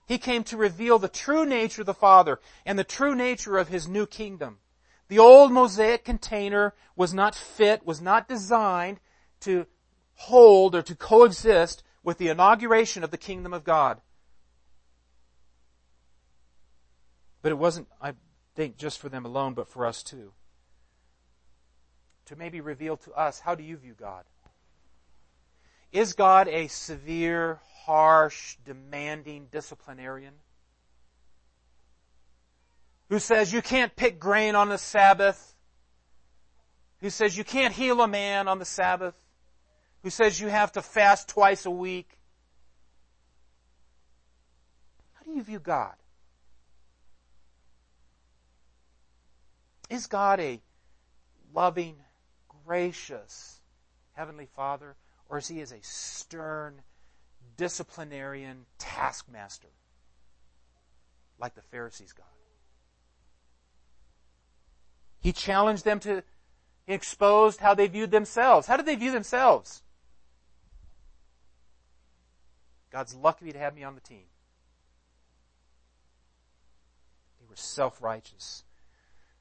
He 0.06 0.18
came 0.18 0.44
to 0.44 0.56
reveal 0.56 0.98
the 0.98 1.08
true 1.08 1.46
nature 1.46 1.82
of 1.82 1.86
the 1.86 1.94
Father 1.94 2.40
and 2.66 2.78
the 2.78 2.84
true 2.84 3.14
nature 3.14 3.56
of 3.56 3.68
His 3.68 3.88
new 3.88 4.06
kingdom. 4.06 4.58
The 5.08 5.18
old 5.18 5.52
Mosaic 5.52 6.04
container 6.04 6.74
was 6.96 7.14
not 7.14 7.34
fit, 7.34 7.86
was 7.86 8.00
not 8.00 8.28
designed 8.28 9.00
to 9.40 9.66
hold 10.14 10.74
or 10.74 10.82
to 10.82 10.94
coexist 10.94 11.82
with 12.02 12.18
the 12.18 12.28
inauguration 12.28 13.02
of 13.02 13.10
the 13.10 13.16
kingdom 13.18 13.54
of 13.54 13.64
God. 13.64 14.00
But 17.42 17.52
it 17.52 17.58
wasn't, 17.58 17.88
I 18.00 18.12
think, 18.54 18.76
just 18.76 18.98
for 18.98 19.08
them 19.08 19.24
alone, 19.24 19.54
but 19.54 19.68
for 19.68 19.86
us 19.86 20.02
too. 20.02 20.32
To 22.30 22.36
maybe 22.36 22.60
reveal 22.60 22.96
to 22.98 23.12
us, 23.12 23.40
how 23.40 23.56
do 23.56 23.64
you 23.64 23.76
view 23.76 23.96
God? 23.98 24.22
Is 25.90 26.12
God 26.12 26.46
a 26.46 26.68
severe, 26.68 27.58
harsh, 27.84 28.56
demanding 28.64 29.48
disciplinarian? 29.50 30.34
Who 33.08 33.18
says 33.18 33.52
you 33.52 33.60
can't 33.60 33.96
pick 33.96 34.20
grain 34.20 34.54
on 34.54 34.68
the 34.68 34.78
Sabbath? 34.78 35.56
Who 37.00 37.10
says 37.10 37.36
you 37.36 37.42
can't 37.42 37.74
heal 37.74 38.00
a 38.00 38.06
man 38.06 38.46
on 38.46 38.60
the 38.60 38.64
Sabbath? 38.64 39.16
Who 40.04 40.10
says 40.10 40.40
you 40.40 40.46
have 40.46 40.70
to 40.72 40.82
fast 40.82 41.28
twice 41.28 41.66
a 41.66 41.70
week? 41.70 42.16
How 45.14 45.24
do 45.24 45.32
you 45.32 45.42
view 45.42 45.58
God? 45.58 45.94
Is 49.88 50.06
God 50.06 50.38
a 50.38 50.60
loving, 51.52 51.96
gracious 52.70 53.58
Heavenly 54.12 54.46
Father? 54.46 54.94
Or 55.28 55.38
is 55.38 55.48
he 55.48 55.60
as 55.60 55.72
a 55.72 55.82
stern, 55.82 56.82
disciplinarian 57.56 58.64
taskmaster 58.78 59.72
like 61.40 61.56
the 61.56 61.62
Pharisees 61.62 62.12
God? 62.12 62.26
He 65.18 65.32
challenged 65.32 65.84
them 65.84 65.98
to, 65.98 66.22
he 66.86 66.92
exposed 66.94 67.58
how 67.58 67.74
they 67.74 67.88
viewed 67.88 68.12
themselves. 68.12 68.68
How 68.68 68.76
did 68.76 68.86
they 68.86 68.94
view 68.94 69.10
themselves? 69.10 69.82
God's 72.92 73.16
lucky 73.16 73.52
to 73.52 73.58
have 73.58 73.74
me 73.74 73.82
on 73.82 73.96
the 73.96 74.00
team. 74.00 74.26
They 77.40 77.46
were 77.48 77.56
self-righteous. 77.56 78.62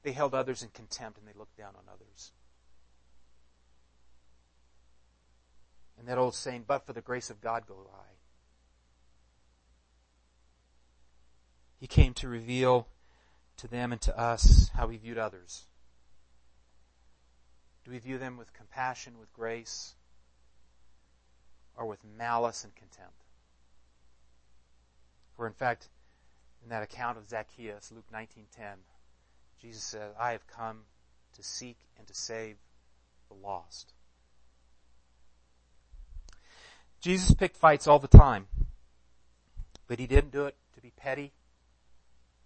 They 0.02 0.10
held 0.10 0.34
others 0.34 0.64
in 0.64 0.70
contempt 0.70 1.20
and 1.20 1.28
they 1.28 1.38
looked 1.38 1.56
down 1.56 1.74
on 1.76 1.84
others. 1.92 2.32
That 6.10 6.18
old 6.18 6.34
saying, 6.34 6.64
but 6.66 6.84
for 6.84 6.92
the 6.92 7.00
grace 7.00 7.30
of 7.30 7.40
God 7.40 7.68
go 7.68 7.88
I. 7.94 8.08
He 11.78 11.86
came 11.86 12.14
to 12.14 12.26
reveal 12.26 12.88
to 13.58 13.68
them 13.68 13.92
and 13.92 14.00
to 14.00 14.18
us 14.18 14.70
how 14.74 14.88
we 14.88 14.96
viewed 14.96 15.18
others. 15.18 15.66
Do 17.84 17.92
we 17.92 17.98
view 18.00 18.18
them 18.18 18.36
with 18.36 18.52
compassion, 18.52 19.20
with 19.20 19.32
grace, 19.32 19.94
or 21.76 21.86
with 21.86 22.00
malice 22.04 22.64
and 22.64 22.74
contempt? 22.74 23.22
For 25.36 25.46
in 25.46 25.52
fact, 25.52 25.90
in 26.60 26.70
that 26.70 26.82
account 26.82 27.18
of 27.18 27.28
Zacchaeus, 27.28 27.92
Luke 27.92 28.10
19:10, 28.10 28.82
Jesus 29.60 29.84
said, 29.84 30.16
"I 30.18 30.32
have 30.32 30.48
come 30.48 30.86
to 31.34 31.42
seek 31.44 31.78
and 31.96 32.08
to 32.08 32.14
save 32.14 32.58
the 33.28 33.34
lost." 33.34 33.94
Jesus 37.00 37.32
picked 37.34 37.56
fights 37.56 37.86
all 37.86 37.98
the 37.98 38.08
time. 38.08 38.46
But 39.86 39.98
he 39.98 40.06
didn't 40.06 40.32
do 40.32 40.44
it 40.44 40.56
to 40.74 40.80
be 40.80 40.92
petty. 40.96 41.32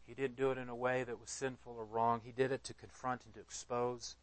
He 0.07 0.14
didn't 0.14 0.36
do 0.36 0.50
it 0.50 0.59
in 0.59 0.68
a 0.68 0.74
way 0.74 1.02
that 1.02 1.20
was 1.20 1.30
sinful 1.30 1.74
or 1.76 1.84
wrong. 1.84 2.20
He 2.24 2.32
did 2.32 2.52
it 2.52 2.62
to 2.64 2.74
confront 2.74 3.24
and 3.24 3.34
to 3.34 3.40
expose, 3.40 4.16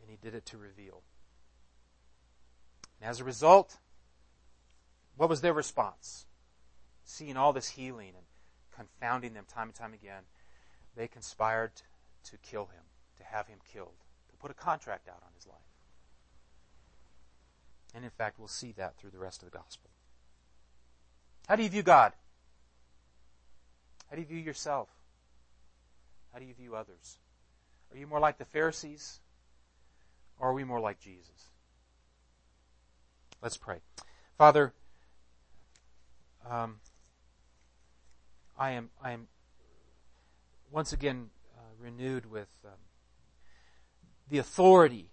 and 0.00 0.10
he 0.10 0.16
did 0.20 0.34
it 0.34 0.46
to 0.46 0.58
reveal. 0.58 1.02
And 3.00 3.08
as 3.08 3.20
a 3.20 3.24
result, 3.24 3.78
what 5.16 5.28
was 5.28 5.40
their 5.40 5.52
response? 5.52 6.26
Seeing 7.04 7.36
all 7.36 7.52
this 7.52 7.70
healing 7.70 8.12
and 8.16 8.26
confounding 8.74 9.34
them 9.34 9.44
time 9.46 9.68
and 9.68 9.74
time 9.74 9.92
again, 9.92 10.22
they 10.96 11.08
conspired 11.08 11.72
to 12.24 12.36
kill 12.38 12.66
him, 12.66 12.82
to 13.18 13.24
have 13.24 13.46
him 13.46 13.58
killed, 13.72 14.04
to 14.30 14.36
put 14.36 14.50
a 14.50 14.54
contract 14.54 15.08
out 15.08 15.22
on 15.22 15.32
his 15.36 15.46
life. 15.46 15.71
And 17.94 18.04
in 18.04 18.10
fact, 18.10 18.38
we'll 18.38 18.48
see 18.48 18.72
that 18.72 18.96
through 18.96 19.10
the 19.10 19.18
rest 19.18 19.42
of 19.42 19.50
the 19.50 19.56
gospel. 19.56 19.90
How 21.48 21.56
do 21.56 21.62
you 21.62 21.68
view 21.68 21.82
God? 21.82 22.12
How 24.08 24.16
do 24.16 24.22
you 24.22 24.26
view 24.26 24.38
yourself? 24.38 24.88
How 26.32 26.38
do 26.38 26.44
you 26.44 26.54
view 26.54 26.74
others? 26.74 27.18
Are 27.90 27.98
you 27.98 28.06
more 28.06 28.20
like 28.20 28.38
the 28.38 28.44
Pharisees? 28.44 29.20
Or 30.38 30.50
are 30.50 30.54
we 30.54 30.64
more 30.64 30.80
like 30.80 30.98
Jesus? 31.00 31.50
Let's 33.42 33.56
pray. 33.56 33.78
Father, 34.38 34.72
um, 36.48 36.76
I 38.58 38.72
am 38.72 38.90
I 39.02 39.12
am 39.12 39.28
once 40.70 40.92
again 40.92 41.30
uh, 41.56 41.60
renewed 41.78 42.30
with 42.30 42.48
um, 42.64 42.72
the 44.28 44.38
authority 44.38 45.11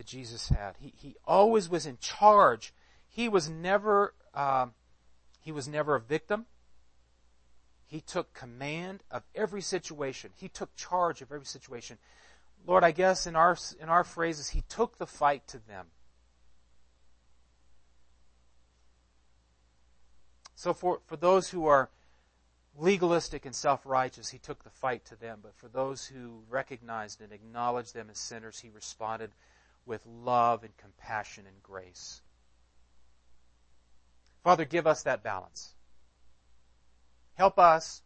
that 0.00 0.06
Jesus 0.06 0.48
had. 0.48 0.76
He, 0.80 0.94
he 0.96 1.16
always 1.26 1.68
was 1.68 1.84
in 1.84 1.98
charge. 2.00 2.72
He 3.06 3.28
was 3.28 3.50
never, 3.50 4.14
um, 4.32 4.72
he 5.42 5.52
was 5.52 5.68
never 5.68 5.94
a 5.94 6.00
victim. 6.00 6.46
He 7.86 8.00
took 8.00 8.32
command 8.32 9.02
of 9.10 9.24
every 9.34 9.60
situation. 9.60 10.30
He 10.36 10.48
took 10.48 10.74
charge 10.74 11.20
of 11.20 11.30
every 11.30 11.44
situation. 11.44 11.98
Lord, 12.66 12.82
I 12.82 12.92
guess 12.92 13.26
in 13.26 13.36
our, 13.36 13.58
in 13.78 13.90
our 13.90 14.02
phrases, 14.02 14.48
he 14.48 14.62
took 14.70 14.96
the 14.96 15.06
fight 15.06 15.46
to 15.48 15.58
them. 15.68 15.88
So 20.54 20.72
for, 20.72 21.00
for 21.04 21.16
those 21.18 21.50
who 21.50 21.66
are, 21.66 21.90
legalistic 22.78 23.44
and 23.44 23.54
self-righteous, 23.54 24.30
he 24.30 24.38
took 24.38 24.64
the 24.64 24.70
fight 24.70 25.04
to 25.04 25.16
them. 25.16 25.40
But 25.42 25.54
for 25.56 25.68
those 25.68 26.06
who 26.06 26.40
recognized 26.48 27.20
and 27.20 27.32
acknowledged 27.32 27.92
them 27.92 28.08
as 28.10 28.18
sinners, 28.18 28.60
he 28.60 28.70
responded 28.70 29.32
with 29.90 30.06
love 30.06 30.62
and 30.62 30.74
compassion 30.76 31.44
and 31.48 31.62
grace. 31.64 32.22
Father, 34.44 34.64
give 34.64 34.86
us 34.86 35.02
that 35.02 35.24
balance. 35.24 35.74
Help 37.34 37.58
us 37.58 38.00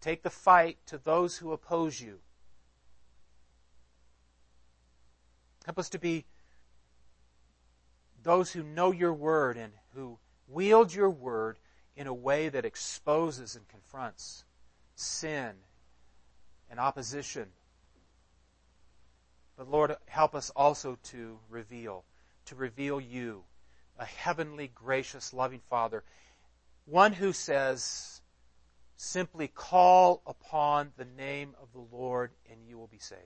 take 0.00 0.22
the 0.22 0.30
fight 0.30 0.78
to 0.86 0.98
those 0.98 1.36
who 1.36 1.50
oppose 1.50 2.00
you. 2.00 2.20
Help 5.64 5.80
us 5.80 5.88
to 5.88 5.98
be 5.98 6.24
those 8.22 8.52
who 8.52 8.62
know 8.62 8.92
your 8.92 9.12
word 9.12 9.56
and 9.56 9.72
who 9.96 10.18
wield 10.46 10.94
your 10.94 11.10
word 11.10 11.58
in 11.96 12.06
a 12.06 12.14
way 12.14 12.48
that 12.48 12.64
exposes 12.64 13.56
and 13.56 13.66
confronts 13.66 14.44
sin 14.94 15.50
and 16.70 16.78
opposition. 16.78 17.48
But 19.56 19.70
Lord, 19.70 19.96
help 20.06 20.34
us 20.34 20.50
also 20.50 20.98
to 21.04 21.38
reveal, 21.48 22.04
to 22.46 22.54
reveal 22.54 23.00
you, 23.00 23.44
a 23.98 24.04
heavenly, 24.04 24.70
gracious, 24.74 25.32
loving 25.32 25.60
Father, 25.70 26.04
one 26.84 27.14
who 27.14 27.32
says, 27.32 28.20
simply 28.96 29.48
call 29.48 30.22
upon 30.26 30.92
the 30.96 31.04
name 31.04 31.54
of 31.60 31.68
the 31.72 31.96
Lord 31.96 32.30
and 32.50 32.60
you 32.66 32.78
will 32.78 32.86
be 32.86 32.98
saved. 32.98 33.22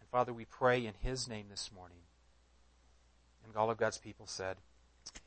And 0.00 0.08
Father, 0.10 0.32
we 0.32 0.44
pray 0.44 0.86
in 0.86 0.94
His 1.00 1.28
name 1.28 1.46
this 1.50 1.70
morning. 1.74 1.98
And 3.44 3.56
all 3.56 3.70
of 3.70 3.78
God's 3.78 3.98
people 3.98 4.26
said, 4.26 4.56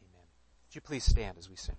Amen. 0.01 0.27
Would 0.67 0.75
you 0.75 0.81
please 0.81 1.05
stand 1.05 1.37
as 1.37 1.49
we 1.49 1.55
sing? 1.55 1.75